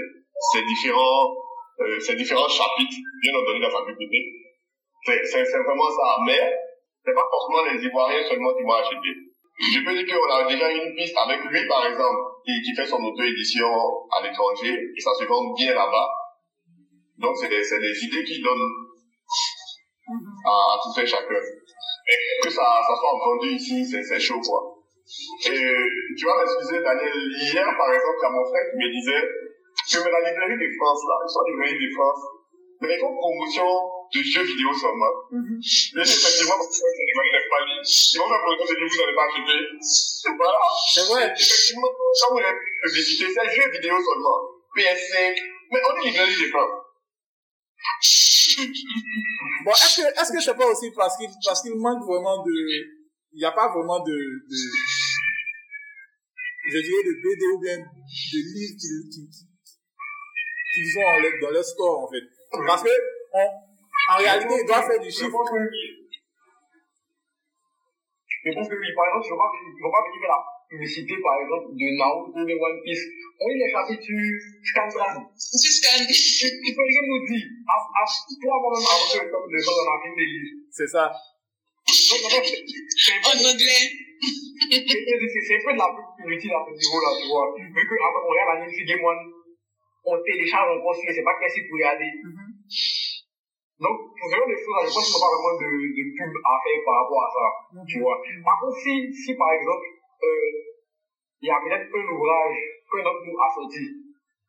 [0.53, 1.33] ces différents,
[1.81, 4.29] euh, ces différents chapitres bien ordonnés dans sa bibliothèque.
[5.07, 6.19] C'est, c'est, c'est vraiment ça.
[6.27, 6.53] Mais,
[7.05, 9.13] c'est pas forcément les Ivoiriens seulement qui vont acheter.
[9.59, 12.87] Je peux dire qu'on a déjà une piste avec lui, par exemple, qui, qui fait
[12.87, 13.69] son auto-édition
[14.11, 16.09] à l'étranger, et ça se vend bien là-bas.
[17.19, 18.71] Donc, c'est des, c'est des idées qui donnent
[20.45, 21.35] à, à tout un chacun.
[21.35, 24.75] Et que ça, ça soit vendu ici, c'est, chaud, quoi.
[25.47, 25.77] Et
[26.19, 29.25] tu vas m'excuser, Daniel, hier, par exemple, il y a mon frère qui me disait
[29.93, 32.23] que la librairie de France, là, soit librairie de France,
[32.81, 33.71] mais ils font promotion
[34.13, 35.15] de jeux vidéo seulement.
[35.31, 37.83] Mais c'est effectivement, parce que c'est une librairie de pas lire.
[37.83, 39.57] Ils vont faire promotion de vous n'avez pas acheté.
[40.37, 40.61] Voilà.
[40.93, 41.25] C'est vrai.
[41.33, 44.39] Effectivement, quand vous avez publicité, c'est jeux vidéo seulement.
[44.77, 45.17] PS5.
[45.73, 46.83] Mais on est librairie de France.
[49.65, 52.53] Bon, est-ce que, est-ce que c'est pas aussi parce qu'il, parce qu'il manque vraiment de,
[53.33, 54.57] il n'y a pas vraiment de, de,
[56.69, 59.29] je dirais de BD ou bien de livres qu'ils, qu'ils,
[60.75, 62.23] qu'ils ont dans leur store, en fait.
[62.67, 62.91] Parce que,
[63.33, 63.72] on,
[64.11, 65.31] en réalité, ils doivent faire du Je chiffre.
[65.31, 65.83] pense que oui.
[68.45, 68.89] Je pense que oui.
[68.97, 72.55] Par exemple, je ne vais pas venir- je la publicité, par exemple, de Naruto, de
[72.59, 73.05] One Piece.
[73.39, 74.17] On lit les chapitres, tu
[74.65, 75.05] scannes ça.
[75.15, 77.47] Tu peux rien nous dire.
[78.41, 80.55] Toi, moi-même, avant que je tombe dedans dans ma film des livres.
[80.71, 81.13] C'est ça.
[81.83, 83.85] En anglais.
[84.73, 87.47] c'est- un peu de la pub inutile à ce niveau-là, tu vois.
[87.59, 89.23] Vu que, avant, on regarde l'anime sur Game One,
[90.05, 92.11] on télécharge, on construit, c'est pas classique pour regarder.
[93.81, 96.05] Donc, pour ce genre de choses, je pense qu'il n'y a pas vraiment de, de
[96.15, 97.47] pub à faire par rapport à ça,
[97.89, 98.17] tu vois.
[98.45, 99.87] Par contre, si, si par exemple,
[100.23, 100.55] euh,
[101.43, 103.83] il y a peut-être un ouvrage qu'un autre nous a sorti,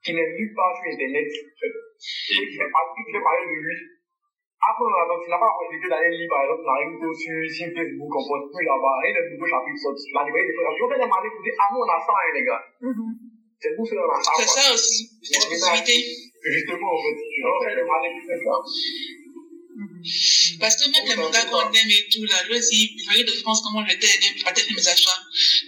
[0.04, 3.78] qui n'est nulle part sur Internet, et qui fait, pas- qui fait parler de lui,
[4.64, 7.36] après, on a- donc, tu n'as pas la possibilité d'aller lire, par exemple, Naruto sur,
[7.50, 10.04] sur Facebook, on poste plus là-bas, et les nouveaux chapitres sortent.
[10.14, 10.78] La librairie des choses.
[10.78, 12.64] Je vais demander pour dire, ah, nous, on a ça, hein, les gars.
[13.60, 14.32] C'est pour ça qu'on a ça,
[15.24, 15.98] C'est ça aussi.
[16.46, 17.18] Justement, en fait.
[17.38, 19.93] Je vais demander pour ça.
[20.60, 23.62] Parce que même les mangas qu'on aime et tout, là, je dis, Librairie de France,
[23.64, 25.20] comment j'étais aidé à faire mes achats.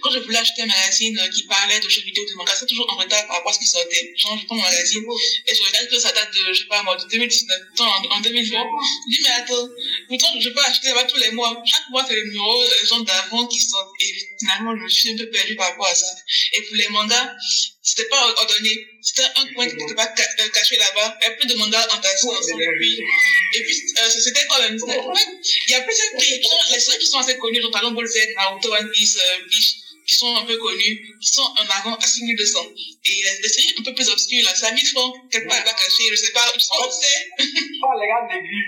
[0.02, 2.66] Quand je voulais acheter un magazine euh, qui parlait de jeux vidéo, de mangas, c'est
[2.66, 4.12] toujours en retard par rapport à ce qui sortait.
[4.16, 5.02] Genre, je prends mon magazine
[5.46, 8.16] et je regarde que ça date de, je sais pas moi, de 2019, non, en,
[8.16, 8.58] en 2020.
[9.10, 9.68] Je dis, mais attends,
[10.08, 11.62] pourtant, je peux acheter là-bas tous les mois.
[11.64, 13.90] Chaque mois, c'est les numéros, euh, les gens d'avant qui sortent.
[14.00, 16.06] Et finalement, je me suis un peu perdu par rapport à ça.
[16.54, 17.32] Et pour les mangas,
[17.82, 18.86] c'était pas ordonné.
[19.00, 21.16] C'était un coin qui n'était pas euh, caché là-bas.
[21.22, 21.86] Il y a plus de mangas.
[21.86, 22.98] Et puis,
[23.54, 25.28] et puis euh, c'était quoi le En fait,
[25.68, 26.42] il y a plusieurs pays.
[26.72, 29.76] Les séries qui sont assez connues, genre Dragon Ball Z, Naruto, One Piece, euh, Bleach,
[30.06, 32.60] qui sont un peu connus, qui sont en avant à 6200.
[33.04, 35.64] Et euh, séries un peu plus obscures, là, c'est à 1000 francs, quelque part, elle
[35.64, 37.28] va cacher, je sais pas, tu sais, on sait.
[37.38, 38.22] Oh, les gars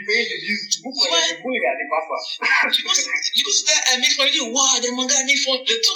[0.07, 2.69] pays d'église, vous prenez, vous regardez pas ça.
[2.71, 4.27] Du coup, c'est- du coup, c'était à 1000 francs.
[4.29, 5.95] Je dis, waouh, des mangas à 1000 francs, le tout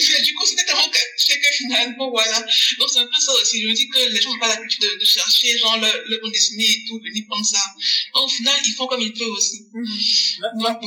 [0.00, 0.88] puis, du coup, c'était tellement
[1.18, 2.40] je sais que finalement, voilà.
[2.40, 3.60] Donc, c'est un peu ça aussi.
[3.62, 6.18] Je me dis que les gens n'ont pas l'habitude de, de chercher, genre, le, le
[6.22, 7.60] bon dessiné et tout, venir prendre ça.
[8.14, 9.66] Donc, au final, ils font comme ils peuvent aussi.
[10.40, 10.80] Là, là,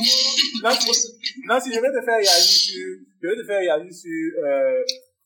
[0.62, 1.08] là, si-
[1.46, 2.86] là, si je vais te faire réagir sur,
[3.24, 4.82] je vais te faire réagir sur, euh,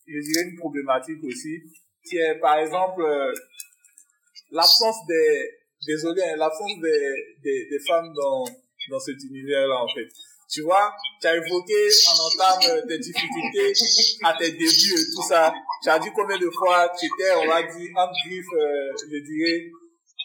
[0.06, 1.62] je dirais une problématique aussi,
[2.06, 3.32] qui est, par exemple, euh,
[4.52, 5.50] l'absence des,
[5.84, 8.44] désolé, hein, l'absence des, des, des femmes dans,
[8.90, 10.06] dans cet univers-là, en fait.
[10.48, 13.72] Tu vois, tu as évoqué en entame tes difficultés
[14.24, 15.52] à tes débuts et tout ça.
[15.82, 19.18] Tu as dit combien de fois tu étais, on va dire, en griffe, euh, je
[19.18, 19.70] dirais,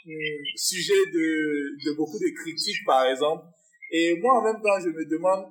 [0.06, 0.14] hum,
[0.56, 3.44] sujet de, de beaucoup de critiques, par exemple.
[3.92, 5.46] Et moi, en même temps, je me demande,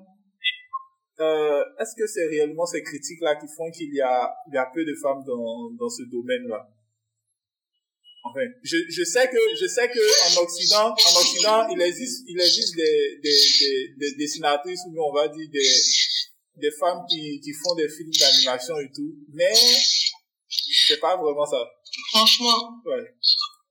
[1.23, 4.67] euh, est-ce que c'est réellement ces critiques-là qui font qu'il y a, il y a
[4.75, 6.69] peu de femmes dans, dans ce domaine-là?
[8.25, 10.05] Enfin, je, je sais que, je sais que
[10.39, 15.13] en Occident, en Occident, il existe, il existe des, des, des, des dessinatrices ou on
[15.13, 15.73] va dire des,
[16.57, 19.53] des femmes qui, qui font des films d'animation et tout, mais
[20.87, 21.65] c'est pas vraiment ça.
[22.11, 23.15] Franchement, Ouais.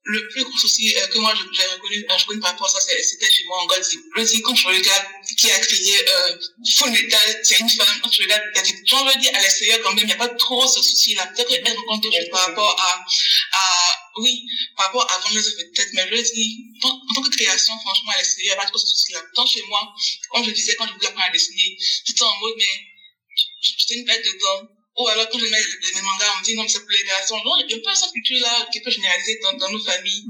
[0.03, 2.69] Le plus gros souci euh, que moi j'ai reconnu, euh, je connais par rapport à
[2.71, 3.99] ça, c'était chez moi en Goldie.
[4.15, 5.05] Goldie, quand je regarde
[5.37, 6.37] qui a créé euh,
[6.75, 9.29] Full Metal, c'est une femme, quand je regarde, il y a des- genre, je dis
[9.29, 11.27] à l'extérieur quand même, il n'y a pas trop ce souci-là.
[11.27, 13.05] Peut-être qu'elle rencontre d'autres par rapport à,
[13.53, 14.43] à, oui,
[14.75, 18.55] par rapport à Van peut-être, mais je dis, en, tant que création, franchement, à l'extérieur,
[18.55, 19.21] il n'y a pas trop ce souci-là.
[19.35, 19.81] Tant chez moi,
[20.31, 22.87] quand je disais, quand je voulais apprendre à dessiner, j'étais en mode, mais
[23.61, 24.67] j'étais une bête de temps.
[24.97, 26.91] Ou alors, quand je mets les, les mangas, on me dit non, mais c'est pour
[26.91, 27.39] les garçons.
[27.43, 30.25] Donc, il y a un peu cette culture-là qui peut généraliser dans, dans nos familles.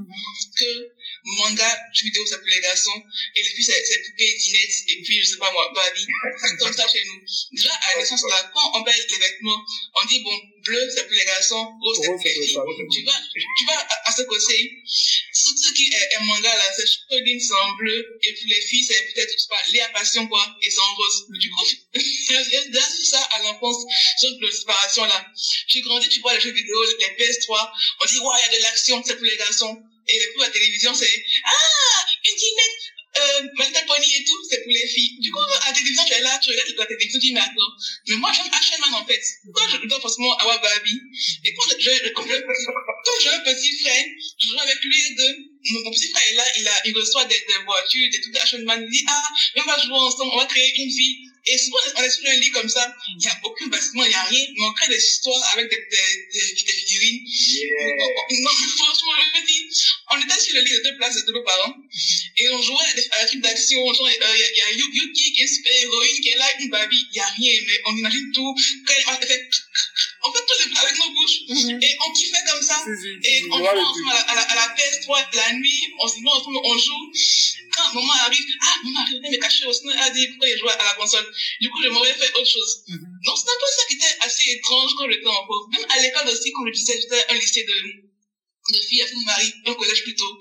[0.58, 0.94] Que
[1.24, 3.02] manga, jeux vidéo, c'est pour les garçons.
[3.36, 4.78] Et les filles, c'est poupées, dinettes.
[4.90, 6.06] Et puis, je sais pas moi, Barbie.
[6.06, 7.22] C'est comme ça chez nous.
[7.58, 9.62] Déjà, à la naissance, là, quand on paye les vêtements,
[9.96, 12.60] on dit, bon, bleu, c'est pour les garçons, rose, c'est pour les les filles.
[12.92, 14.84] Tu vas, tu vas à, à ce côté.
[14.84, 18.20] Tout ce qui est, est manga, là, c'est Shogun, c'est en bleu.
[18.24, 20.46] Et pour les filles, c'est peut-être, je sais pas, Léa Passion, quoi.
[20.62, 21.26] Et c'est en rose.
[21.30, 23.84] Du coup, déjà eu ça à l'enfance,
[24.20, 25.26] sur de séparation, là.
[25.68, 27.72] J'ai grandi, tu vois les jeux vidéo, les PS3,
[28.02, 29.82] on dit, ouais, il y a de l'action, c'est pour les garçons.
[30.08, 34.72] Et pour la télévision, c'est, ah, une dinette, euh, Little Pony et tout, c'est pour
[34.72, 35.20] les filles.
[35.20, 37.42] Du coup, à la télévision, tu es là, tu regardes la télévision, tu dis, mais
[37.42, 37.72] attends,
[38.08, 39.22] mais moi, j'aime Action Man, en fait.
[39.44, 41.02] Pourquoi je dois forcément avoir Barbie?
[41.44, 44.06] Et quand je- quand j'ai un petit frère,
[44.40, 45.36] je joue avec lui et deux.
[45.84, 48.58] Mon, petit frère est là, il a, il reçoit des, des voitures, des trucs d'Action
[48.58, 49.22] il dit, ah,
[49.58, 51.31] on va jouer ensemble, on va créer une vie.
[51.46, 54.10] Et souvent, on est sur un lit comme ça, il n'y a aucun bâtiment, il
[54.10, 57.22] n'y a rien, mais on crée des histoires avec des, des, des, des figurines.
[57.26, 57.96] Yeah.
[58.42, 59.62] Non, franchement, je me dis,
[60.12, 61.74] on était sur le lit de deux places de nos parents,
[62.38, 64.72] et on jouait à des, à des trucs d'action, genre, euh, il y y a
[64.72, 67.54] Yu- Yuki qui est super héroïne, qui est là, une Barbie, il n'y a rien,
[67.68, 68.54] mais on imagine tout,
[68.86, 69.50] quand elle fait,
[70.24, 71.40] on fait tous les plats avec nos bouches,
[71.82, 72.78] et on kiffait comme ça.
[73.24, 73.58] Et on
[73.98, 76.78] joue à la, à, la, à la PS3 la nuit, on se met ensemble, on
[76.78, 77.12] joue.
[77.74, 80.58] Quand maman arrive, ah, maman arrive, me cacher au cinéma, elle a dit, pourquoi il
[80.58, 81.28] joue à la console
[81.62, 82.84] Du coup, je m'aurais fait autre chose.
[82.88, 83.08] Mhm.
[83.26, 85.68] Donc, c'est un peu ça qui était assez étrange quand j'étais en pauvre.
[85.72, 87.78] Même à l'école aussi, comme je disais, j'étais un lycée de,
[88.74, 90.40] de filles, à Sainte-Marie, un collège plutôt.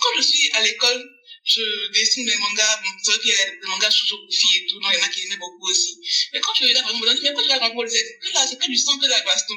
[0.00, 1.00] Quand je suis à l'école,
[1.44, 2.80] je dessine mes mangas.
[2.82, 4.80] Bon, c'est vrai qu'il y a des mangas toujours pour filles et tout.
[4.80, 5.98] Non, il y en a qui aimaient beaucoup aussi.
[6.32, 7.96] Mais quand tu regardes, par exemple, on dit, mais pourquoi tu regardes Dragon Ball Z
[8.22, 9.56] Que là, c'est que du sang, que de la baston.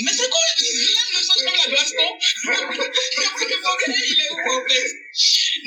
[0.00, 2.10] Mais c'est quoi J'aime le sang comme la baston?
[3.48, 4.90] Le manga, il est où, en fait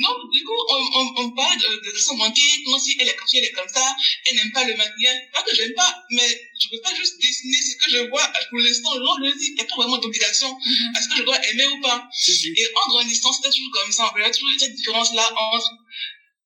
[0.00, 3.14] Donc, du coup, on, on, on parle de, de son manqué, comment si elle est
[3.14, 3.94] comme si elle est comme ça,
[4.26, 5.20] elle n'aime pas le maquillage.
[5.34, 6.28] Pas que j'aime pas, mais
[6.60, 8.94] je peux pas juste dessiner ce que je vois pour l'instant.
[8.94, 10.56] Genre, je dis, il n'y a pas vraiment d'obligation.
[10.96, 12.08] Est-ce que je dois aimer ou pas
[12.56, 14.10] et en grandissant, c'était toujours comme ça.
[14.10, 15.70] On verrait toujours cette différence-là entre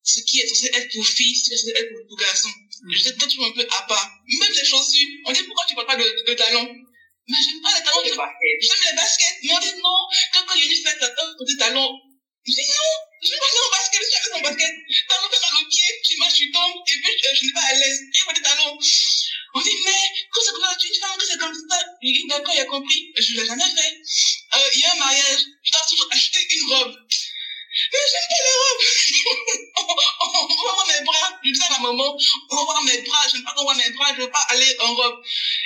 [0.03, 2.49] ce qui est censé être pour filles, ce qui est censé être pour, pour garçons.
[2.91, 4.09] J'étais toujours un peu à part.
[4.27, 5.07] Même les chaussures.
[5.25, 6.69] On dit pourquoi tu parles pas de, de, de talons?
[7.27, 8.03] Mais j'aime pas les talons.
[8.03, 9.37] J'aime les baskets.
[9.43, 9.99] Mais on dit non.
[10.33, 11.91] Quand, quand il y a une fête, t'attends pour des talons.
[12.47, 12.93] Je dis non.
[13.21, 14.01] Je vais pas en basket.
[14.01, 14.73] Je suis avec mon basket.
[15.09, 15.89] Talons fait mal au pied.
[16.05, 16.79] Tu marches, tu tombes.
[16.87, 17.99] Et puis, je, je n'ai pas à l'aise.
[17.99, 18.77] Et moi, des talons.
[19.55, 21.79] On dit, mais, quand c'est comme ça, tu es une femme, que c'est comme ça.
[22.01, 23.11] Il dit, d'accord, il a compris.
[23.17, 23.93] Je l'ai jamais fait.
[24.55, 25.41] Euh, il y a un mariage.
[25.63, 26.95] Je dois toujours acheter une robe.
[27.91, 28.83] Mais j'aime pas les robes.
[29.77, 31.29] on, on, on va voir mes bras.
[31.43, 32.17] Je disais à ma maman,
[32.49, 33.23] on va voir mes bras.
[33.31, 34.13] J'aime pas qu'on voit mes bras.
[34.15, 35.21] Je veux pas aller en robe.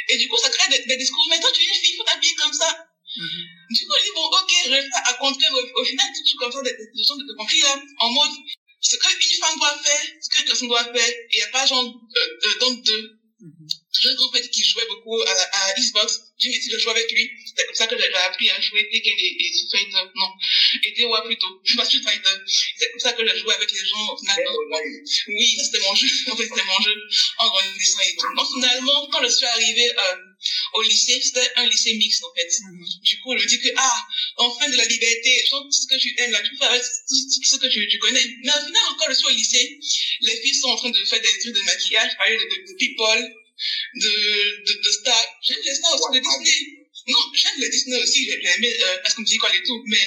[0.10, 1.26] Et du coup, ça crée des, des discours.
[1.30, 2.88] Mais toi, tu es une fille, il faut t'habiller comme ça.
[3.18, 3.44] Mhm.
[3.70, 5.52] Du coup, je dis, bon, ok, je vais faire à contraire.
[5.54, 8.32] Au, au final, c'est tout comme ça, des, des notions de, conflit, là, en mode,
[8.80, 11.66] ce qu'une femme doit faire, ce qu'une personne doit faire, et il n'y a pas
[11.66, 13.20] genre, euh, euh, donc deux.
[13.68, 16.22] J'ai un grand frère qui jouait beaucoup à, à Xbox.
[16.40, 17.30] J'ai essayé de jouer avec lui.
[17.56, 20.10] C'est comme ça que j'ai appris à jouer Tekken et, et Street Fighter.
[20.16, 20.30] Non.
[20.84, 21.62] Et DOA plutôt.
[21.76, 22.36] Pas Street Fighter.
[22.78, 24.18] C'est comme ça que j'ai joué avec les gens.
[24.18, 24.58] Finalement,
[25.28, 26.08] oui, ça c'était mon jeu.
[26.32, 26.96] En fait, c'était mon jeu
[27.40, 28.36] en grandissant et tout.
[28.36, 30.16] Donc finalement, quand je suis arrivé euh,
[30.74, 32.50] au lycée, c'était un lycée mixte en fait.
[33.04, 34.08] Du coup, je me dis que, ah,
[34.38, 37.16] enfin de la liberté, genre tout ce que tu aimes là, tu peux faire tout,
[37.42, 38.26] tout ce que tu, tu connais.
[38.44, 39.80] Mais au final, quand je suis au lycée,
[40.22, 42.78] les filles sont en train de faire des trucs de maquillage, parler de, de, de
[42.78, 43.34] people,
[43.96, 44.10] de,
[44.66, 45.28] de, de stars.
[45.44, 46.88] J'aime les stars aussi de Disney.
[47.08, 49.82] Non, j'aime les Disney aussi, j'ai aimé euh, parce qu'on me dit quoi et tout,
[49.88, 50.06] mais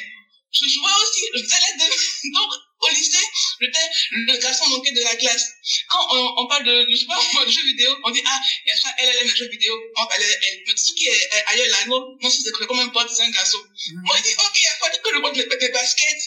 [0.55, 2.31] je jouais aussi, je faisais les deux.
[2.35, 2.51] Donc,
[2.81, 3.27] au lycée,
[3.61, 5.49] j'étais le garçon manqué de la classe.
[5.89, 8.41] Quand on, on parle de, je sais pas, moi, de jeux vidéo, on dit, ah,
[8.65, 9.75] il y a ça, elle, elle aime les jeux vidéo.
[9.97, 10.63] Oh, elle, elle.
[10.67, 13.23] Mais tout ce qui est est ailleurs là, non, moi, c'est comme un pote, c'est
[13.23, 13.59] un garçon.
[14.05, 16.23] Moi, je dis, ok, il y a quoi que je porte les, les baskets,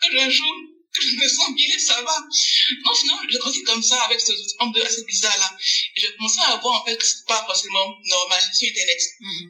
[0.00, 2.16] que je joue, je me sens bien, ça va.
[2.84, 5.56] Non, sinon, j'ai grandi comme ça, avec ce homme assez bizarre là.
[5.96, 9.00] Et j'ai commencé à voir, en fait, que c'est pas forcément normal sur Internet.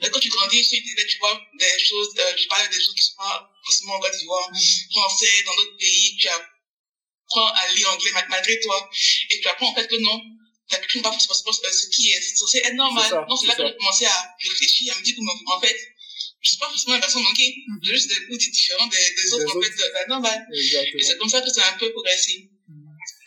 [0.01, 2.95] Mais quand tu grandis sur Internet, tu vois des choses, euh, tu parles des choses
[2.95, 4.51] qui sont pas forcément en Côte d'Ivoire,
[4.91, 8.91] français, dans d'autres pays, tu apprends à lire anglais malgré toi.
[9.31, 10.21] Et tu apprends, en fait, que non,
[10.69, 13.27] tu pas forcément ce qui est censé être normal.
[13.29, 15.96] Donc, c'est là que j'ai commencé à réfléchir, à me dire que, en fait,
[16.47, 17.57] je suis pas forcément un garçon manqué.
[17.83, 20.47] J'ai juste des goûts différents des, des autres, en fait, de la normale.
[20.55, 22.49] Et c'est comme ça que c'est un peu progressé.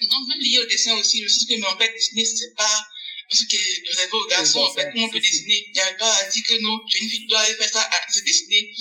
[0.09, 2.23] Donc, même lié au dessin aussi, je me suis dit que, mais en fait, dessiner,
[2.23, 2.87] c'est pas
[3.31, 4.91] ce qui est réservé aux garçons, en fait.
[4.95, 5.31] on peut si, si.
[5.31, 5.65] dessiner?
[5.67, 7.53] Il n'y a pas à dire que non, tu es une fille, tu dois aller
[7.55, 8.71] faire ça, arrêter de dessiner,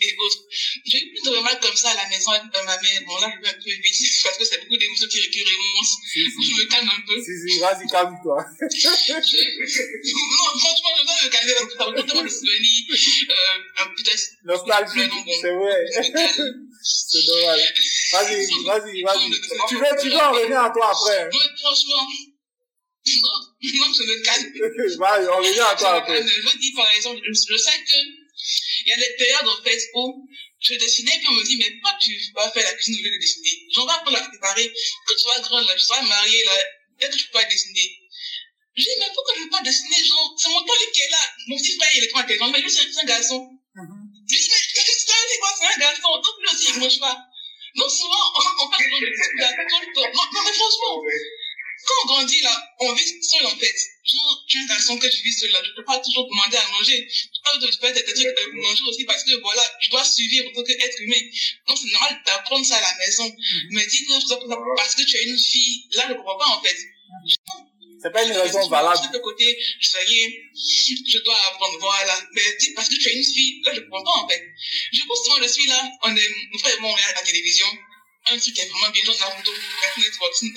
[0.00, 0.42] et autres.
[0.86, 3.02] J'ai eu de remarques comme ça à la maison avec euh, ma mère.
[3.06, 5.96] Bon, là, je vais un peu vite, parce que c'est beaucoup d'émotions qui, qui remontent.
[6.14, 7.16] Je me calme un peu.
[7.20, 8.44] Si, si, vas-y, calme-toi.
[8.46, 8.50] non,
[10.58, 14.24] franchement, je dois me calmer parce que ça me tellement de souvenirs, euh, un peut-être,
[14.44, 14.54] bon.
[15.40, 15.86] c'est vrai.
[16.88, 17.74] C'est dommage.
[18.12, 19.30] Vas-y, vas-y, vas-y.
[19.68, 21.18] Tu veux, tu veux en revenir à toi après.
[21.22, 21.28] hein?
[21.32, 22.06] Ouais, franchement,
[23.06, 24.52] non, non, je me calme.
[25.30, 26.22] On revient à toi après.
[26.22, 27.98] Je dire, par exemple, je, je sais que
[28.86, 30.28] il y a des périodes, en fait, où
[30.60, 33.14] je dessinais, puis on me dit, mais pourquoi tu vas faire la cuisine au lieu
[33.14, 33.66] de dessiner?
[33.72, 34.66] J'en vais apprendre à la préparer.
[35.06, 36.54] Quand tu seras grande, là, tu seras mariée, là,
[37.00, 37.98] est-ce que tu peux pas dessiner?
[38.76, 41.10] Je dis, mais pourquoi je ne veux pas dessiner, genre, c'est mon père qui est
[41.10, 41.22] là.
[41.48, 43.48] Mon petit frère, il est trop intelligent, mais lui, c'est c'est un garçon.
[43.74, 47.16] Je dis, mais dire quoi, c'est un garçon, donc lui aussi, il mange pas.
[47.76, 50.08] Donc souvent, on, on genre de trucs là, tout le temps.
[50.14, 51.02] Non, non, mais franchement,
[51.86, 53.76] quand on grandit là, on vit seul en fait.
[54.04, 56.56] Genre, tu es un garçon que tu vis seul là, tu peux pas toujours demander
[56.56, 57.06] à manger.
[57.06, 60.04] Tu peux tu peux des trucs euh, pour manger aussi parce que voilà, tu dois
[60.04, 61.22] survivre en tant qu'être humain.
[61.68, 63.34] Donc c'est normal d'apprendre ça à la maison.
[63.70, 66.14] Mais dis que tu dois apprendre ça parce que tu es une fille, là je
[66.14, 66.76] comprends pas en fait.
[68.02, 69.12] C'est pas une raison valable.
[69.12, 72.20] De côté, ça y est, je dois apprendre, voilà.
[72.34, 74.42] Mais dis parce que tu es une fille, là je comprends pas en fait.
[74.92, 77.22] Du coup, souvent je suis là, on est, mon frère et moi on regarde la
[77.22, 77.66] télévision,
[78.28, 79.52] un truc qui est vraiment bien, genre Naruto,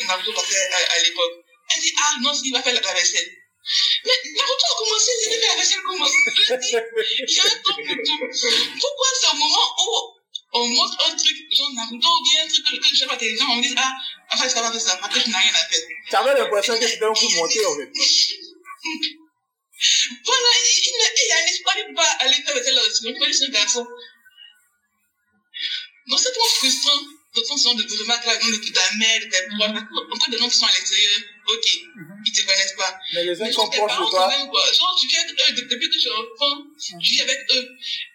[0.08, 1.34] Naruto passait à, à l'époque.
[1.76, 3.30] Elle dit, ah non, il va faire la, la vaisselle.
[4.06, 6.70] Mais Naruto a commencé, il fait la vaisselle comment Je dis,
[7.28, 8.20] j'ai un temps pour tout.
[8.80, 10.16] Pourquoi c'est au moment où
[10.52, 13.18] on montre un truc, genre Naruto, ou bien un truc que, que je à la
[13.18, 13.94] télévision, on me dit, ah,
[14.32, 15.80] enfin, ça va faire ça, après je n'ai rien à faire.
[16.10, 17.92] Tu avais l'impression que c'était un coup monté, en fait.
[20.26, 20.94] Voilà, il, il,
[21.26, 23.86] il a l'espoir de pas aller faire la vaisselle donc il c'est un garçon.
[26.08, 27.02] Donc c'est tellement frustrant
[27.46, 30.38] ce genre de de remarques là, non, de ta mère, de tes proches, encore des
[30.38, 31.66] gens qui sont à l'extérieur, ok,
[32.26, 33.00] ils te connaissent pas.
[33.14, 34.30] Mais les uns Mais sont proches de parents toi.
[34.30, 34.62] quand même, quoi.
[34.74, 37.68] Genre, tu viens avec eux, de- depuis que tu es enfant, tu vis avec eux.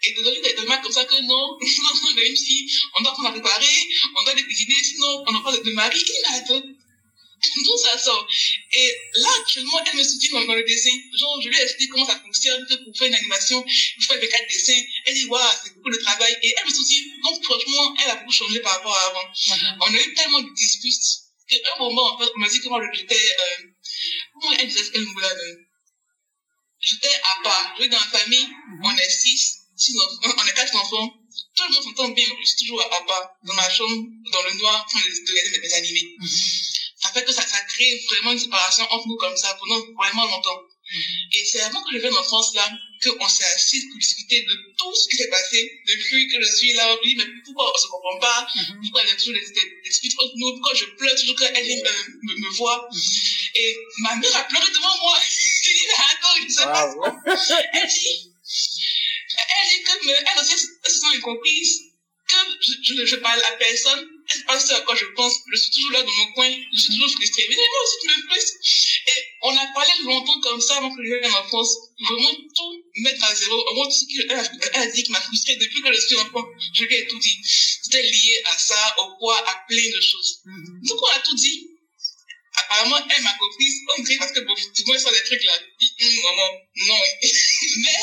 [0.05, 2.67] Et de donner des remarques comme ça que non, non, on est une fille,
[2.99, 3.77] on doit apprendre à préparer,
[4.17, 6.41] on doit les cuisiner, sinon on n'a pas de, mari, qui l'a
[7.65, 8.27] D'où ça sort.
[8.73, 10.91] Et là, actuellement, elle me soutient dans, le dessin.
[11.19, 14.21] Genre, je lui ai expliqué comment ça fonctionne, pour faire une animation, il faut faire
[14.21, 14.83] des quatre dessins.
[15.07, 16.37] Elle dit, waouh, c'est beaucoup de travail.
[16.43, 17.03] Et elle me soutient.
[17.23, 19.29] Donc, franchement, elle a beaucoup changé par rapport à avant.
[19.81, 22.69] On a eu tellement de disputes qu'à un moment, en fait, on m'a dit que
[22.69, 23.65] moi, j'étais, euh,
[24.33, 25.57] comment elle disait ce qu'elle voulait, euh,
[26.81, 27.75] j'étais à part.
[27.77, 28.49] Je suis dans la famille,
[28.83, 31.21] on est six, six enfants, on est quatre enfants.
[31.57, 34.53] Tout le monde s'entend bien, je suis toujours à part, dans ma chambre, dans le
[34.59, 36.17] noir, en train de de regarder mes animés.
[37.05, 40.25] Ça fait que ça, ça crée vraiment une séparation entre nous comme ça pendant vraiment
[40.25, 40.63] longtemps.
[41.33, 42.67] Et c'est avant que je vienne en France là,
[43.13, 46.73] qu'on s'est assis pour discuter de tout ce qui s'est passé depuis que je suis
[46.73, 46.89] là.
[46.93, 48.47] On me dit, mais pourquoi on se comprend pas?
[48.83, 50.53] Pourquoi il y a toujours des, des, des disputes entre nous?
[50.55, 52.89] Pourquoi je pleure toujours quand elle vient euh, me, me voir?
[53.55, 55.19] Et ma mère a pleuré devant moi.
[55.65, 56.95] Je dis, mais attends, je ne sais pas.
[56.95, 57.21] Waouh.
[57.73, 58.35] Elle dit,
[59.37, 60.53] elle dit que, elle aussi,
[60.85, 61.81] elle se sent incomprise,
[62.29, 64.07] que je, je, je parle à personne,
[64.43, 66.93] pas ce à quoi je pense, je suis toujours là dans mon coin, je suis
[66.95, 67.47] toujours frustrée.
[67.49, 68.55] Mais moi aussi, tu me frustres.
[69.07, 72.73] Et on a parlé longtemps comme ça avant que je vienne en France, vraiment tout
[72.97, 73.57] mettre à zéro.
[73.71, 74.43] Au moins, tout ce qu'elle a,
[74.75, 76.45] elle a dit qui m'a frustrée depuis que je suis enfant,
[76.75, 77.39] je lui ai tout dit.
[77.45, 80.41] C'était lié à ça, au poids, à plein de choses.
[80.45, 81.71] Donc on a tout dit.
[82.57, 83.67] Apparemment, elle m'a compris,
[83.99, 85.59] on dirait parce que bon, tout le monde sort des trucs là.
[85.59, 86.49] Hum, maman,
[86.87, 86.95] non.
[87.83, 88.01] Mais,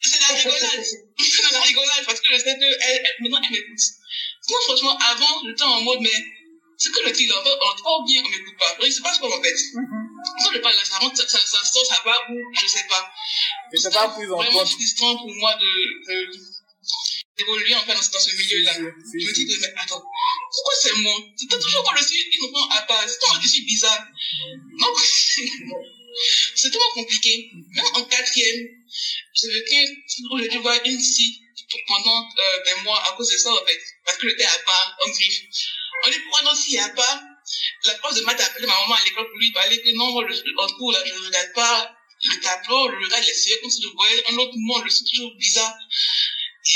[0.00, 0.84] c'est la rigolade.
[0.84, 3.80] C'est la rigolade parce que je sais que elle, elle- maintenant, elle m'écoute.
[4.48, 6.24] Sinon, franchement, avant, j'étais en mode, mais,
[6.78, 8.76] ce que je là, en fait, on entend pas bien, on m'écoute pas.
[8.80, 9.54] Je sais pas ce qu'on en fait?
[9.74, 12.86] Quand je parle là, ça rentre, ça, ça, ça sort, ça va ou je sais
[12.88, 13.12] pas.
[13.74, 15.66] C'était pas pris en vraiment frustrant pour moi de,
[16.08, 16.32] de,
[17.36, 18.74] d'évoluer en fait dans, ce milieu-là.
[18.74, 21.16] Je me dis, mais attends, pourquoi c'est moi?
[21.36, 23.04] C'est toujours quand je suis une enfant à part.
[23.06, 24.06] C'est toujours je suis bizarre.
[24.78, 24.98] Donc,
[26.54, 27.50] c'est tellement compliqué.
[27.74, 28.66] Même en quatrième,
[29.34, 29.84] j'avais qu'un
[30.30, 31.42] où j'ai dû voir une psy
[31.86, 33.80] pendant euh, des mois à cause de ça, en fait.
[34.08, 35.42] Parce que j'étais à part, en griffe.
[36.02, 37.22] On dit, pourquoi non, s'il y a pas?
[37.84, 40.22] La prof de maths a appelé ma maman à l'école pour lui parler que non,
[40.22, 41.94] le, en cours, là, je ne regarde pas
[42.24, 45.04] le tableau, je regarde les séries comme si je voyais un autre monde, je suis
[45.04, 45.74] toujours bizarre.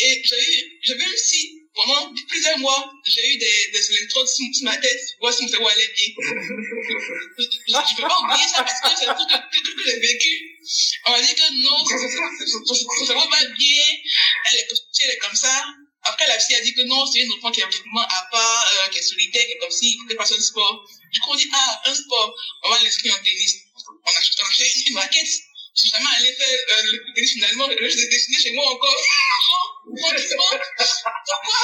[0.02, 4.76] Et j'avais, j'avais même si, pendant plusieurs mois, j'ai eu des, des électrodes sur, ma
[4.76, 6.06] tête, voir si mon cerveau allait bien.
[6.18, 10.60] Je ne peux pas oublier ça parce que c'est un truc que, j'ai vécu.
[11.06, 13.84] On m'a dit que non, son, cerveau va bien,
[14.52, 14.68] est,
[15.00, 15.64] elle est comme ça.
[16.04, 18.66] Après, la psy a dit que non, c'est une enfant qui est vraiment à part,
[18.74, 20.84] euh, qui est solitaire, qui est comme si, il qu'elle fasse un sport.
[21.12, 22.34] Du coup, on dit, ah, un sport,
[22.64, 23.56] on va l'inscrire en tennis.
[23.76, 25.26] On a, on a acheté une, raquette.
[25.74, 28.96] Je suis jamais allé faire euh, le tennis finalement, je l'ai dessiné chez moi encore.
[29.84, 31.58] Non, franchement, pourquoi?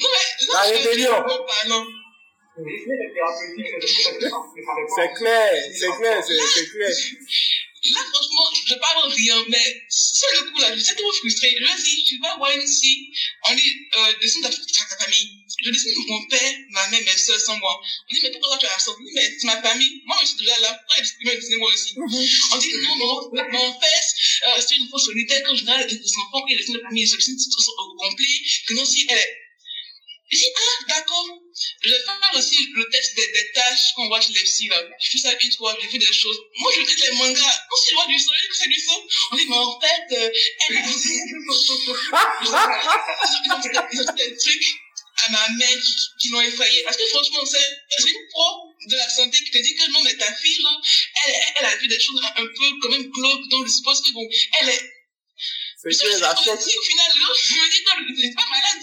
[0.00, 1.22] Non, mais là, La je- rébellion.
[1.22, 1.86] pas, non.
[4.94, 6.94] C'est clair, c'est clair, c'est clair.
[7.84, 11.52] Là, franchement, je parle rien, mais sur le coup, là, j'étais trop frustrée.
[11.58, 13.10] Je me dis, tu vas voir une fille,
[13.48, 15.42] on dit, euh, dessine ta, famille.
[15.58, 17.80] Je dessine mon père, ma mère, mes soeurs sans moi.
[18.08, 20.00] On dit, mais pourquoi tu as Oui, mais c'est ma famille.
[20.06, 20.78] Moi, je suis déjà là.
[20.78, 21.94] Pourquoi tu peux dessiner moi aussi
[22.52, 24.04] On dit, non, mon, mon père,
[24.46, 27.36] euh, c'est une fausse solitaire, qu'en général, les enfants, qui dessine le premier, je dessine
[27.36, 28.24] tout au complet,
[28.68, 29.38] que non, si elle est.
[30.30, 31.41] Je dis, ah, d'accord.
[31.82, 34.82] Je vais faire aussi le test des, des tâches qu'on voit chez les psys, là.
[35.00, 36.38] J'ai fait ça une fois, j'ai vu des choses.
[36.56, 37.60] Moi, je regarde les mangas.
[37.68, 39.02] Quand je vois du soleil, que c'est du sang.
[39.32, 40.30] On dit, mais en fait, euh,
[40.68, 40.92] elle a fait
[43.92, 44.66] ils ont fait des trucs
[45.24, 46.82] à ma mère qui, qui l'ont effrayée.
[46.84, 47.58] Parce que franchement, c'est
[47.98, 50.80] c'est une pro de la santé qui te dit que non, mais ta fille, genre,
[51.26, 54.12] elle, elle, a vu des choses un peu quand même glauques, donc je suppose que
[54.12, 54.28] bon,
[54.60, 54.90] elle est
[55.82, 58.82] C'est suis la au final, je me dis, non, je suis pas malade.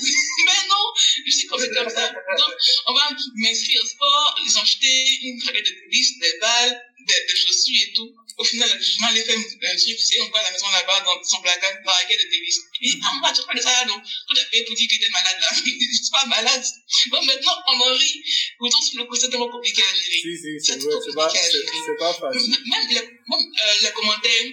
[1.17, 2.07] Mais je suis comme, comme ça.
[2.09, 2.53] Donc,
[2.87, 7.13] on va m'inscrire au sport, ils ont acheté une raquette de tennis, des balles, des,
[7.27, 8.15] des chaussures et tout.
[8.37, 9.41] Au final, je m'en ai fait un
[9.75, 12.29] truc, tu sais, on voit à la maison là-bas, dans son placard, la raquette de
[12.31, 12.59] tennis.
[12.79, 14.95] Il dit, ah, moi, tu fais de ça, donc, tout à fait pour dire que
[14.95, 15.47] t'es malade, là.
[15.55, 16.63] Je suis pas malade.
[17.11, 18.23] Bon, maintenant, on en rit.
[18.57, 20.21] Pourtant, sur le coup, c'est tellement compliqué à gérer.
[20.23, 22.49] Si, si, c'est C'est vrai, c'est pas, c'est c'est pas facile.
[22.49, 24.47] Même les, même, euh, les commentaires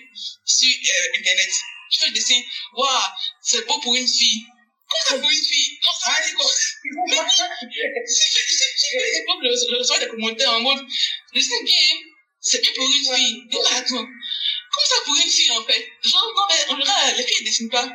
[0.44, 1.51] sur euh, Internet.
[1.90, 2.40] Je fais le dessin.
[2.74, 2.90] Waouh,
[3.40, 4.47] c'est beau pour une fille.
[4.89, 6.47] Comment ça pour une fille Non, ça va dire quoi
[6.85, 10.85] Mais non, si si- si- si je peux que je reçois des commentaires en mode,
[11.35, 11.87] je sais bien,
[12.41, 13.43] c'est bien pour une fille.
[13.51, 15.83] Mais attends, comment ça pour une fille en fait?
[16.05, 17.89] Genre, non, mais en général, les filles ne dessinent pas.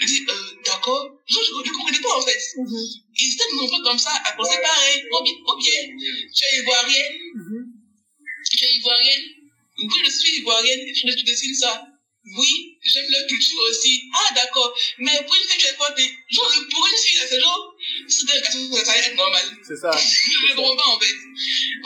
[0.00, 1.10] Je dis, euh, d'accord.
[1.26, 2.38] Genre, je ne comprenais pas en fait.
[3.16, 5.04] Ils étaient nombreux comme ça à penser pareil.
[5.10, 5.32] Ou bien,
[6.36, 7.18] tu es ivoirienne,
[8.48, 9.24] tu es ivoirienne.
[9.80, 11.82] Oui, je suis ivoirienne, je dessine ça.
[12.36, 14.02] Oui, j'aime leur culture aussi.
[14.12, 14.74] Ah, d'accord.
[14.98, 17.74] Mais pour une fille, tu es quoi t'es- Genre, le- pour une fille, c'est genre,
[18.08, 19.42] c'est des garçons, ça va être normal.
[19.66, 19.90] C'est ça.
[19.96, 21.14] Je ne comprends pas, en fait.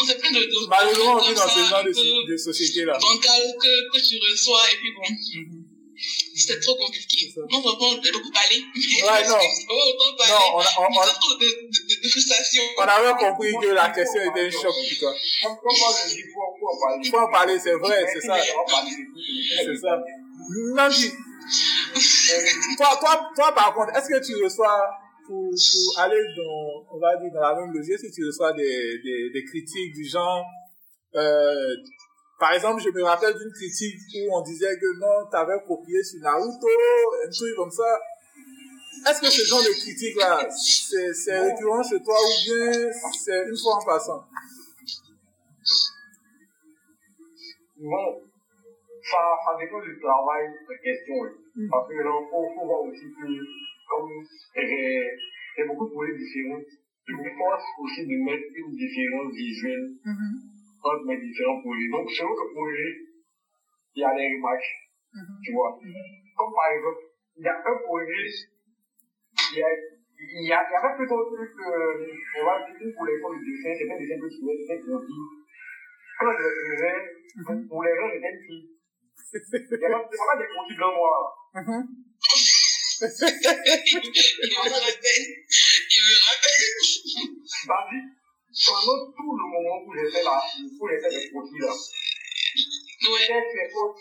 [0.01, 2.99] On s'est plein de, de, Malheureusement, on vit dans ce genre de, société-là.
[2.99, 5.05] bancal que, que tu reçois, et puis bon,
[6.35, 7.33] c'était trop compliqué.
[7.37, 8.65] Non, franchement, j'ai beaucoup parlé.
[8.75, 9.37] Mais Ouais, non.
[9.37, 10.33] autant parlé.
[10.33, 11.47] Non, on a, on, on, c'est trop de,
[12.03, 12.63] de, frustration.
[12.79, 15.15] on avait compris que la question était un choc pour toi.
[15.43, 17.01] Comme comme moi, je dis, faut, faut en parler.
[17.05, 18.37] Il faut en parler, c'est vrai, c'est ça.
[18.57, 18.87] On.
[19.65, 20.03] C'est ça.
[20.49, 21.13] Nancy,
[22.77, 24.91] toi, toi, toi, par contre, est-ce que tu reçois,
[25.27, 29.01] pour, pour aller dans, on va dire, dans la même logique, que tu reçois des,
[29.33, 30.45] des, critiques du genre,
[31.15, 31.77] euh,
[32.39, 36.21] par exemple, je me rappelle d'une critique où on disait que non, t'avais copié sur
[36.21, 36.69] Naruto,
[37.25, 38.01] un truc comme ça.
[39.09, 43.57] Est-ce que ce genre de critique-là, c'est, c'est récurrent chez toi ou bien c'est une
[43.57, 44.25] fois en passant?
[47.79, 48.23] Bon,
[49.03, 51.15] ça, ça dépend du travail en question.
[51.23, 51.31] oui.
[51.71, 53.27] Parce que maintenant, il faut, faut voir aussi que,
[53.89, 54.09] comme
[54.57, 55.11] j'ai
[55.57, 56.65] j'ai beaucoup de projets différents,
[57.07, 59.87] je me force aussi de mettre une différence visuelle
[60.83, 61.91] entre mes différents projets.
[61.93, 62.91] Donc, selon le projet,
[63.95, 64.73] il y a des remarques,
[65.45, 65.77] tu vois.
[66.37, 67.03] Comme par exemple,
[67.37, 68.25] il y a un projet,
[69.53, 72.55] il y a, il y a, il y avait plutôt un truc, euh, on va
[72.65, 75.29] dire, pour les cours de dessin, c'était un dessin que je faisais, c'était pour dire,
[76.19, 78.69] quand je le faisais, pour les gens, j'étais une fille.
[79.35, 81.33] Il y avait il y avait pas des conquis blancs noirs.
[81.53, 81.59] il
[84.53, 85.25] me rappelle.
[85.91, 86.69] Il me rappelle.
[87.67, 88.01] Vas-y.
[88.69, 91.73] pendant tout le moment où fait, la, où fait les profils, là,
[93.03, 93.27] Ouais.
[93.27, 93.97] que les fautes,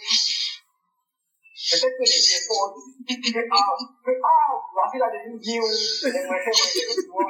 [1.72, 2.22] peut-être que les
[3.32, 3.72] que, ah,
[4.06, 7.26] que, ah, la fille a des vidéos, les machins, les machins, tu vois.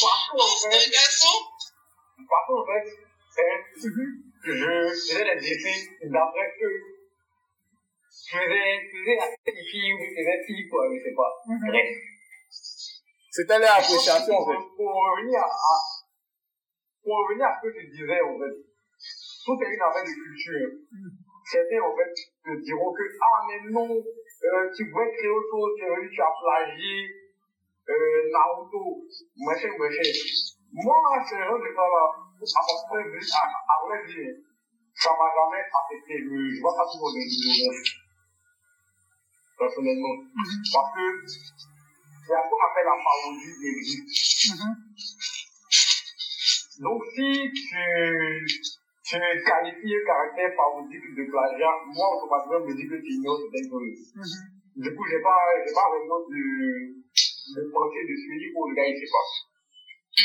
[0.00, 0.92] Parce qu'en C'est fait,
[2.28, 2.86] parce qu'en fait,
[3.40, 6.82] hein, je faisais les défis d'après eux.
[8.10, 11.30] Je faisais, je faisais la fille ou je faisais fille, quoi, je sais pas.
[11.66, 11.88] Bref.
[13.30, 14.62] C'était leur appréciation, en fait.
[14.76, 15.48] Pour revenir à,
[17.02, 18.56] pour revenir à ce que tu disais, en fait,
[19.44, 20.70] tout est une affaire de culture.
[21.44, 22.12] Certains, en fait,
[22.44, 26.10] te diront que, ah, mais non, euh, tu voulais créer autre chose, tu es venu,
[26.10, 27.08] tu as plagié,
[27.88, 29.06] euh, Naruto,
[29.36, 30.10] machin, machin.
[30.72, 34.34] Moi, ce genre de temps-là, à vrai dire,
[34.94, 36.14] ça m'a jamais affecté.
[36.22, 37.90] Je, vois pas toujours de l'ignorance.
[39.58, 40.16] Personnellement.
[40.72, 44.04] Parce que, c'est à qu'on appelle la parodie des vies.
[46.78, 47.74] Donc, si tu,
[49.02, 53.40] tu qualifies un caractère parodique de plagiat, moi, automatiquement, je me dis que tu ignores
[53.42, 54.14] certaines choses.
[54.76, 58.86] Du coup, j'ai pas, j'ai pas vraiment de, de pensée de suivi pour le gars,
[58.86, 59.47] il sait pas.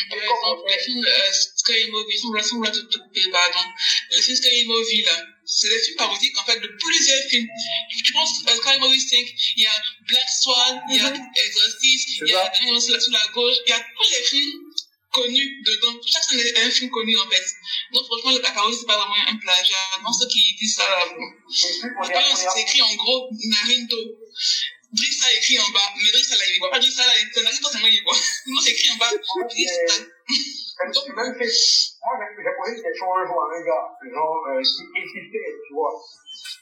[0.09, 3.69] Par exemple, le film euh, Scary Movie, sans vouloir, sans vouloir te, te couper, pardon.
[4.11, 7.47] Le film Scary Movie, là, c'est des films parodiques, en fait, de plusieurs films.
[8.03, 9.17] Tu penses, euh, Scary Movie 5,
[9.57, 9.71] il y a
[10.07, 12.49] Black Swan, il y a Exorcist, il y a.
[12.49, 14.61] Dernier sur la, sur la gauche, il y a tous les films
[15.13, 15.93] connus dedans.
[16.05, 17.45] Chaque scène est un film connu, en fait.
[17.93, 20.01] Donc, franchement, la parodie, c'est pas vraiment un plagiat.
[20.03, 21.29] Non, ceux qui disent ça, là, bon.
[21.49, 23.97] C'est est, écrit en gros Naruto.
[24.93, 27.17] Driss a écrit en bas, mais Driss a là, il voit pas Driss a là,
[27.17, 28.13] c'est Naruto seulement il voit.
[28.45, 29.09] Non, c'est écrit en bas.
[29.09, 35.49] Même moi, j'ai posé une question un jour à un gars, genre, euh, qui insistait,
[35.65, 35.93] tu vois.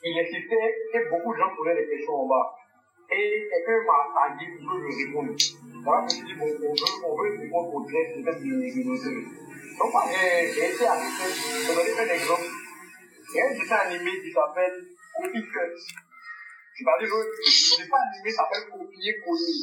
[0.03, 2.55] Il insistait, et beaucoup de gens posaient des questions en bas.
[3.11, 5.35] Et quelqu'un m'a tagué pour que je réponde.
[5.83, 9.27] Voilà, je me suis dit, bon, on veut, on veut peut-être de, nos deux.
[9.75, 11.27] Donc, moi, j'ai j'ai été arrêté.
[11.27, 12.47] Je vais donner un exemple.
[12.47, 15.75] Il y a un dessin animé qui s'appelle Cookie Cut.
[16.77, 17.23] C'est-à-dire que le
[17.84, 19.60] dessin animé s'appelle Copier Coller.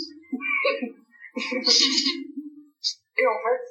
[3.19, 3.65] Et en fait,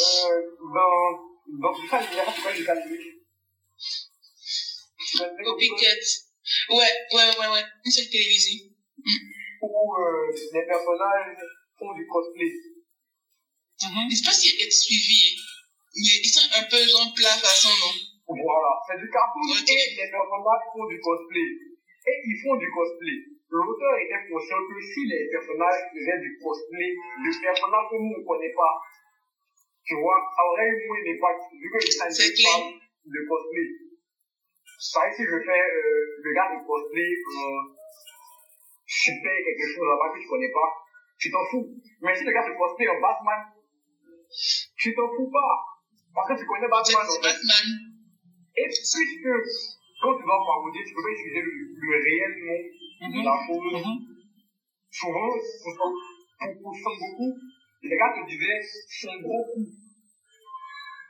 [0.00, 0.40] euh,
[0.74, 1.04] dans,
[1.60, 2.98] dans ce dessin animé, c'est quoi le dessin animé
[5.44, 6.02] Copycat.
[6.70, 7.64] Ouais, ouais, ouais, ouais.
[7.84, 8.70] Une seule télévision.
[9.62, 11.36] Où euh, les personnages
[11.78, 12.52] font du cosplay.
[14.10, 15.36] Je sais pas s'il y a suivi.
[15.36, 15.42] hein.
[15.96, 17.92] Ils sont un peu genre plat façon, non?
[18.26, 21.48] Voilà, c'est du cartoon et les personnages font du cosplay.
[22.06, 23.16] Et ils font du cosplay.
[23.48, 28.24] L'auteur était conscient que si les personnages faisaient du cosplay, le personnage que nous ne
[28.26, 28.74] connaissons pas,
[29.84, 32.56] tu vois, ça aurait eu moins d'impact, vu que le dessin C'est animé clair.
[32.56, 32.72] parle
[33.04, 33.68] de cosplay.
[34.92, 37.62] Par exemple, si je fais euh, le gars de cosplay, euh,
[38.84, 40.70] super quelque chose là-bas que tu connais pas,
[41.20, 41.68] tu t'en fous.
[42.02, 43.40] Mais si le gars se cosplay en Batman,
[44.76, 45.52] tu t'en fous pas.
[46.14, 47.28] Parce que tu connais Batman en fait.
[47.28, 47.64] Batman.
[48.56, 49.30] Et puisque,
[50.04, 52.60] quand tu vas parodier, tu peux pas utiliser le, le réel nom
[53.08, 53.72] de la chose.
[54.92, 57.28] Souvent, pour, pour, pour Son Goku,
[57.82, 58.60] les gars te disaient
[59.00, 59.64] Son Goku.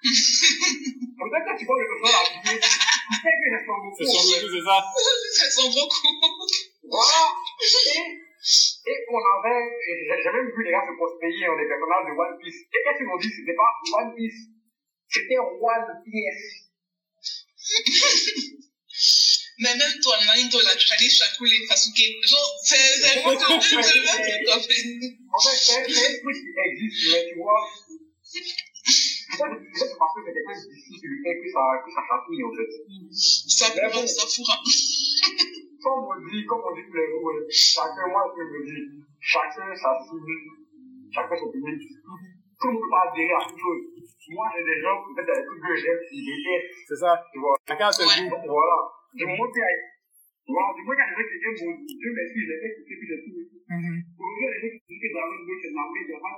[0.04, 2.70] Peut-être que tu vois le la vidéo, tu
[3.18, 3.98] sais que c'est Son Goku.
[3.98, 4.78] C'est en goût, c'est ça.
[5.34, 6.14] C'est son gros coup.
[6.86, 7.34] Voilà.
[7.98, 8.14] Et,
[8.86, 12.06] et on avait, et j'ai j'ai même vu les gars se cosplayer en des personnages
[12.06, 12.62] de One Piece.
[12.70, 13.32] Et qu'est-ce qu'ils m'ont dit?
[13.34, 14.46] C'était pas One Piece,
[15.08, 16.70] c'était One Piece.
[19.58, 22.26] Mais même toi, Naruto, là, tu as dit Shakule, Sasuke.
[22.26, 24.84] Genre, c'est c'est vraiment le même c'est le même truc, en fait.
[25.30, 27.60] En fait, c'est c'est un truc qui existe, mais tu vois,
[29.38, 32.52] peut-être parce que c'est quelqu'un d'ici qui lui fait que ça, que ça chatouille, en
[32.52, 32.70] fait.
[33.14, 34.56] Ça pourra, ça pourra.
[35.84, 38.52] Comme on dit, comme on dit tous les jours, ouais, chacun, moi, ce que je
[38.56, 40.32] me dis, chacun sa cible,
[41.12, 41.76] chacun son public.
[42.56, 43.84] Tout le monde peut pas adhérer à toute chose.
[44.32, 47.20] Moi, j'ai des gens, peut-être, des trucs que j'aime, qui détestent, C'est ça.
[47.30, 47.60] tu vois.
[47.68, 48.30] Chacun goûts.
[48.32, 48.78] Donc, voilà.
[49.14, 49.24] Du
[51.40, 53.30] gens qui Dieu merci, je l'ai fait, gens qui
[55.14, 55.86] Dragon Ball, c'est pas.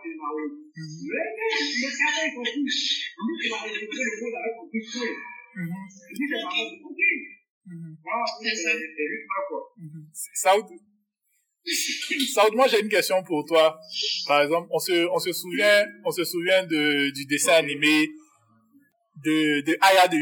[0.06, 2.44] Mais, mais, certains, ils.
[2.46, 3.80] Lui, il va le
[4.20, 5.14] monde avec son fouet.
[5.88, 6.44] C'est
[6.84, 7.00] ok.
[8.04, 9.60] Voilà, C'est juste ça, quoi.
[10.34, 10.66] Saoud,
[12.32, 13.76] Saoud, moi j'ai une question pour toi.
[14.28, 18.08] Par exemple, on se, on se souvient, on se souvient de, du dessin animé
[19.24, 20.16] de, de Aya de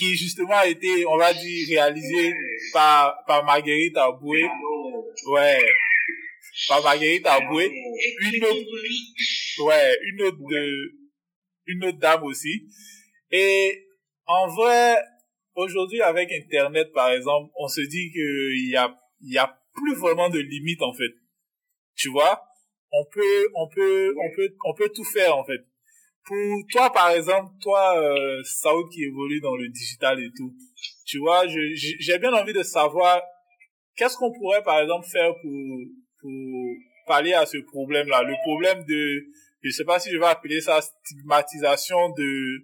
[0.00, 2.32] qui justement a été, on va dire, réalisé
[2.72, 4.42] par, par Marguerite Aboué.
[5.26, 5.60] Ouais.
[6.68, 7.66] Par Marguerite Aboué.
[7.66, 10.92] Une autre, ouais, une autre de,
[11.66, 12.66] une autre dame aussi.
[13.30, 13.86] Et
[14.26, 14.96] en vrai,
[15.54, 19.54] aujourd'hui avec Internet par exemple, on se dit que il y a, il y a
[19.74, 21.12] plus vraiment de limites en fait.
[21.94, 22.42] Tu vois?
[22.92, 25.60] on peut, on peut, on peut, on peut tout faire en fait.
[26.24, 30.54] Pour toi, par exemple, toi, euh, Saoud qui évolue dans le digital et tout,
[31.06, 33.20] tu vois, j'ai bien envie de savoir
[33.96, 35.78] qu'est-ce qu'on pourrait, par exemple, faire pour,
[36.20, 36.30] pour
[37.06, 38.22] parler à ce problème-là?
[38.22, 39.26] Le problème de,
[39.62, 42.62] je sais pas si je vais appeler ça stigmatisation de,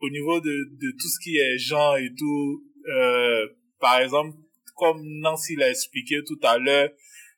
[0.00, 3.46] au niveau de, de tout ce qui est genre et tout, euh,
[3.78, 4.36] par exemple,
[4.74, 6.90] comme Nancy l'a expliqué tout à l'heure,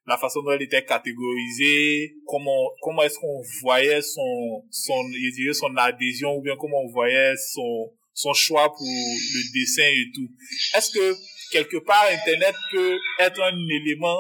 [0.09, 5.77] la façon dont elle était catégorisée, comment comment est-ce qu'on voyait son son je son
[5.77, 10.29] adhésion ou bien comment on voyait son son choix pour le dessin et tout.
[10.77, 11.15] Est-ce que
[11.53, 14.19] quelque part internet peut être un élément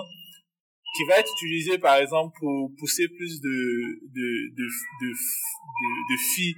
[0.94, 6.16] qui va être utilisé par exemple pour pousser plus de de de de, de, de
[6.34, 6.54] filles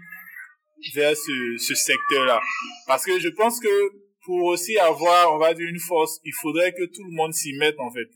[0.94, 2.40] vers ce, ce secteur-là?
[2.89, 3.93] Parce que je pense que
[4.24, 7.52] pour aussi avoir on va dire une force, il faudrait que tout le monde s'y
[7.55, 8.09] mette en fait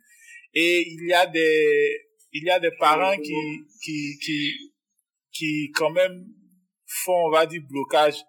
[0.54, 2.00] et il y a des,
[2.32, 3.34] il y a des parents qui,
[3.82, 4.52] qui, qui,
[5.32, 6.26] qui quand même
[6.86, 8.22] font, on va dire, blocage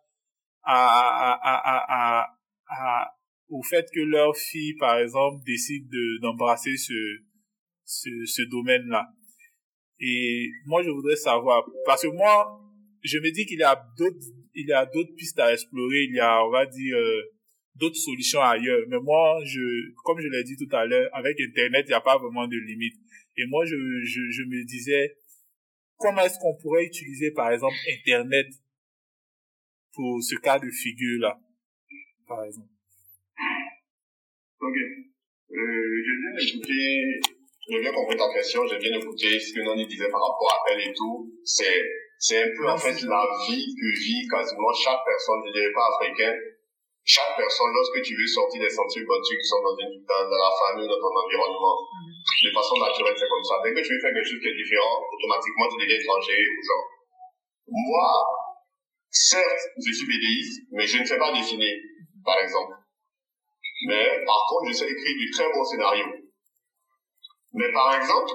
[0.63, 2.37] à, à, à, à,
[2.67, 3.11] à
[3.49, 6.93] au fait que leur fille, par exemple, décide de, d'embrasser ce,
[7.83, 9.07] ce, ce domaine-là.
[9.99, 12.59] Et moi, je voudrais savoir, parce que moi,
[13.03, 14.25] je me dis qu'il y a d'autres,
[14.55, 16.05] il y a d'autres pistes à explorer.
[16.09, 17.21] Il y a, on va dire, euh,
[17.75, 18.81] d'autres solutions ailleurs.
[18.87, 22.01] Mais moi, je, comme je l'ai dit tout à l'heure, avec Internet, il n'y a
[22.01, 22.95] pas vraiment de limite.
[23.37, 25.17] Et moi, je, je, je me disais,
[25.97, 28.47] comment est-ce qu'on pourrait utiliser, par exemple, Internet
[29.93, 31.39] pour ce cas de figure-là,
[32.27, 32.69] par exemple?
[34.59, 34.75] Ok.
[35.51, 37.19] Euh, je viens d'écouter,
[37.69, 40.73] j'ai bien compris ta question, j'ai bien écouté ce que Nani disait par rapport à
[40.73, 41.31] elle et tout.
[41.43, 41.81] C'est,
[42.19, 45.87] c'est un peu, en fait, la vie que vit quasiment chaque personne, je dirais pas
[45.95, 46.39] africaine,
[47.05, 50.41] chaque personne, lorsque tu veux sortir des sentiers battus qui sont dans, une, dans, dans
[50.41, 51.77] la famille ou dans ton environnement,
[52.41, 53.61] de façon naturelle, c'est comme ça.
[53.61, 56.63] Dès que tu veux faire quelque chose qui est différent, automatiquement, tu deviens étranger aux
[56.65, 56.85] gens.
[57.69, 58.09] Moi,
[59.09, 61.77] certes, je suis BDiste, mais je ne sais pas dessiner,
[62.25, 62.73] par exemple.
[63.85, 66.05] Mais, par contre, je sais écrire du très bon scénario.
[67.53, 68.33] Mais par exemple,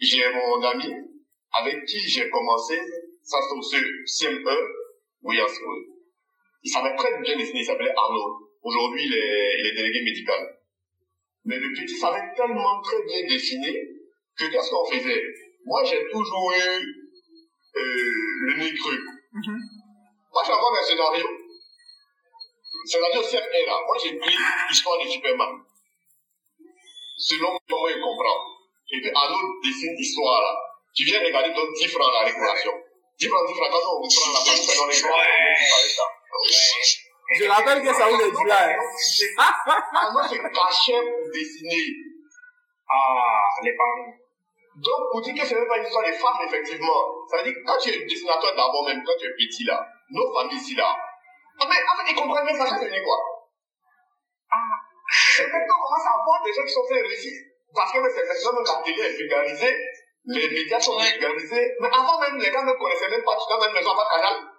[0.00, 0.90] j'ai mon ami
[1.52, 2.78] avec qui j'ai commencé,
[3.22, 4.58] ça c'est au CME,
[5.22, 5.46] oui, en
[6.62, 8.48] il savait très bien dessiner, il s'appelait Arnaud.
[8.62, 10.58] Aujourd'hui, il est, il est délégué médical.
[11.44, 13.74] Mais le petit savait tellement très bien dessiner
[14.38, 15.22] que qu'est-ce qu'on faisait?
[15.64, 17.02] Moi, j'ai toujours eu
[17.76, 17.82] euh,
[18.46, 18.96] le nez cru.
[18.96, 19.58] Mm-hmm.
[20.32, 21.26] Moi, avoir un scénario.
[22.84, 23.80] Scénario CFR, là.
[23.86, 24.36] Moi, j'ai pris
[24.68, 25.58] l'histoire de Superman.
[27.16, 28.38] Selon comment il comprend.
[28.92, 30.54] Et puis, Arnaud dessine l'histoire, là.
[30.94, 32.72] Tu viens regarder, donc 10 francs la réclamation.
[33.18, 36.21] 10 francs, 10 francs, quand on prend la personne, on réclame.
[37.34, 38.76] Je rappelle que ça vous est dit là.
[40.12, 41.86] Moi, je cachais pour dessiner
[42.88, 44.14] ah, les parents.
[44.76, 47.26] Donc, pour dire que ce n'est pas une histoire de femmes, effectivement.
[47.28, 49.86] Ça veut dire que quand tu es dessinateur d'abord, même quand tu es petit là,
[50.10, 50.96] nos familles ici là,
[51.60, 53.18] ah, mais en fait, ils comprennent bien ça, ça veut dire quoi?
[54.50, 54.80] Ah,
[55.40, 57.32] et maintenant, on commence à voir des gens qui sont faits réussir.
[57.74, 59.76] Parce que c'est effectivement même la télé est vulgarisée,
[60.26, 61.72] les médias sont vulgarisés.
[61.80, 64.51] Mais avant même, les gars ne connaissaient même pas, tu as même les enfants canal.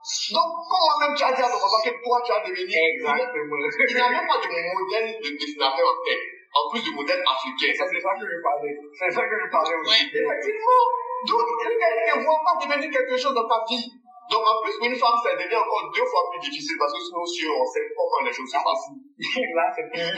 [0.00, 2.72] Donc, comment même tu as dit à ton papa que toi, tu as devenu...
[2.72, 3.56] Exactement.
[3.60, 6.24] Il n'y a même pas de modèle de dessinateur en tête.
[6.50, 7.68] En plus du modèle africain.
[7.76, 8.74] C'est ça que je parlais.
[8.96, 10.08] C'est ça que je parlais aussi.
[10.08, 10.84] Effectivement.
[11.28, 13.92] Donc, elle ne voit pas devenir quelque chose dans ta vie.
[14.32, 17.26] Donc, en plus, une femme, ça devient encore deux fois plus difficile parce que sinon,
[17.26, 18.88] si on sait comment les choses se passent.
[19.52, 20.00] Là, c'est plus.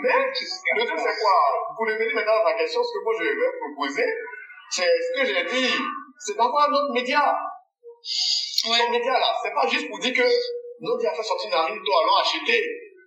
[0.00, 1.36] Mais, le truc, c'est quoi?
[1.76, 4.08] Pour revenir maintenant à ta question, ce que moi, je vais proposer,
[4.70, 5.68] c'est ce que j'ai dit
[6.20, 7.34] c'est d'avoir notre média.
[8.68, 8.90] Ouais.
[8.90, 10.28] Média là, c'est pas juste pour dire que
[10.80, 12.64] notre a fait sortir une narine, toi allons acheter,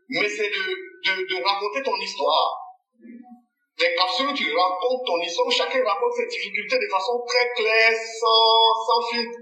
[0.09, 0.63] mais c'est de,
[1.05, 2.59] de, de raconter ton histoire.
[3.79, 7.49] Des capsules où tu racontes ton histoire, où chacun raconte ses difficultés de façon très
[7.55, 9.37] claire, sans, sans filtre.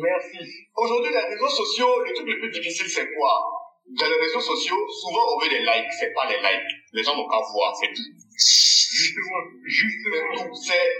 [0.00, 0.38] Merci.
[0.76, 3.32] Aujourd'hui, les réseaux sociaux, le truc le plus difficile, c'est quoi?
[4.00, 6.72] Dans les réseaux sociaux, souvent on veut des likes, c'est pas les likes.
[6.92, 8.02] Les gens n'ont qu'à voir, c'est tout.
[8.36, 10.54] Justement, justement.
[10.54, 10.92] C'est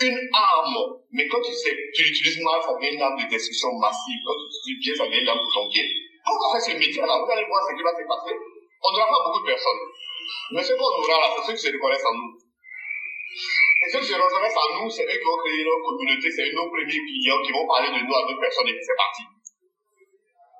[0.00, 0.78] une arme.
[1.12, 4.20] Mais quand tu sais, tu l'utilises mal, ça devient une arme de destruction massive.
[4.26, 5.84] Quand tu l'utilises bien, ça devient une arme pour ton bien.
[6.24, 8.34] Quand on fait ce métier-là, vous allez voir ce qui va se passer.
[8.36, 9.82] On n'aura pas beaucoup de personnes.
[10.52, 12.32] Mais ce qu'on aura là, c'est ceux qui se reconnaissent en nous.
[12.36, 16.52] Et ceux qui se reconnaissent en nous, c'est eux qui vont créer leur communauté, c'est
[16.52, 19.22] nos premiers clients qui vont parler de nous à d'autres personnes et puis c'est parti.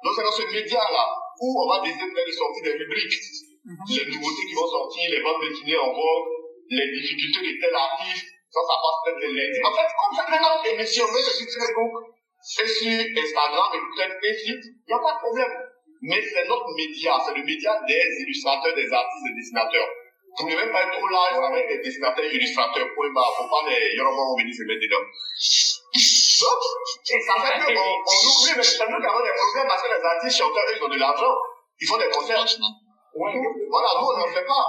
[0.04, 1.04] Donc c'est dans ce média-là
[1.40, 3.18] où on va décider de sortir des rubriques.
[3.66, 6.28] Les nouveautés qui vont sortir, les bandes dessinées en vogue,
[6.70, 9.60] les difficultés de tel artiste, ça, ça passe peut-être les lundis.
[9.68, 11.92] En fait, comme c'est notre émission, mais c'est sur Facebook,
[12.40, 15.52] c'est sur Instagram et peut-être Facebook, il n'y a pas de problème.
[16.00, 19.90] Mais c'est notre média, c'est le média des illustrateurs, des artistes, des dessinateurs.
[20.40, 23.68] Vous ne devez pas être trop large avec les destinataires illustrateurs, point barre, faut pas
[23.68, 25.04] les Yoruba venir se mettre dedans.
[25.04, 26.60] Donc,
[27.08, 29.88] et ça fait qu'on on oublie, mais c'est nous qui avons des problèmes parce que
[29.92, 31.34] les artistes chanteurs, ils ont de l'argent.
[31.80, 32.44] Ils font des concerts.
[33.16, 34.64] Voilà, nous, on n'en fait pas.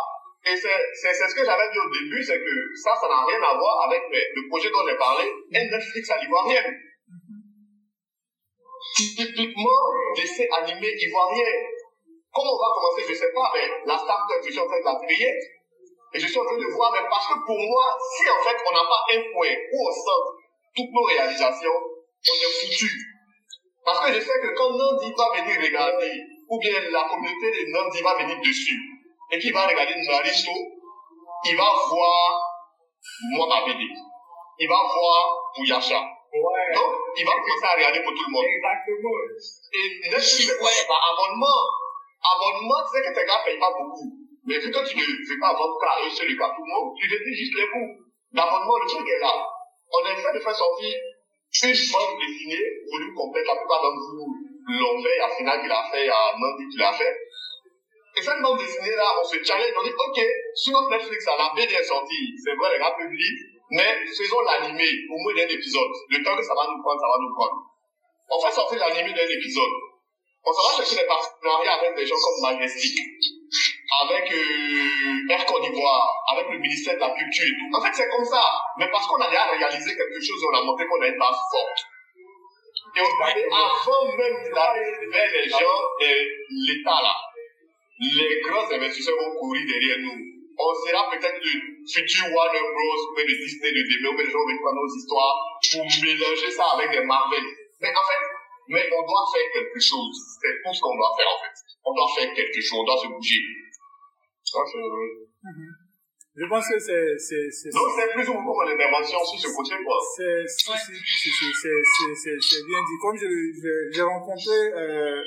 [0.46, 3.58] Et c'est ce que j'avais dit au début, c'est que ça, ça n'a rien à
[3.58, 6.74] voir avec le projet dont j'ai parlé, Netflix à l'ivoirienne.
[8.96, 9.82] Typiquement,
[10.16, 11.52] dessin animé ivoirien.
[12.34, 14.80] Comment on va commencer, je ne sais pas, mais la start-up, je suis en train
[14.80, 15.34] de la payer.
[16.14, 18.56] Et je suis en train de voir, mais parce que pour moi, si en fait
[18.56, 20.22] on n'a pas un point où on sent
[20.76, 22.90] toutes nos réalisations, on est foutu.
[23.84, 26.14] Parce que je sais que quand Nandi va venir regarder,
[26.50, 28.80] ou bien la communauté de Nandi va venir dessus,
[29.32, 30.52] et qu'il va regarder Nariso,
[31.46, 32.30] il va voir
[33.32, 33.84] moi ma BD.
[34.60, 36.02] Il va voir Bouyasha.
[36.02, 36.76] Ouais.
[36.76, 38.46] Donc, il va commencer à regarder pour tout le monde.
[38.46, 39.18] Exactement.
[39.74, 40.88] Et Netflix, ouais.
[40.88, 41.62] par abonnement.
[42.24, 44.10] Abonnement, tu sais que tes gars ne payent pas beaucoup.
[44.46, 46.96] Mais vu que tu ne fais pas vendre qu'à eux seul cas tout le monde,
[46.98, 47.94] tu réduis juste les coûts.
[48.34, 49.46] L'abonnement, le truc est là.
[49.92, 50.96] On essaie de faire sortir
[51.64, 53.44] une bande dessinée, volume complet.
[53.46, 54.28] La plupart d'entre vous
[54.68, 55.20] l'ont fait.
[55.20, 57.16] À final, il a fait, à Nandi, il l'a fait.
[58.18, 60.20] Et cette bande dessinée là, on se challenge, on dit, ok,
[60.56, 62.34] sur notre Netflix, la BD est sortie.
[62.44, 63.38] C'est vrai, les gars publient,
[63.70, 65.92] mais faisons l'animé au moins d'un épisode.
[66.10, 67.62] Le temps que ça va nous prendre, ça va nous prendre.
[68.30, 69.70] On fait sortir l'animé d'un épisode.
[70.44, 72.98] On s'en va chercher des partenariats avec des gens comme Majestic,
[74.02, 77.54] avec euh, Air Côte d'Ivoire, avec le ministère de la Culture.
[77.74, 78.42] En fait, c'est comme ça.
[78.80, 81.38] Mais parce qu'on a déjà réalisé quelque chose, on a montré qu'on a une base
[81.52, 81.86] forte.
[82.96, 86.14] Et on savait avant même d'aller vers les gens de
[86.66, 87.14] l'État là,
[88.00, 90.18] les grands investisseurs vont courir derrière nous.
[90.58, 91.54] On sera peut-être le
[91.86, 93.02] futur Warner Bros.
[93.10, 95.38] ou le Disney de demain, où les gens vont prendre nos histoires
[95.72, 97.46] pour mélanger ça avec des Marvel.
[97.82, 98.24] Mais en fait,
[98.70, 100.14] mais on doit faire quelque chose.
[100.42, 101.56] C'est tout ce qu'on doit faire en fait.
[101.86, 103.42] On doit faire quelque chose, on doit se bouger.
[106.38, 109.56] Je pense que c'est, c'est, c'est, Donc c'est plus ou moins mon intervention sur ce
[109.56, 109.98] côté quoi.
[110.16, 112.98] C'est, c'est, c'est, c'est, bien dit.
[113.02, 113.26] Comme je,
[113.92, 115.24] j'ai rencontré, euh,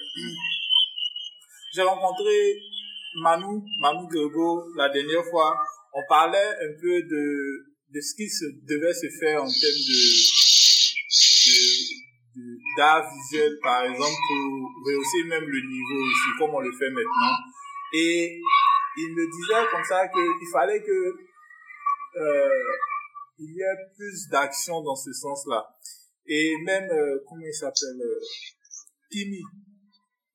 [1.72, 2.58] j'ai rencontré
[3.22, 5.56] Manu, Manu Gergo la dernière fois.
[5.92, 10.00] On parlait un peu de, de ce qui se devait se faire en termes de,
[12.36, 16.90] de, d'art visuel, par exemple, pour rehausser même le niveau aussi, comme on le fait
[16.90, 17.36] maintenant.
[17.92, 18.40] Et
[18.98, 21.14] il me disait comme ça qu'il fallait que
[22.16, 22.48] euh,
[23.38, 25.66] il y ait plus d'action dans ce sens-là.
[26.26, 28.20] Et même, euh, comment il s'appelle euh,
[29.10, 29.42] Kimi,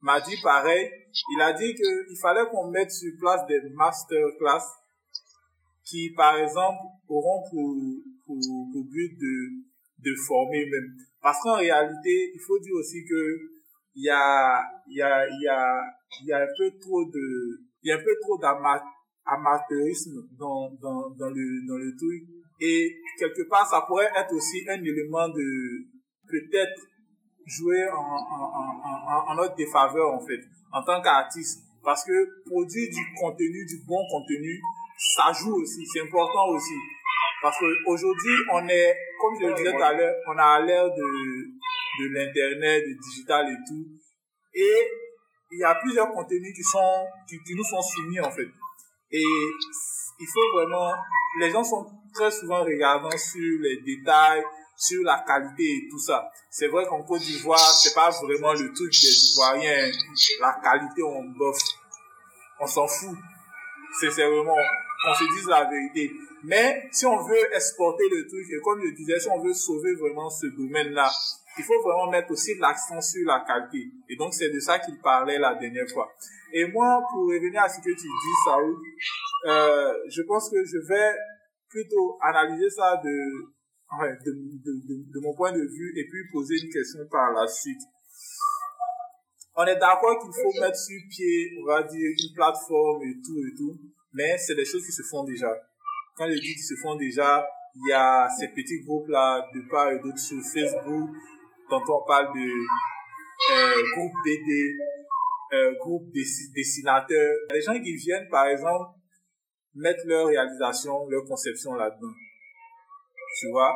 [0.06, 0.90] m'a dit pareil.
[1.32, 4.66] Il a dit qu'il fallait qu'on mette sur place des masterclass
[5.84, 7.76] qui, par exemple, auront pour,
[8.26, 8.40] pour,
[8.72, 10.96] pour but de, de former même.
[11.22, 13.40] Parce qu'en réalité, il faut dire aussi que
[13.96, 15.82] il y a, y a, y a,
[16.26, 21.10] y a un peu trop de, il y a un peu trop d'amateurisme dans, dans,
[21.12, 22.24] dans le, dans le truc.
[22.60, 25.86] Et quelque part, ça pourrait être aussi un élément de,
[26.28, 26.82] peut-être,
[27.46, 30.42] jouer en, en, en, en notre défaveur, en fait,
[30.72, 31.64] en tant qu'artiste.
[31.84, 34.60] Parce que produire du contenu, du bon contenu,
[34.98, 36.74] ça joue aussi, c'est important aussi.
[37.42, 41.04] Parce qu'aujourd'hui, on est, comme je le disais tout à l'heure, on a l'air de,
[42.00, 43.86] de l'internet, du digital et tout.
[44.56, 44.90] Et
[45.52, 48.48] il y a plusieurs contenus qui sont, qui, qui nous sont soumis, en fait.
[49.12, 50.92] Et il faut vraiment,
[51.40, 54.44] les gens sont très souvent regardants sur les détails,
[54.78, 56.30] sur la qualité et tout ça.
[56.50, 59.92] C'est vrai qu'en Côte d'Ivoire, c'est pas vraiment le truc des Ivoiriens.
[60.40, 61.58] La qualité, on bof.
[62.60, 63.18] On s'en fout.
[64.00, 64.58] C'est vraiment,
[65.08, 66.12] on se dise la vérité.
[66.44, 69.96] Mais si on veut exporter le truc, et comme je disais, si on veut sauver
[69.96, 71.10] vraiment ce domaine-là,
[71.58, 73.90] il faut vraiment mettre aussi l'accent sur la qualité.
[74.10, 76.12] Et donc, c'est de ça qu'il parlait la dernière fois.
[76.54, 78.78] Et moi, pour revenir à ce que tu dis, Saoud,
[79.48, 81.16] euh, je pense que je vais
[81.70, 83.55] plutôt analyser ça de,
[83.92, 87.82] de, de, de, mon point de vue et puis poser une question par la suite.
[89.56, 93.40] On est d'accord qu'il faut mettre sur pied, on va dire, une plateforme et tout
[93.40, 93.80] et tout,
[94.14, 95.48] mais c'est des choses qui se font déjà.
[96.18, 97.46] Quand je dis qu'ils se font déjà,
[97.76, 101.10] il y a ces petits groupes-là de part et d'autre sur Facebook,
[101.70, 102.50] dont on parle de
[103.54, 104.78] euh, groupe BD,
[105.54, 107.36] euh, groupe dessinateurs.
[107.54, 108.98] Les gens qui viennent, par exemple,
[109.76, 112.14] mettre leur réalisation, leur conception là-dedans.
[113.40, 113.76] Tu vois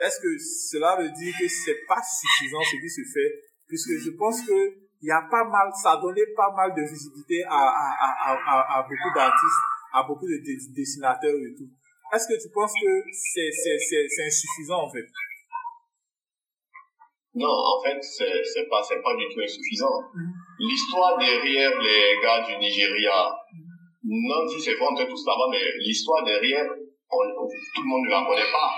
[0.00, 3.30] Est-ce que cela veut dire que c'est pas suffisant ce qui se fait?
[3.66, 6.82] Puisque je pense que il y a pas mal, ça a donné pas mal de
[6.82, 9.64] visibilité à, à, à, à, beaucoup d'artistes,
[9.94, 10.36] à beaucoup de
[10.74, 11.70] dessinateurs et tout.
[12.12, 15.06] Est-ce que tu penses que c'est, c'est, c'est, c'est insuffisant en fait?
[17.34, 20.02] Non, en fait, c'est, c'est pas, c'est pas du tout insuffisant.
[20.12, 20.68] Mm-hmm.
[20.68, 23.32] L'histoire derrière les gars du Nigeria,
[24.02, 26.66] Nancy, c'est vrai, on tous là-bas, mais l'histoire derrière,
[27.10, 28.70] on, tout le monde ne la connaît pas.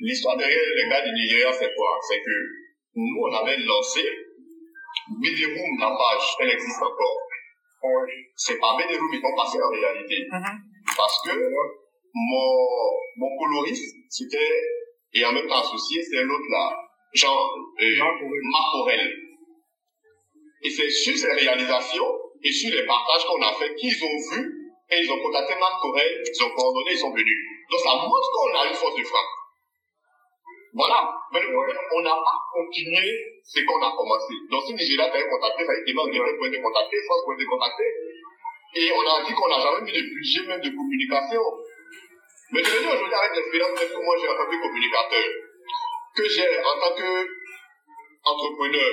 [0.00, 1.98] L'histoire derrière les gars du Nigeria, c'est quoi?
[2.08, 2.36] C'est que
[2.96, 4.02] nous, on avait lancé
[5.20, 7.18] Mediroom, la page, elle existe encore.
[8.36, 10.26] C'est pas Mediroom, ils sont passés en réalité.
[10.96, 11.32] Parce que
[12.14, 12.56] mon,
[13.16, 14.50] mon coloriste, c'était,
[15.12, 16.76] et en même temps associé, c'est l'autre là,
[17.12, 19.12] Jean, euh, Marc Aurel.
[20.62, 24.55] Et c'est sur ces réalisations et sur les partages qu'on a fait qu'ils ont vu
[24.90, 27.38] et ils ont contacté Marc Aurel, ils ont coordonné, ils sont venus.
[27.70, 29.32] Donc ça montre qu'on a une force de frappe.
[30.74, 31.10] Voilà.
[31.32, 33.10] Mais le problème, on n'a pas continué
[33.42, 34.34] ce qu'on a commencé.
[34.50, 37.48] Donc si Nigeria t'avait contacté, ça a été mal, pour être contacté, France pour être
[37.48, 37.84] contacté.
[38.76, 41.42] Et on a dit qu'on n'a jamais mis de budget même de communication.
[42.52, 45.26] Mais je veux dire aujourd'hui avec l'expérience que moi j'ai en tant que communicateur,
[46.14, 48.92] que j'ai en tant qu'entrepreneur,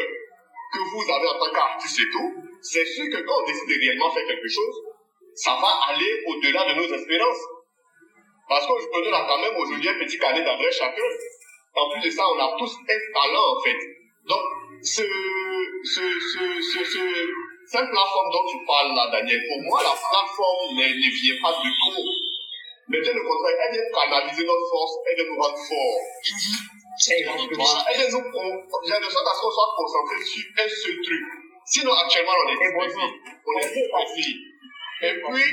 [0.73, 3.77] que vous avez en tant qu'artiste et tout, c'est sûr que quand on décide de
[3.77, 4.92] réellement faire quelque chose,
[5.35, 7.43] ça va aller au-delà de nos espérances.
[8.49, 11.01] Parce que je peux donner quand même aujourd'hui un petit carnet d'adresse chacun.
[11.75, 13.79] En plus de ça, on a tous un talent en fait.
[14.27, 14.43] Donc,
[14.83, 17.03] ce, ce, ce, ce, ce,
[17.65, 21.55] cette plateforme dont tu parles là, Daniel, pour moi, la plateforme ne, ne vient pas
[21.63, 22.03] du tout.
[22.89, 26.01] Mais bien le contraire, elle vient canaliser notre force, elle vient nous rendre forts.
[27.09, 28.19] Elle vient nous,
[28.83, 31.23] j'ai besoin qu'on soit concentré sur un seul truc.
[31.65, 33.07] Sinon, actuellement, on est stressé.
[33.47, 34.52] On est stressé.
[35.01, 35.43] Et puis,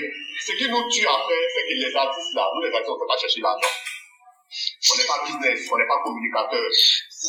[0.47, 3.01] ce qui nous tue après, c'est que les artistes là, nous les artistes, on ne
[3.01, 3.69] peut pas chercher l'argent.
[4.51, 6.67] On n'est pas business, on n'est pas communicateur.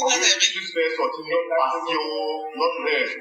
[0.02, 2.02] On veut juste faire sortir notre passion,
[2.58, 3.14] notre rêve.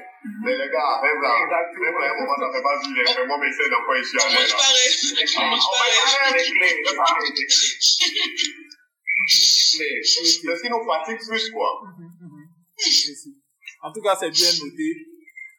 [0.43, 2.97] Mais les gars, même là, même là, un moment, ça ne fait pas vivre.
[2.97, 4.89] Mais moi, mais c'est dans quoi ici, On mange pareil.
[5.37, 6.41] On mange pareil.
[9.27, 11.81] C'est ce qui nous fatigue plus, quoi.
[13.83, 14.89] En tout cas, c'est bien noté.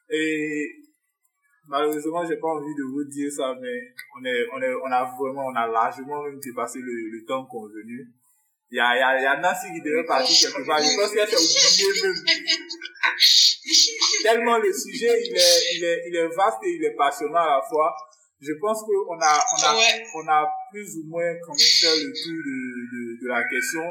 [0.09, 0.82] Et
[1.67, 5.03] malheureusement, j'ai pas envie de vous dire ça, mais on est, on est, on a
[5.19, 8.07] vraiment, on a largement même dépassé le, le temps convenu.
[8.71, 10.79] Il y a, il y a, il y a Nancy qui devait partir quelque part.
[10.81, 12.57] Je pense qu'elle s'est oubliée même.
[14.23, 17.57] Tellement le sujet, il est, il est, il est vaste et il est passionnant à
[17.57, 17.93] la fois.
[18.41, 20.03] Je pense qu'on a, on a, Ouais.
[20.15, 22.57] on a plus ou moins quand même fait le tour de,
[22.91, 23.83] de, de la question.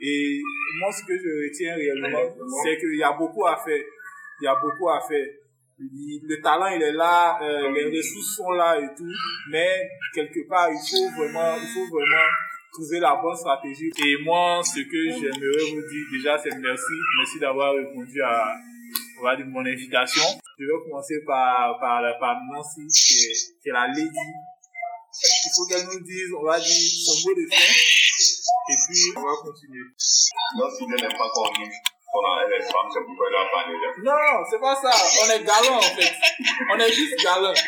[0.00, 0.40] Et
[0.80, 2.34] moi, ce que je retiens réellement,
[2.64, 3.82] c'est qu'il y a beaucoup à faire.
[4.40, 5.26] Il y a beaucoup à faire.
[5.78, 9.12] Le talent, il est là, euh, les ressources sont là et tout,
[9.50, 12.30] mais quelque part, il faut vraiment, il faut vraiment
[12.72, 13.90] trouver la bonne stratégie.
[14.04, 16.94] Et moi, ce que j'aimerais vous dire déjà, c'est merci.
[17.18, 18.54] Merci d'avoir répondu à,
[19.36, 20.22] dire, mon invitation.
[20.58, 24.08] Je vais commencer par, par, par Nancy, qui est, qui est la lady.
[25.46, 27.72] Il faut qu'elle nous dise, on va dire, son mot de fin.
[28.70, 29.86] Et puis, on va continuer.
[30.94, 33.74] Elle n'aime pas qu'on dise qu'on a elle est femme, c'est pourquoi elle a parlé
[33.74, 33.88] là.
[33.98, 34.92] Non, c'est pas ça.
[35.22, 36.14] On est galant, en fait.
[36.70, 37.52] On est juste galant.
[37.52, 37.62] Mais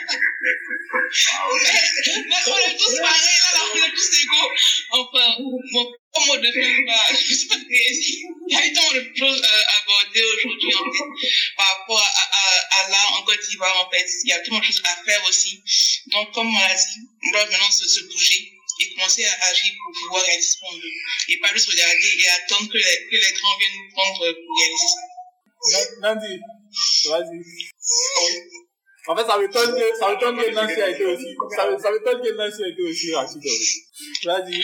[2.46, 4.50] on est tous pareils, là, là, on est tous égaux.
[4.90, 5.60] Enfin, mon
[6.26, 7.56] mot de fin, bah, je sais pas.
[7.68, 12.02] Il y a eu tant de choses euh, abordées aujourd'hui, en fait, par rapport à,
[12.02, 14.06] à, à l'art en Côte d'Ivoire, en fait.
[14.24, 15.62] Il y a tellement de choses à faire aussi.
[16.06, 19.72] Donc, comme on l'a dit, on doit maintenant se, se bouger et commencer à agir
[19.78, 20.96] pour pouvoir réaliser ce qu'on veut.
[21.28, 24.54] Et pas juste regarder et attendre que les, que les grands viennent nous prendre pour
[24.56, 25.02] réaliser ça.
[26.02, 26.38] Nandi,
[27.08, 27.38] vas-y.
[29.08, 32.20] En fait, ça m'étonne que, ça m'étonne que Nancy a été aussi, ça, ça m'étonne
[32.22, 33.42] que Nancy a été aussi rapide.
[34.24, 34.62] Vas-y.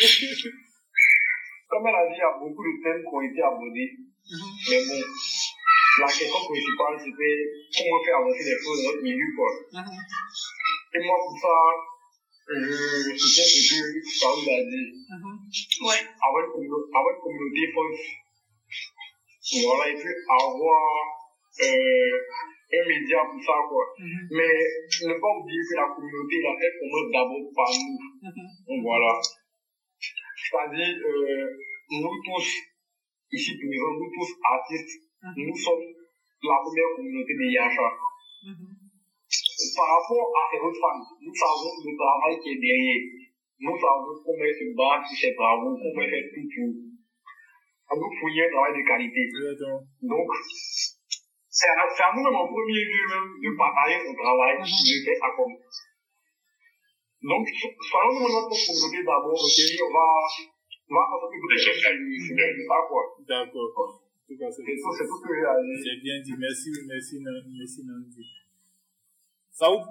[1.68, 3.90] Comme elle a dit, il y a beaucoup de thèmes qui ont été abordés.
[4.68, 5.00] Mais bon,
[6.00, 7.36] la question principale, c'était
[7.78, 9.50] comment faire avancer les choses dans notre milieu, quoi.
[9.72, 11.54] Et moi, pour ça,
[12.52, 14.88] je soutiens ce que Faouz a dit.
[15.82, 16.02] Ouais.
[16.20, 16.90] Avoir une, communauté,
[17.22, 18.00] communauté forte.
[19.64, 20.86] Voilà, et puis avoir
[21.60, 22.16] euh,
[22.72, 23.84] un média pour ça, quoi.
[23.98, 24.54] Mais
[25.02, 27.98] ne pas oublier que la communauté, là, elle commence d'abord par nous.
[28.68, 29.12] Donc voilà.
[29.98, 31.46] C'est-à-dire, euh,
[31.90, 32.48] nous tous,
[33.32, 35.02] ici présents, nous tous artistes,
[35.36, 35.84] nous sommes
[36.42, 37.88] la première communauté de Yacha.
[39.76, 43.02] Par rapport à ces autres femmes, nous savons le travail qui est derrière.
[43.62, 46.72] Nous savons comment elle se bat sur ces travaux, comment elle fait tout pour.
[47.92, 49.22] Nous fournir un travail de qualité.
[50.02, 50.28] Donc,
[51.52, 55.18] c'est à, c'est à nous-mêmes en premier lieu même de partager son travail, de faire
[55.20, 55.52] ça comme.
[57.22, 60.04] Donc, so- soyons nous notre communauté d'abord, et on va,
[60.88, 61.58] on va s'occuper de
[62.56, 63.02] de ça, quoi.
[63.28, 64.02] D'accord.
[64.26, 65.78] C'est C'est tout, c'est tout ce que j'ai à dire.
[65.84, 66.32] c'est bien dit.
[66.40, 68.24] Merci, merci, Nan- merci, Nandi.
[69.52, 69.82] Saoud?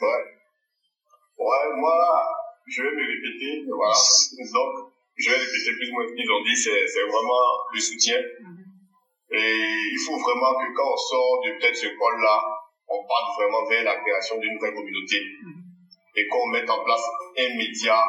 [0.00, 0.24] Ouais.
[1.38, 1.96] Ouais, moi,
[2.66, 3.94] je vais me répéter, voilà.
[3.94, 7.42] Donc, je vais répéter plus ou moins ce qu'ils ont dit, c'est, c'est vraiment
[7.72, 8.18] le soutien.
[9.30, 9.58] Et
[9.92, 12.42] il faut vraiment que quand on sort de peut-être ce col-là,
[12.88, 15.16] on parte vraiment vers la création d'une nouvelle communauté.
[16.16, 17.04] Et qu'on mette en place
[17.38, 18.02] un média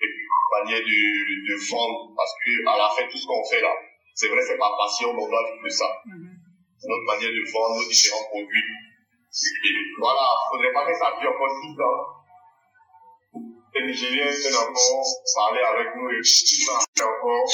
[0.00, 2.12] et puis une manière de, de vendre.
[2.16, 3.72] Parce que à la fin, tout ce qu'on fait là,
[4.14, 5.86] c'est vrai, c'est par passion, mais on doit vivre de ça.
[6.84, 8.68] Notre manière de vendre nos différents produits.
[9.36, 12.16] Et voilà, faudrait pas que ça dure encore 6 ans.
[13.76, 15.04] Les Nigériens viennent encore
[15.36, 17.44] parler avec nous et tout ça encore.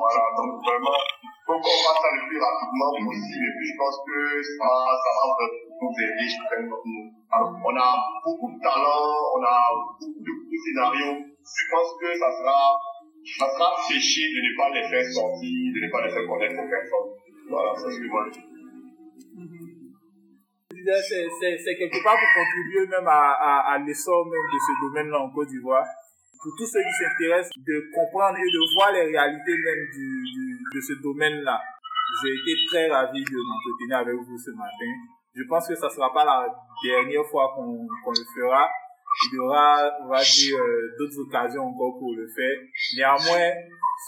[0.00, 0.96] voilà, donc vraiment,
[1.44, 3.44] faut qu'on fasse ça le plus rapidement possible.
[3.44, 4.16] Et puis je pense que
[4.56, 6.28] ça, ça va nous aider.
[7.32, 7.88] Alors, on a
[8.24, 11.16] beaucoup de talent, on a beaucoup de, de scénarios.
[11.44, 12.60] Je pense que ça sera,
[13.38, 16.56] ça sera péché de ne pas les faire sortir, de ne pas les faire connaître
[16.56, 17.29] aux personnes.
[17.50, 17.98] Voilà, c'est.
[21.58, 25.48] C'est quelque part pour contribuer même à, à, l'essor même de ce domaine-là en Côte
[25.48, 25.84] d'Ivoire.
[26.42, 30.80] Pour tous ceux qui s'intéressent de comprendre et de voir les réalités même du, de
[30.80, 31.60] ce domaine-là.
[32.22, 34.92] J'ai été très ravi de m'entretenir avec vous ce matin.
[35.34, 36.46] Je pense que ça ne sera pas la
[36.82, 38.68] dernière fois qu'on qu'on le fera.
[39.32, 42.56] Il y aura, on va dire, euh, d'autres occasions encore pour le faire.
[42.96, 43.52] Néanmoins,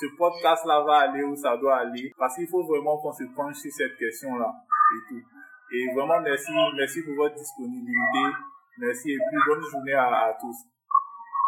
[0.01, 3.57] ce podcast-là va aller où ça doit aller parce qu'il faut vraiment qu'on se penche
[3.57, 4.53] sur cette question-là
[4.95, 5.23] et tout.
[5.75, 8.37] Et vraiment, merci, merci pour votre disponibilité.
[8.79, 10.57] Merci et puis bonne journée à, à tous.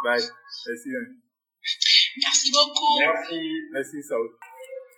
[0.05, 0.21] Bye.
[0.69, 0.89] Merci.
[0.91, 1.15] hein.
[2.23, 2.99] Merci beaucoup.
[2.99, 3.41] Merci.
[3.73, 4.31] Merci, Saoud.